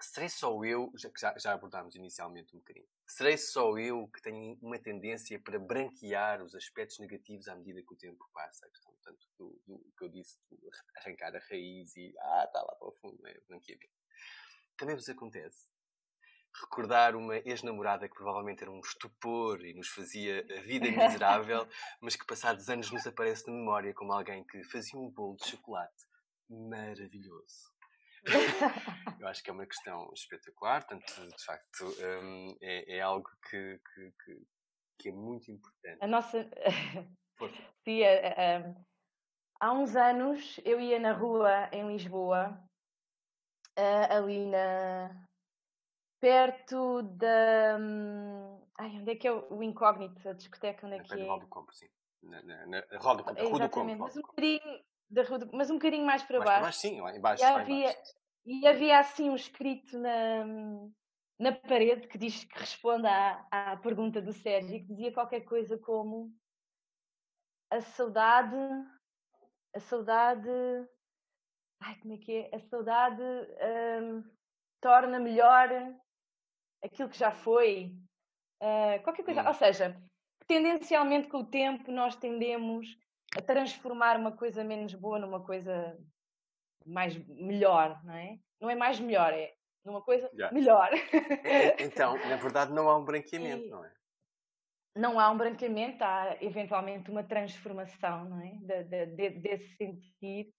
Serei 0.00 0.28
só 0.28 0.62
eu, 0.64 0.92
já, 1.16 1.34
já 1.38 1.52
abordámos 1.52 1.94
inicialmente 1.94 2.54
um 2.54 2.58
bocadinho, 2.58 2.86
serei 3.06 3.36
só 3.36 3.76
eu 3.78 4.08
que 4.08 4.22
tenho 4.22 4.58
uma 4.62 4.78
tendência 4.78 5.38
para 5.40 5.58
branquear 5.58 6.42
os 6.42 6.54
aspectos 6.54 6.98
negativos 6.98 7.48
à 7.48 7.54
medida 7.54 7.82
que 7.82 7.94
o 7.94 7.96
tempo 7.96 8.28
passa? 8.32 8.66
A 8.66 8.70
questão, 8.70 8.94
tanto 9.02 9.26
do, 9.38 9.60
do 9.66 9.92
que 9.96 10.04
eu 10.04 10.08
disse, 10.08 10.38
arrancar 10.96 11.34
a 11.34 11.40
raiz 11.50 11.96
e, 11.96 12.14
ah, 12.18 12.44
está 12.46 12.62
lá 12.62 12.74
para 12.74 12.88
o 12.88 12.92
fundo, 12.92 13.26
é 13.26 13.40
branqueamento. 13.48 13.92
Também 14.76 14.96
vos 14.96 15.08
acontece 15.08 15.74
recordar 16.62 17.16
uma 17.16 17.36
ex-namorada 17.38 18.08
que 18.08 18.14
provavelmente 18.14 18.62
era 18.62 18.70
um 18.70 18.80
estupor 18.80 19.64
e 19.64 19.74
nos 19.74 19.88
fazia 19.88 20.46
a 20.56 20.60
vida 20.60 20.90
miserável, 20.90 21.66
mas 22.00 22.16
que 22.16 22.24
passados 22.24 22.68
anos 22.68 22.90
nos 22.90 23.06
aparece 23.06 23.46
na 23.48 23.54
memória 23.54 23.92
como 23.92 24.12
alguém 24.12 24.44
que 24.44 24.62
fazia 24.64 24.98
um 24.98 25.10
bolo 25.10 25.36
de 25.36 25.48
chocolate 25.48 26.06
maravilhoso. 26.48 27.73
Eu 29.20 29.28
acho 29.28 29.42
que 29.42 29.50
é 29.50 29.52
uma 29.52 29.66
questão 29.66 30.10
espetacular, 30.14 30.86
portanto, 30.86 31.36
de 31.36 31.44
facto, 31.44 31.84
um, 31.84 32.56
é, 32.60 32.96
é, 32.96 33.00
algo 33.00 33.28
que, 33.48 33.80
que, 33.94 34.12
que, 34.24 34.46
que, 34.98 35.08
é 35.08 35.12
muito 35.12 35.50
importante. 35.50 35.98
A 36.00 36.06
nossa. 36.06 36.48
Sim, 37.84 38.02
é, 38.02 38.26
é, 38.26 38.74
há 39.60 39.72
uns 39.72 39.96
anos 39.96 40.60
eu 40.64 40.80
ia 40.80 40.98
na 40.98 41.12
rua 41.12 41.68
em 41.72 41.86
Lisboa 41.88 42.58
uh, 43.78 44.12
ali 44.12 44.46
na 44.46 45.26
perto 46.20 47.02
da 47.02 47.76
hum, 47.78 48.60
ai, 48.78 48.88
onde 48.98 49.10
é 49.10 49.16
que 49.16 49.28
é 49.28 49.32
o, 49.32 49.62
incógnito, 49.62 50.26
a 50.28 50.32
discoteca, 50.32 50.86
onde 50.86 50.96
é 50.96 51.00
que 51.00 51.12
é? 51.12 51.26
Na 51.26 51.36
do 51.36 51.46
Campo, 51.48 51.72
sim. 51.72 51.88
Na, 52.22 52.42
na, 52.42 52.66
na 52.66 52.98
Rua 52.98 53.16
do 53.16 53.24
Campo, 53.24 53.48
Rua 53.48 53.58
do 53.60 53.68
Campo. 53.68 53.96
Mas 53.98 54.16
um 54.16 54.22
bocadinho, 54.22 54.84
da 55.10 55.22
Rua 55.22 55.38
do, 55.38 55.50
mas 55.52 55.70
um 55.70 55.74
bocadinho 55.74 56.04
mais 56.04 56.22
para 56.22 56.38
mais 56.38 56.44
baixo. 56.44 56.60
Para 56.60 56.66
baixo, 56.66 56.78
sim, 56.78 57.00
lá 57.00 57.16
embaixo. 57.16 57.42
E 57.42 57.46
havia, 57.46 57.96
e 58.46 58.66
havia 58.66 58.98
assim 58.98 59.30
um 59.30 59.36
escrito 59.36 59.98
na, 59.98 60.44
na 61.38 61.52
parede 61.52 62.08
que 62.08 62.18
diz 62.18 62.44
que 62.44 62.58
responde 62.58 63.06
à, 63.06 63.46
à 63.50 63.76
pergunta 63.76 64.20
do 64.20 64.32
Sérgio, 64.32 64.80
que 64.80 64.86
dizia 64.86 65.12
qualquer 65.12 65.40
coisa 65.40 65.78
como 65.78 66.32
a 67.70 67.80
saudade, 67.80 68.56
a 69.74 69.80
saudade 69.80 70.48
ai, 71.84 71.96
como 72.00 72.14
é 72.14 72.18
que 72.18 72.32
é? 72.32 72.56
A 72.56 72.58
saudade 72.60 73.22
um, 73.22 74.24
torna 74.80 75.20
melhor 75.20 75.68
aquilo 76.82 77.08
que 77.08 77.18
já 77.18 77.30
foi. 77.30 77.94
Uh, 78.62 79.02
qualquer 79.02 79.24
coisa. 79.24 79.42
Hum. 79.42 79.48
Ou 79.48 79.54
seja, 79.54 80.02
tendencialmente 80.46 81.28
com 81.28 81.38
o 81.38 81.46
tempo 81.46 81.90
nós 81.90 82.16
tendemos 82.16 82.96
a 83.36 83.42
transformar 83.42 84.16
uma 84.16 84.32
coisa 84.32 84.62
menos 84.62 84.94
boa 84.94 85.18
numa 85.18 85.44
coisa 85.44 85.98
mais 86.84 87.16
melhor, 87.26 88.00
não 88.04 88.14
é? 88.14 88.38
Não 88.60 88.70
é 88.70 88.74
mais 88.74 89.00
melhor, 89.00 89.32
é 89.32 89.54
numa 89.84 90.00
coisa 90.00 90.30
yeah. 90.32 90.52
melhor. 90.54 90.90
É, 91.44 91.82
então, 91.82 92.16
na 92.28 92.36
verdade, 92.36 92.72
não 92.72 92.88
há 92.88 92.96
um 92.96 93.04
branqueamento, 93.04 93.64
e... 93.64 93.68
não 93.68 93.84
é? 93.84 93.92
Não 94.96 95.18
há 95.18 95.28
um 95.30 95.36
branqueamento, 95.36 96.02
há 96.04 96.36
eventualmente 96.40 97.10
uma 97.10 97.24
transformação, 97.24 98.24
não 98.26 98.40
é? 98.40 98.52
De, 98.60 98.84
de, 98.84 99.06
de, 99.06 99.30
desse 99.40 99.76
sentido 99.76 100.50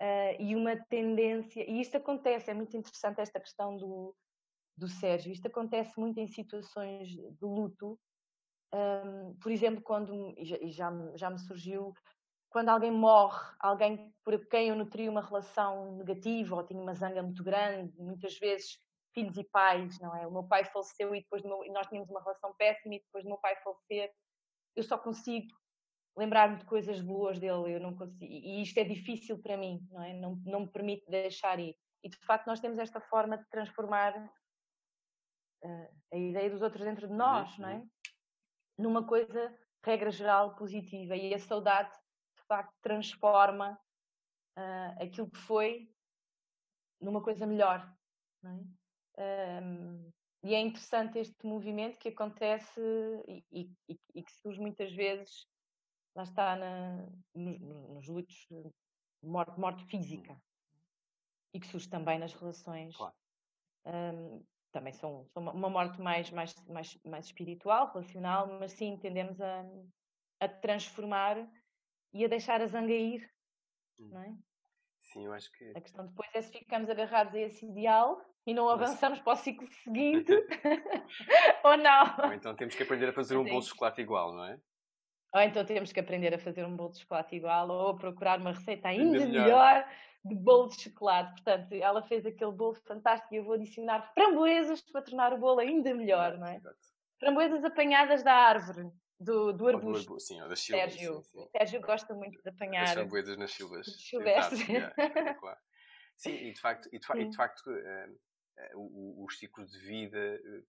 uh, 0.00 0.40
e 0.42 0.56
uma 0.56 0.76
tendência, 0.86 1.68
e 1.68 1.80
isto 1.80 1.96
acontece, 1.96 2.50
é 2.50 2.54
muito 2.54 2.76
interessante 2.76 3.20
esta 3.20 3.38
questão 3.38 3.76
do, 3.76 4.14
do 4.76 4.88
Sérgio, 4.88 5.32
isto 5.32 5.46
acontece 5.46 5.98
muito 6.00 6.18
em 6.18 6.26
situações 6.26 7.08
de 7.08 7.36
luto, 7.42 7.98
um, 8.74 9.34
por 9.40 9.52
exemplo, 9.52 9.82
quando, 9.82 10.34
e 10.36 10.72
já, 10.72 10.90
já 11.14 11.30
me 11.30 11.38
surgiu, 11.38 11.94
quando 12.54 12.68
alguém 12.68 12.92
morre, 12.92 13.52
alguém 13.58 14.14
por 14.24 14.46
quem 14.46 14.68
eu 14.68 14.76
nutri 14.76 15.08
uma 15.08 15.20
relação 15.20 15.96
negativa 15.96 16.54
ou 16.54 16.64
tinha 16.64 16.80
uma 16.80 16.94
zanga 16.94 17.20
muito 17.20 17.42
grande, 17.42 18.00
muitas 18.00 18.38
vezes 18.38 18.78
filhos 19.12 19.36
e 19.36 19.42
pais, 19.42 19.98
não 19.98 20.14
é? 20.14 20.24
O 20.24 20.30
meu 20.30 20.44
pai 20.44 20.64
faleceu 20.64 21.12
e 21.16 21.20
depois 21.20 21.42
meu, 21.42 21.64
nós 21.72 21.88
tínhamos 21.88 22.08
uma 22.08 22.22
relação 22.22 22.54
péssima 22.54 22.94
e 22.94 23.00
depois 23.00 23.24
do 23.24 23.30
meu 23.30 23.38
pai 23.38 23.56
falecer, 23.56 24.14
eu 24.76 24.84
só 24.84 24.96
consigo 24.96 25.48
lembrar-me 26.16 26.58
de 26.58 26.64
coisas 26.64 27.00
boas 27.00 27.40
dele, 27.40 27.74
eu 27.74 27.80
não 27.80 27.92
consigo, 27.96 28.24
e 28.24 28.62
isto 28.62 28.78
é 28.78 28.84
difícil 28.84 29.36
para 29.42 29.56
mim, 29.56 29.84
não 29.90 30.04
é? 30.04 30.12
Não, 30.12 30.40
não 30.44 30.60
me 30.60 30.68
permite 30.68 31.10
deixar 31.10 31.58
ir. 31.58 31.76
E 32.04 32.08
de 32.08 32.16
facto 32.18 32.46
nós 32.46 32.60
temos 32.60 32.78
esta 32.78 33.00
forma 33.00 33.36
de 33.36 33.48
transformar 33.48 34.16
uh, 35.64 35.88
a 36.12 36.16
ideia 36.16 36.48
dos 36.48 36.62
outros 36.62 36.84
dentro 36.84 37.08
de 37.08 37.12
uhum, 37.14 37.18
nós, 37.18 37.58
não 37.58 37.68
é? 37.68 37.74
Uhum. 37.74 37.88
Numa 38.78 39.04
coisa, 39.04 39.52
regra 39.84 40.12
geral, 40.12 40.54
positiva. 40.54 41.16
E 41.16 41.34
a 41.34 41.38
saudade, 41.40 41.90
de 41.90 42.03
facto, 42.54 42.74
transforma 42.80 43.78
uh, 44.58 45.02
aquilo 45.02 45.30
que 45.30 45.38
foi 45.38 45.90
numa 47.00 47.22
coisa 47.22 47.46
melhor, 47.46 47.92
é? 48.44 49.60
Um, 49.62 50.10
e 50.42 50.54
é 50.54 50.60
interessante 50.60 51.18
este 51.18 51.46
movimento 51.46 51.98
que 51.98 52.08
acontece 52.08 52.80
e, 53.26 53.70
e, 53.88 53.98
e 54.14 54.22
que 54.22 54.32
surge 54.32 54.60
muitas 54.60 54.92
vezes, 54.92 55.46
lá 56.14 56.24
está, 56.24 56.56
na, 56.56 57.06
nos, 57.34 57.60
nos 57.60 58.08
lutos 58.08 58.46
de 58.50 58.70
morte, 59.22 59.58
morte 59.58 59.84
física 59.86 60.38
e 61.54 61.60
que 61.60 61.66
surge 61.66 61.88
também 61.88 62.18
nas 62.18 62.34
relações. 62.34 62.94
Claro. 62.96 63.14
Um, 63.86 64.44
também 64.70 64.92
são, 64.92 65.24
são, 65.28 65.42
uma 65.42 65.70
morte 65.70 66.00
mais, 66.00 66.30
mais, 66.30 66.54
mais, 66.66 66.98
mais 67.04 67.26
espiritual, 67.26 67.92
relacional, 67.92 68.46
mas 68.58 68.72
sim 68.72 68.98
tendemos 68.98 69.40
a, 69.40 69.64
a 70.40 70.48
transformar 70.48 71.48
e 72.14 72.24
a 72.24 72.28
deixar 72.28 72.62
a 72.62 72.66
zanga 72.66 72.92
ir, 72.92 73.28
hum. 73.98 74.08
não 74.12 74.22
é? 74.22 74.34
Sim, 75.00 75.26
eu 75.26 75.32
acho 75.32 75.50
que. 75.52 75.72
A 75.76 75.80
questão 75.80 76.06
depois 76.06 76.30
é 76.34 76.42
se 76.42 76.58
ficamos 76.58 76.88
agarrados 76.88 77.34
a 77.34 77.40
esse 77.40 77.66
ideal 77.66 78.24
e 78.46 78.54
não 78.54 78.68
avançamos 78.68 79.20
para 79.20 79.32
o 79.32 79.36
ciclo 79.36 79.68
seguinte 79.82 80.32
ou 81.64 81.76
não. 81.76 82.16
Ou 82.24 82.32
então 82.32 82.54
temos 82.54 82.74
que 82.74 82.82
aprender 82.82 83.08
a 83.08 83.12
fazer 83.12 83.36
um 83.36 83.44
bolo 83.44 83.60
de 83.60 83.66
chocolate 83.66 84.00
igual, 84.00 84.32
não 84.32 84.44
é? 84.44 84.58
Ou 85.34 85.40
então 85.40 85.64
temos 85.64 85.92
que 85.92 86.00
aprender 86.00 86.32
a 86.32 86.38
fazer 86.38 86.64
um 86.64 86.76
bolo 86.76 86.92
de 86.92 87.00
chocolate 87.00 87.34
igual 87.34 87.68
ou 87.68 87.88
a 87.88 87.96
procurar 87.96 88.40
uma 88.40 88.52
receita 88.52 88.88
ainda, 88.88 89.18
ainda 89.18 89.26
melhor. 89.26 89.44
melhor. 89.44 89.88
de 90.24 90.34
bolo 90.36 90.68
de 90.68 90.80
chocolate. 90.80 91.32
Portanto, 91.32 91.72
ela 91.72 92.02
fez 92.02 92.24
aquele 92.24 92.52
bolo 92.52 92.74
fantástico 92.74 93.34
e 93.34 93.38
eu 93.38 93.44
vou 93.44 93.54
adicionar 93.54 94.12
framboesas 94.14 94.80
para 94.80 95.02
tornar 95.02 95.32
o 95.32 95.38
bolo 95.38 95.58
ainda 95.58 95.92
melhor, 95.92 96.38
não 96.38 96.46
é? 96.46 96.60
Framboesas 97.18 97.64
apanhadas 97.64 98.22
da 98.22 98.32
árvore. 98.32 98.90
Do, 99.24 99.52
do 99.52 99.68
arbusto. 99.68 100.06
Do 100.06 100.12
arbusto 100.12 100.20
sim, 100.20 100.38
das 100.40 100.60
silvas. 100.60 100.92
Sérgio, 100.92 101.22
sim, 101.22 101.40
sim. 101.40 101.48
Sérgio 101.50 101.80
gosta 101.80 102.14
muito 102.14 102.42
de 102.42 102.48
apanhar. 102.48 102.84
As 102.84 102.92
framboesas 102.92 103.38
nas 103.38 103.52
silvas. 103.52 103.86
Silvestre. 103.86 104.76
É, 104.76 105.34
claro. 105.34 105.58
Sim, 106.16 106.34
e 106.34 106.52
de 106.52 106.60
facto, 106.60 106.88
e 106.92 106.98
de, 106.98 107.06
fa 107.06 107.18
e 107.18 107.28
de 107.28 107.36
facto 107.36 107.66
uh, 107.66 108.78
uh, 108.78 109.24
os 109.24 109.38
ciclos 109.38 109.70
de 109.72 109.78
vida 109.78 110.40
uh, 110.44 110.66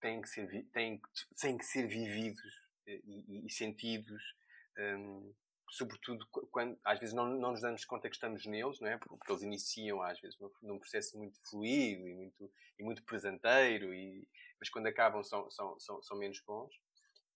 têm, 0.00 0.20
que 0.20 0.28
ser, 0.28 0.48
têm, 0.72 1.00
têm 1.40 1.56
que 1.56 1.64
ser 1.64 1.86
vividos 1.86 2.62
e, 2.86 3.46
e, 3.46 3.50
sentidos, 3.50 4.22
um, 4.78 5.32
sobretudo 5.70 6.26
quando 6.50 6.78
às 6.84 6.98
vezes 6.98 7.14
não, 7.14 7.26
não 7.26 7.52
nos 7.52 7.62
damos 7.62 7.84
conta 7.84 8.08
que 8.08 8.16
estamos 8.16 8.44
neles, 8.44 8.80
não 8.80 8.88
é? 8.88 8.98
Porque 8.98 9.32
eles 9.32 9.42
iniciam 9.42 10.02
às 10.02 10.20
vezes 10.20 10.38
num, 10.38 10.50
num 10.62 10.78
processo 10.78 11.16
muito 11.16 11.40
fluido 11.48 12.06
e 12.06 12.14
muito, 12.14 12.52
e 12.78 12.82
muito 12.82 13.04
presenteiro, 13.04 13.94
e, 13.94 14.28
mas 14.60 14.68
quando 14.68 14.86
acabam 14.88 15.22
são, 15.22 15.50
são, 15.50 15.78
são, 15.80 16.02
são 16.02 16.18
menos 16.18 16.40
bons. 16.40 16.74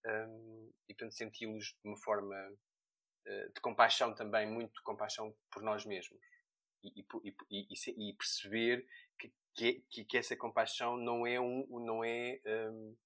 Um, 0.06 0.72
e 0.88 0.94
portanto 0.94 1.14
senti-los 1.14 1.66
de 1.66 1.88
uma 1.88 1.96
forma 1.96 2.36
uh, 3.26 3.52
de 3.52 3.60
compaixão 3.60 4.14
também, 4.14 4.46
muito 4.46 4.80
compaixão 4.82 5.34
por 5.50 5.62
nós 5.62 5.84
mesmos 5.84 6.20
e, 6.82 7.04
e, 7.50 7.66
e, 7.74 8.10
e 8.10 8.12
perceber 8.14 8.86
que, 9.18 9.82
que, 9.90 10.04
que, 10.04 10.16
essa 10.16 10.36
compaixão 10.36 10.96
não 10.96 11.26
é 11.26 11.40
um, 11.40 11.66
não 11.80 12.04
é 12.04 12.40
um, 12.46 12.96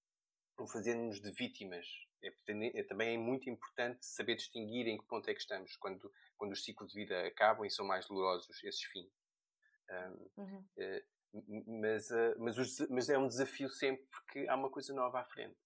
um 0.60 0.66
fazer-nos 0.66 1.20
de 1.20 1.30
vítimas. 1.32 1.86
É, 2.22 2.32
é, 2.78 2.82
também 2.84 3.14
é 3.14 3.18
muito 3.18 3.50
importante 3.50 4.04
saber 4.04 4.36
distinguir 4.36 4.86
em 4.86 4.96
que 4.96 5.06
ponto 5.06 5.28
é 5.28 5.34
que 5.34 5.40
estamos 5.40 5.76
quando, 5.76 6.12
quando 6.36 6.52
os 6.52 6.64
ciclos 6.64 6.92
de 6.92 7.00
vida 7.00 7.26
acabam 7.26 7.64
e 7.64 7.70
são 7.70 7.84
mais 7.86 8.06
dolorosos 8.06 8.62
esses 8.62 8.84
fins. 8.84 9.10
Um, 9.90 10.42
uhum. 10.42 10.64
uh, 10.78 11.12
mas, 11.80 12.10
uh, 12.10 12.34
mas, 12.38 12.58
os, 12.58 12.78
mas 12.88 13.08
é 13.08 13.18
um 13.18 13.26
desafio 13.26 13.68
sempre 13.68 14.06
porque 14.06 14.46
há 14.48 14.54
uma 14.54 14.70
coisa 14.70 14.92
nova 14.94 15.20
à 15.20 15.24
frente. 15.24 15.56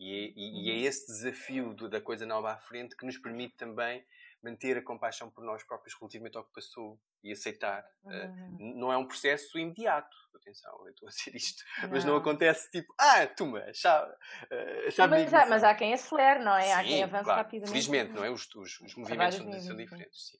E 0.00 0.12
é, 0.12 0.32
e, 0.34 0.64
e 0.64 0.70
é 0.70 0.74
uhum. 0.74 0.88
esse 0.88 1.06
desafio 1.06 1.74
do, 1.74 1.86
da 1.86 2.00
coisa 2.00 2.24
nova 2.24 2.52
à 2.52 2.56
frente 2.56 2.96
que 2.96 3.04
nos 3.04 3.18
permite 3.18 3.54
também 3.56 4.02
manter 4.42 4.78
a 4.78 4.82
compaixão 4.82 5.30
por 5.30 5.44
nós 5.44 5.62
próprios 5.62 5.94
relativamente 6.00 6.38
ao 6.38 6.44
que 6.44 6.52
passou 6.54 6.98
e 7.22 7.30
aceitar. 7.30 7.84
Eh, 8.06 8.26
uhum. 8.26 8.56
Uh, 8.58 8.80
não 8.80 8.90
é 8.90 8.96
um 8.96 9.06
processo 9.06 9.58
imediato, 9.58 10.16
atenção, 10.34 10.72
eu 10.86 10.90
estou 10.90 11.06
a 11.06 11.10
dizer 11.12 11.36
isto, 11.36 11.62
não. 11.82 11.90
mas 11.90 12.04
não 12.06 12.16
acontece 12.16 12.70
tipo, 12.70 12.94
ah, 12.98 13.26
toma, 13.26 13.70
já, 13.74 14.06
uh, 14.06 14.90
já 14.90 15.06
mas, 15.06 15.34
há, 15.34 15.44
mas 15.44 15.62
há 15.62 15.74
quem 15.74 15.92
acelere, 15.92 16.42
não 16.42 16.56
é? 16.56 16.62
Sim, 16.62 16.72
há 16.72 16.82
quem 16.82 17.02
avance 17.02 17.24
claro. 17.24 17.42
rapidamente. 17.42 17.70
Felizmente, 17.70 18.12
não 18.12 18.24
é? 18.24 18.30
Os, 18.30 18.48
os, 18.54 18.80
os 18.80 18.94
movimentos 18.94 19.36
são, 19.36 19.52
são, 19.60 19.76
diferentes, 19.76 20.28
sim. 20.28 20.38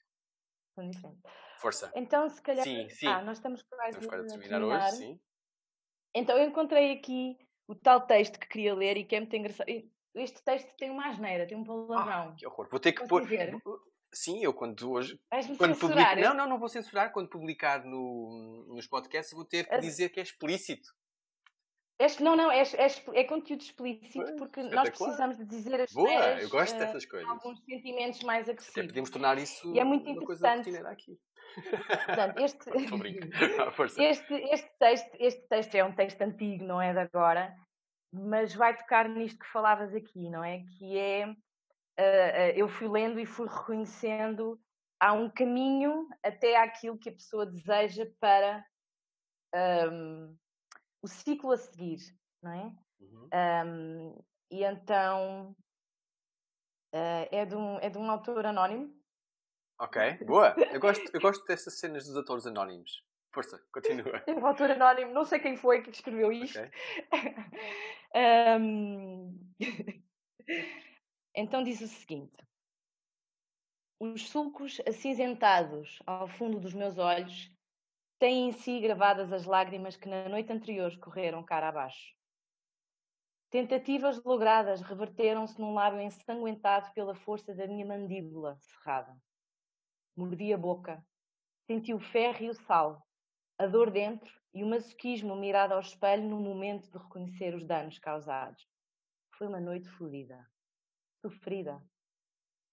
São 0.73 0.89
diferentes. 0.89 1.21
Força. 1.59 1.91
Então, 1.95 2.27
se 2.27 2.41
calhar. 2.41 2.63
Sim, 2.63 2.89
sim. 2.89 3.05
Ah, 3.05 3.21
nós 3.21 3.37
estamos 3.37 3.61
quase 3.61 3.97
a 3.97 3.99
terminar, 3.99 4.39
terminar 4.39 4.63
hoje, 4.63 4.97
sim. 4.97 5.21
Então, 6.15 6.35
eu 6.35 6.49
encontrei 6.49 6.93
aqui 6.93 7.37
o 7.67 7.75
tal 7.75 8.01
texto 8.01 8.39
que 8.39 8.47
queria 8.47 8.73
ler 8.75 8.97
e 8.97 9.05
que 9.05 9.15
é 9.15 9.19
muito 9.19 9.35
engraçado. 9.35 9.67
Este 10.13 10.43
texto 10.43 10.75
tem 10.77 10.89
uma 10.89 11.07
asneira, 11.07 11.47
tem 11.47 11.57
um 11.57 11.63
palavrão. 11.63 12.29
Ah, 12.29 12.35
que 12.37 12.45
horror. 12.45 12.67
Vou 12.69 12.79
ter 12.79 12.91
que 12.91 13.07
pôr. 13.07 13.27
Sim, 14.13 14.43
eu 14.43 14.53
quando 14.53 14.91
hoje. 14.91 15.17
quando 15.57 15.77
publico, 15.79 16.15
não, 16.17 16.33
não, 16.33 16.49
não 16.49 16.59
vou 16.59 16.67
censurar. 16.67 17.13
Quando 17.13 17.29
publicar 17.29 17.85
no, 17.85 18.65
nos 18.67 18.85
podcasts, 18.87 19.33
vou 19.33 19.45
ter 19.45 19.67
que 19.67 19.79
dizer 19.79 20.09
que 20.09 20.19
é 20.19 20.23
explícito. 20.23 20.89
É, 21.97 22.07
não, 22.19 22.35
não, 22.35 22.51
é, 22.51 22.63
é, 22.63 23.19
é 23.19 23.23
conteúdo 23.25 23.61
explícito 23.61 24.25
pois, 24.25 24.35
porque 24.35 24.63
nós 24.63 24.89
precisamos 24.89 25.37
de 25.37 25.45
dizer 25.45 25.81
as 25.81 25.91
Boa, 25.93 26.41
eu 26.41 26.49
gosto 26.49 26.75
uh, 26.75 26.79
dessas 26.79 27.05
coisas. 27.05 27.29
Alguns 27.29 27.63
sentimentos 27.63 28.23
mais 28.23 28.49
agressivos. 28.49 28.75
Até 28.75 28.87
podemos 28.87 29.09
tornar 29.11 29.37
isso 29.37 29.71
e 29.75 29.79
é 29.79 29.83
muito 29.83 30.09
uma 30.09 30.23
interessante. 30.23 30.63
coisa 30.63 30.89
aqui. 30.89 31.19
Portanto, 32.05 32.39
este, 32.39 32.69
este, 34.01 34.33
este, 34.33 34.69
texto, 34.79 35.17
este 35.19 35.47
texto 35.47 35.75
é 35.75 35.83
um 35.83 35.93
texto 35.93 36.21
antigo, 36.21 36.63
não 36.63 36.81
é 36.81 36.93
de 36.93 36.99
agora, 36.99 37.55
mas 38.13 38.53
vai 38.53 38.75
tocar 38.75 39.07
nisto 39.09 39.39
que 39.39 39.51
falavas 39.51 39.93
aqui, 39.93 40.29
não 40.29 40.43
é? 40.43 40.63
Que 40.77 40.97
é 40.97 41.27
uh, 41.27 42.53
eu 42.55 42.67
fui 42.67 42.87
lendo 42.87 43.19
e 43.19 43.25
fui 43.25 43.47
reconhecendo 43.47 44.59
há 45.01 45.13
um 45.13 45.29
caminho 45.29 46.07
até 46.23 46.57
aquilo 46.57 46.97
que 46.97 47.09
a 47.09 47.13
pessoa 47.13 47.45
deseja 47.45 48.05
para 48.19 48.63
um, 49.91 50.37
o 51.01 51.07
ciclo 51.07 51.51
a 51.51 51.57
seguir, 51.57 51.97
não 52.41 52.51
é? 52.51 52.75
Uhum. 52.99 53.29
Um, 53.33 54.23
e 54.51 54.63
então 54.63 55.55
uh, 56.93 57.27
é, 57.31 57.45
de 57.45 57.55
um, 57.55 57.79
é 57.79 57.89
de 57.89 57.97
um 57.97 58.09
autor 58.11 58.45
anónimo. 58.45 58.93
Ok, 59.81 59.99
boa. 60.27 60.53
Eu 60.71 60.79
gosto, 60.79 61.09
eu 61.11 61.19
gosto 61.19 61.43
dessas 61.47 61.79
cenas 61.79 62.05
dos 62.05 62.15
autores 62.15 62.45
anónimos. 62.45 63.03
Força, 63.33 63.59
continua. 63.73 64.21
É 64.27 64.31
um 64.31 64.45
autor 64.45 64.69
anónimo, 64.69 65.11
não 65.11 65.25
sei 65.25 65.39
quem 65.39 65.57
foi 65.57 65.81
que 65.81 65.89
escreveu 65.89 66.31
isto. 66.31 66.59
Okay. 68.13 68.59
um... 68.59 69.39
Então 71.33 71.63
diz 71.63 71.81
o 71.81 71.87
seguinte: 71.87 72.37
Os 73.99 74.29
sulcos 74.29 74.79
acinzentados 74.87 75.97
ao 76.05 76.27
fundo 76.27 76.59
dos 76.59 76.75
meus 76.75 76.99
olhos 76.99 77.51
têm 78.19 78.49
em 78.49 78.51
si 78.51 78.79
gravadas 78.81 79.33
as 79.33 79.45
lágrimas 79.45 79.95
que 79.95 80.07
na 80.07 80.29
noite 80.29 80.53
anterior 80.53 80.95
correram 80.99 81.43
cara 81.43 81.69
abaixo. 81.69 82.13
Tentativas 83.49 84.23
logradas 84.23 84.81
reverteram-se 84.81 85.59
num 85.59 85.73
lábio 85.73 86.01
ensanguentado 86.01 86.93
pela 86.93 87.15
força 87.15 87.55
da 87.55 87.65
minha 87.65 87.85
mandíbula 87.85 88.57
cerrada. 88.59 89.17
Mordi 90.15 90.53
a 90.53 90.57
boca, 90.57 91.05
senti 91.65 91.93
o 91.93 91.99
ferro 91.99 92.43
e 92.43 92.49
o 92.49 92.53
sal, 92.53 93.05
a 93.57 93.65
dor 93.67 93.89
dentro 93.89 94.31
e 94.53 94.63
o 94.63 94.67
masoquismo 94.67 95.35
mirado 95.35 95.73
ao 95.73 95.79
espelho 95.79 96.27
no 96.27 96.39
momento 96.39 96.91
de 96.91 96.97
reconhecer 96.97 97.55
os 97.55 97.65
danos 97.65 97.97
causados. 97.99 98.67
Foi 99.37 99.47
uma 99.47 99.59
noite 99.59 99.89
fodida 99.89 100.45
sofrida, 101.21 101.81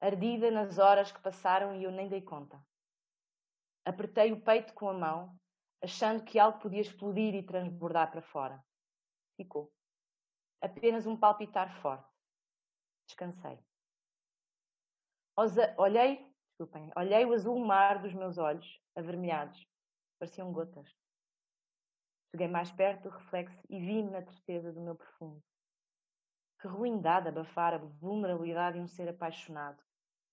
ardida 0.01 0.51
nas 0.51 0.79
horas 0.79 1.13
que 1.13 1.21
passaram 1.21 1.77
e 1.77 1.85
eu 1.85 1.93
nem 1.93 2.09
dei 2.09 2.23
conta. 2.23 2.61
Apertei 3.85 4.33
o 4.33 4.41
peito 4.41 4.73
com 4.75 4.89
a 4.89 4.95
mão, 4.95 5.39
achando 5.83 6.25
que 6.25 6.39
algo 6.39 6.59
podia 6.59 6.81
explodir 6.81 7.35
e 7.35 7.43
transbordar 7.43 8.11
para 8.11 8.23
fora. 8.23 8.63
Ficou. 9.37 9.73
Apenas 10.61 11.07
um 11.07 11.17
palpitar 11.17 11.81
forte. 11.81 12.09
Descansei. 13.07 13.59
Olhei, 15.77 16.28
desculpem, 16.59 16.91
olhei 16.97 17.25
o 17.25 17.33
azul 17.33 17.65
mar 17.65 18.03
dos 18.03 18.13
meus 18.13 18.37
olhos, 18.37 18.81
avermelhados. 18.97 19.65
Pareciam 20.19 20.53
gotas. 20.53 20.93
Cheguei 22.31 22.49
mais 22.49 22.73
perto 22.73 23.05
do 23.05 23.11
reflexo 23.11 23.57
e 23.71 23.79
vi-me 23.79 24.11
na 24.11 24.23
tristeza 24.23 24.73
do 24.73 24.81
meu 24.81 24.97
perfume. 24.97 25.41
Que 26.61 26.67
ruindade 26.67 27.29
abafar 27.29 27.75
a 27.75 27.79
vulnerabilidade 27.79 28.77
de 28.77 28.83
um 28.83 28.89
ser 28.89 29.09
apaixonado, 29.09 29.81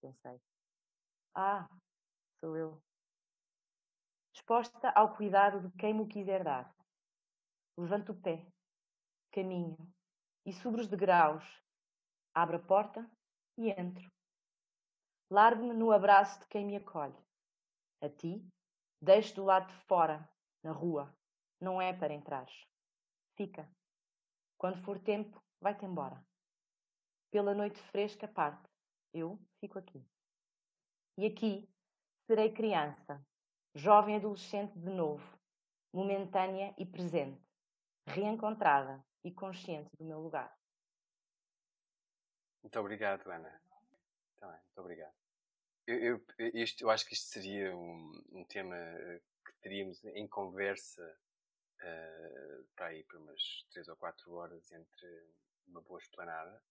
pensei. 0.01 0.41
Ah, 1.35 1.69
sou 2.39 2.57
eu. 2.57 2.81
Exposta 4.33 4.89
ao 4.95 5.15
cuidado 5.15 5.61
de 5.61 5.77
quem 5.77 5.93
me 5.93 6.07
quiser 6.07 6.43
dar. 6.43 6.73
levanto 7.77 8.11
o 8.11 8.21
pé, 8.21 8.47
caminho 9.31 9.77
e 10.43 10.51
sobre 10.51 10.81
os 10.81 10.87
degraus 10.87 11.43
abro 12.33 12.57
a 12.57 12.59
porta 12.59 13.07
e 13.57 13.69
entro. 13.69 14.11
Largo-me 15.29 15.73
no 15.73 15.91
abraço 15.91 16.39
de 16.39 16.47
quem 16.47 16.65
me 16.65 16.75
acolhe. 16.75 17.17
A 18.01 18.09
ti, 18.09 18.45
deixo 19.01 19.35
do 19.35 19.43
lado 19.43 19.67
de 19.67 19.79
fora, 19.85 20.29
na 20.63 20.71
rua. 20.71 21.13
Não 21.59 21.81
é 21.81 21.93
para 21.93 22.13
entrares. 22.13 22.65
Fica. 23.35 23.69
Quando 24.57 24.81
for 24.83 24.99
tempo, 24.99 25.41
vai-te 25.59 25.85
embora. 25.85 26.23
Pela 27.31 27.53
noite 27.53 27.79
fresca 27.91 28.27
parte. 28.27 28.69
Eu 29.13 29.39
fico 29.59 29.79
aqui. 29.79 30.05
E 31.17 31.25
aqui 31.25 31.67
serei 32.27 32.51
criança, 32.51 33.23
jovem 33.73 34.17
adolescente 34.17 34.77
de 34.77 34.89
novo, 34.89 35.25
momentânea 35.93 36.73
e 36.77 36.85
presente, 36.85 37.41
reencontrada 38.07 39.03
e 39.23 39.31
consciente 39.31 39.89
do 39.97 40.05
meu 40.05 40.19
lugar. 40.19 40.53
Muito 42.61 42.79
obrigado, 42.79 43.29
Ana. 43.29 43.64
Também, 44.39 44.57
muito 44.57 44.81
obrigado. 44.81 45.13
Eu, 45.87 45.99
eu, 45.99 46.25
isto, 46.53 46.81
eu 46.83 46.89
acho 46.89 47.05
que 47.05 47.13
isto 47.13 47.27
seria 47.27 47.75
um, 47.75 48.23
um 48.31 48.45
tema 48.45 48.75
eh, 48.75 49.21
que 49.45 49.53
teríamos 49.61 50.03
em 50.03 50.27
conversa 50.27 51.03
uh, 51.81 52.65
para 52.75 52.93
ir 52.95 53.03
por 53.03 53.19
umas 53.19 53.65
3 53.71 53.87
ou 53.89 53.95
4 53.95 54.33
horas 54.33 54.71
entre 54.71 55.29
uma 55.67 55.81
boa 55.81 55.99
esplanada. 55.99 56.61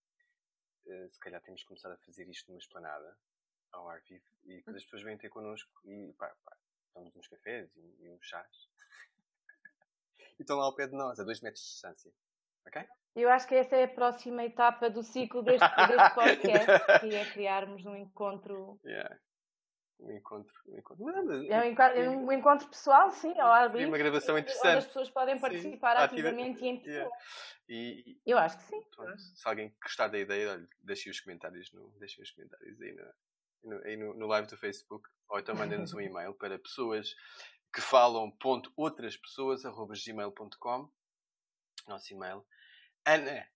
Uh, 0.86 1.08
se 1.12 1.20
calhar 1.20 1.40
temos 1.42 1.62
que 1.62 1.68
começar 1.68 1.92
a 1.92 1.96
fazer 1.98 2.28
isto 2.28 2.48
numa 2.48 2.58
esplanada, 2.58 3.16
ao 3.70 3.88
ar 3.88 4.00
vivo, 4.02 4.24
e 4.44 4.56
depois 4.56 4.76
as 4.76 4.84
pessoas 4.84 5.02
vêm 5.02 5.18
ter 5.18 5.28
connosco 5.28 5.72
e 5.84 6.12
pá, 6.14 6.34
pá, 6.44 6.56
tomamos 6.92 7.14
uns 7.16 7.28
cafés 7.28 7.74
e, 7.76 8.04
e 8.04 8.10
uns 8.10 8.24
chás. 8.24 8.68
e 10.38 10.42
estão 10.42 10.56
lá 10.56 10.64
ao 10.64 10.74
pé 10.74 10.86
de 10.86 10.94
nós, 10.94 11.18
a 11.18 11.24
2 11.24 11.40
metros 11.40 11.64
de 11.64 11.70
distância. 11.70 12.12
Ok? 12.66 12.82
Eu 13.16 13.30
acho 13.30 13.46
que 13.46 13.54
essa 13.54 13.76
é 13.76 13.84
a 13.84 13.88
próxima 13.88 14.44
etapa 14.44 14.90
do 14.90 15.02
ciclo 15.02 15.42
deste, 15.42 15.68
deste 15.76 16.14
podcast, 16.14 17.00
que 17.00 17.14
é 17.14 17.24
criarmos 17.32 17.86
um 17.86 17.94
encontro. 17.94 18.80
Yeah. 18.84 19.16
Um 20.00 20.10
encontro. 20.10 20.52
Um 20.66 20.78
encontro. 20.78 21.08
É 21.48 21.60
um, 21.60 21.64
encontro, 21.64 21.98
é 21.98 22.10
um 22.10 22.32
encontro 22.32 22.68
pessoal, 22.68 23.10
sim, 23.12 23.38
ao 23.38 23.52
ar 23.52 23.70
livre. 23.70 23.86
uma 23.86 23.98
gravação 23.98 24.36
interessante. 24.36 24.66
Onde 24.66 24.78
as 24.78 24.86
pessoas 24.86 25.10
podem 25.10 25.38
participar 25.38 25.96
sim, 25.96 26.02
ativamente 26.02 26.64
e 26.64 26.68
em 26.68 26.78
pessoa. 26.80 26.96
Yeah. 26.96 27.16
E, 27.68 28.20
Eu 28.26 28.36
acho 28.36 28.58
que 28.58 28.64
sim. 28.64 28.82
Pronto, 28.94 29.18
se 29.18 29.48
alguém 29.48 29.74
gostar 29.80 30.08
da 30.08 30.18
ideia, 30.18 30.50
olha, 30.50 30.68
deixem 30.82 31.10
os 31.12 31.20
comentários, 31.20 31.72
no, 31.72 31.90
deixem 31.98 32.22
os 32.22 32.30
comentários 32.32 32.80
aí, 32.80 32.96
no, 33.62 33.84
aí 33.84 33.96
no, 33.96 34.14
no 34.14 34.26
live 34.26 34.48
do 34.48 34.56
Facebook. 34.56 35.08
Ou 35.28 35.38
então 35.38 35.54
mandem-nos 35.54 35.94
um 35.94 36.00
e-mail 36.02 36.34
para 36.34 36.58
pessoas 36.58 37.14
que 37.72 37.80
falam 37.80 38.30
ponto 38.32 38.72
outras 38.76 39.16
pessoas 39.16 39.64
arroba 39.64 39.94
gmail.com 39.94 40.90
nosso 41.86 42.12
e-mail 42.12 42.44
Ana, 43.06 43.46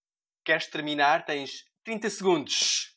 queres 0.45 0.67
terminar? 0.67 1.25
Tens 1.25 1.65
30 1.85 2.11
segundos. 2.11 2.95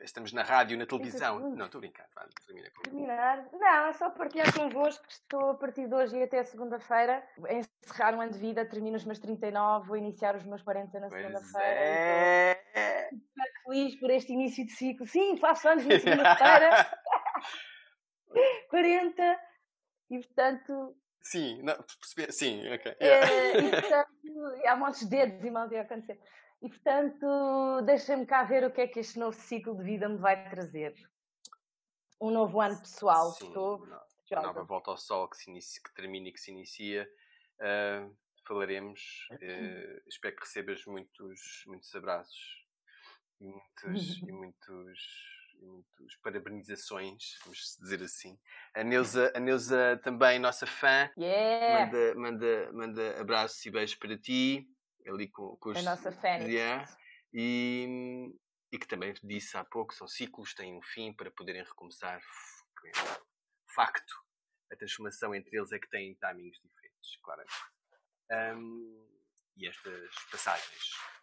Estamos 0.00 0.32
na 0.32 0.42
rádio, 0.42 0.76
na 0.76 0.86
televisão. 0.86 1.38
Não, 1.50 1.66
estou 1.66 1.78
a 1.78 1.80
brincar. 1.80 2.06
Vá, 2.14 2.26
termina 2.46 2.70
Terminar? 2.82 3.48
Não, 3.52 3.86
é 3.86 3.92
só 3.94 4.10
partilhar 4.10 4.54
convosco 4.54 5.06
que 5.06 5.12
estou 5.12 5.50
a 5.50 5.54
partir 5.54 5.88
de 5.88 5.94
hoje 5.94 6.16
e 6.16 6.22
até 6.22 6.42
segunda-feira 6.44 7.26
a 7.46 7.52
encerrar 7.54 8.14
um 8.14 8.20
ano 8.20 8.32
de 8.32 8.38
vida. 8.38 8.64
Termino 8.66 8.96
os 8.96 9.04
meus 9.04 9.18
39, 9.18 9.88
vou 9.88 9.96
iniciar 9.96 10.36
os 10.36 10.44
meus 10.44 10.62
40 10.62 11.00
na 11.00 11.08
segunda-feira. 11.08 11.66
É. 11.66 13.08
Estou 13.10 13.62
feliz 13.64 13.98
por 13.98 14.10
este 14.10 14.32
início 14.32 14.66
de 14.66 14.72
ciclo. 14.72 15.06
Sim, 15.06 15.38
faço 15.38 15.68
anos 15.68 15.86
na 15.86 15.98
segunda-feira. 15.98 16.70
40. 18.68 19.40
E 20.10 20.18
portanto, 20.18 20.96
Sim, 21.30 21.60
não, 21.62 21.74
sim, 22.30 22.60
ok. 22.72 22.96
Yeah. 23.00 23.32
É, 23.32 23.58
e, 23.58 23.70
portanto, 23.82 24.68
há 24.68 24.76
montes 24.76 25.00
de 25.00 25.08
dedos 25.08 25.44
e 25.44 25.50
mãos 25.50 25.72
a 25.72 25.80
acontecer. 25.80 26.20
E 26.62 26.68
portanto, 26.68 27.82
deixa-me 27.84 28.24
cá 28.24 28.44
ver 28.44 28.64
o 28.64 28.70
que 28.70 28.82
é 28.82 28.86
que 28.86 29.00
este 29.00 29.18
novo 29.18 29.36
ciclo 29.36 29.76
de 29.76 29.82
vida 29.82 30.08
me 30.08 30.18
vai 30.18 30.48
trazer. 30.48 30.94
Um 32.20 32.30
novo 32.30 32.60
ano 32.60 32.78
pessoal. 32.78 33.32
Sim, 33.32 33.48
Estou 33.48 33.84
uma 34.30 34.42
nova 34.42 34.62
volta 34.62 34.92
ao 34.92 34.96
sol 34.96 35.28
que, 35.28 35.36
se 35.36 35.50
inicia, 35.50 35.82
que 35.82 35.94
termina 35.94 36.28
e 36.28 36.32
que 36.32 36.40
se 36.40 36.52
inicia. 36.52 37.08
Uh, 37.58 38.16
falaremos. 38.46 39.28
Uh, 39.32 40.02
espero 40.06 40.36
que 40.36 40.42
recebas 40.42 40.84
muitos, 40.86 41.64
muitos 41.66 41.92
abraços 41.94 42.64
e 43.40 43.46
muitos, 43.46 44.22
e 44.22 44.32
muitos 44.32 45.35
muitas 45.60 46.16
parabenizações, 46.22 47.38
vamos 47.42 47.76
dizer 47.80 48.02
assim. 48.02 48.38
A 48.74 48.82
Neuza, 48.84 49.32
a 49.34 49.40
Neuza 49.40 50.00
também, 50.02 50.38
nossa 50.38 50.66
fã, 50.66 51.10
yeah. 51.18 51.86
manda, 51.86 52.14
manda, 52.14 52.72
manda 52.72 53.20
abraços 53.20 53.64
e 53.66 53.70
beijos 53.70 53.96
para 53.96 54.18
ti, 54.18 54.68
ali 55.06 55.28
com, 55.28 55.56
com 55.56 55.70
os... 55.70 55.78
A 55.78 55.82
nossa 55.82 56.12
fênix. 56.12 56.50
Yeah. 56.50 56.86
E, 57.32 58.32
e 58.72 58.78
que 58.78 58.86
também 58.86 59.14
disse 59.22 59.56
há 59.56 59.64
pouco, 59.64 59.94
são 59.94 60.06
ciclos, 60.06 60.54
têm 60.54 60.76
um 60.76 60.82
fim 60.82 61.12
para 61.12 61.30
poderem 61.30 61.62
recomeçar. 61.62 62.20
Facto, 63.74 64.14
a 64.72 64.76
transformação 64.76 65.34
entre 65.34 65.56
eles 65.56 65.72
é 65.72 65.78
que 65.78 65.88
tem 65.88 66.14
timings 66.14 66.58
diferentes, 66.62 67.16
claro. 67.22 67.44
Um, 68.58 69.06
e 69.56 69.66
estas 69.66 70.14
passagens. 70.30 71.15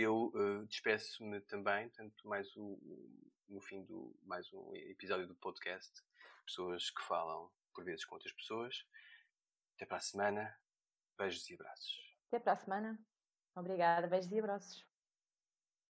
Eu 0.00 0.30
uh, 0.32 0.64
despeço-me 0.68 1.40
também, 1.40 1.88
tanto 1.88 2.28
mais 2.28 2.54
o, 2.56 2.78
no 3.48 3.60
fim 3.60 3.82
do 3.82 4.14
mais 4.22 4.48
um 4.52 4.72
episódio 4.76 5.26
do 5.26 5.34
podcast. 5.34 6.04
Pessoas 6.46 6.88
que 6.88 7.02
falam 7.02 7.50
por 7.74 7.82
vezes 7.82 8.04
com 8.04 8.14
outras 8.14 8.32
pessoas. 8.32 8.86
Até 9.74 9.86
para 9.86 9.96
a 9.96 10.00
semana. 10.00 10.56
Beijos 11.18 11.50
e 11.50 11.54
abraços. 11.54 12.16
Até 12.28 12.38
para 12.38 12.52
a 12.52 12.56
semana. 12.56 12.96
Obrigada. 13.56 14.06
Beijos 14.06 14.30
e 14.30 14.38
abraços. 14.38 14.87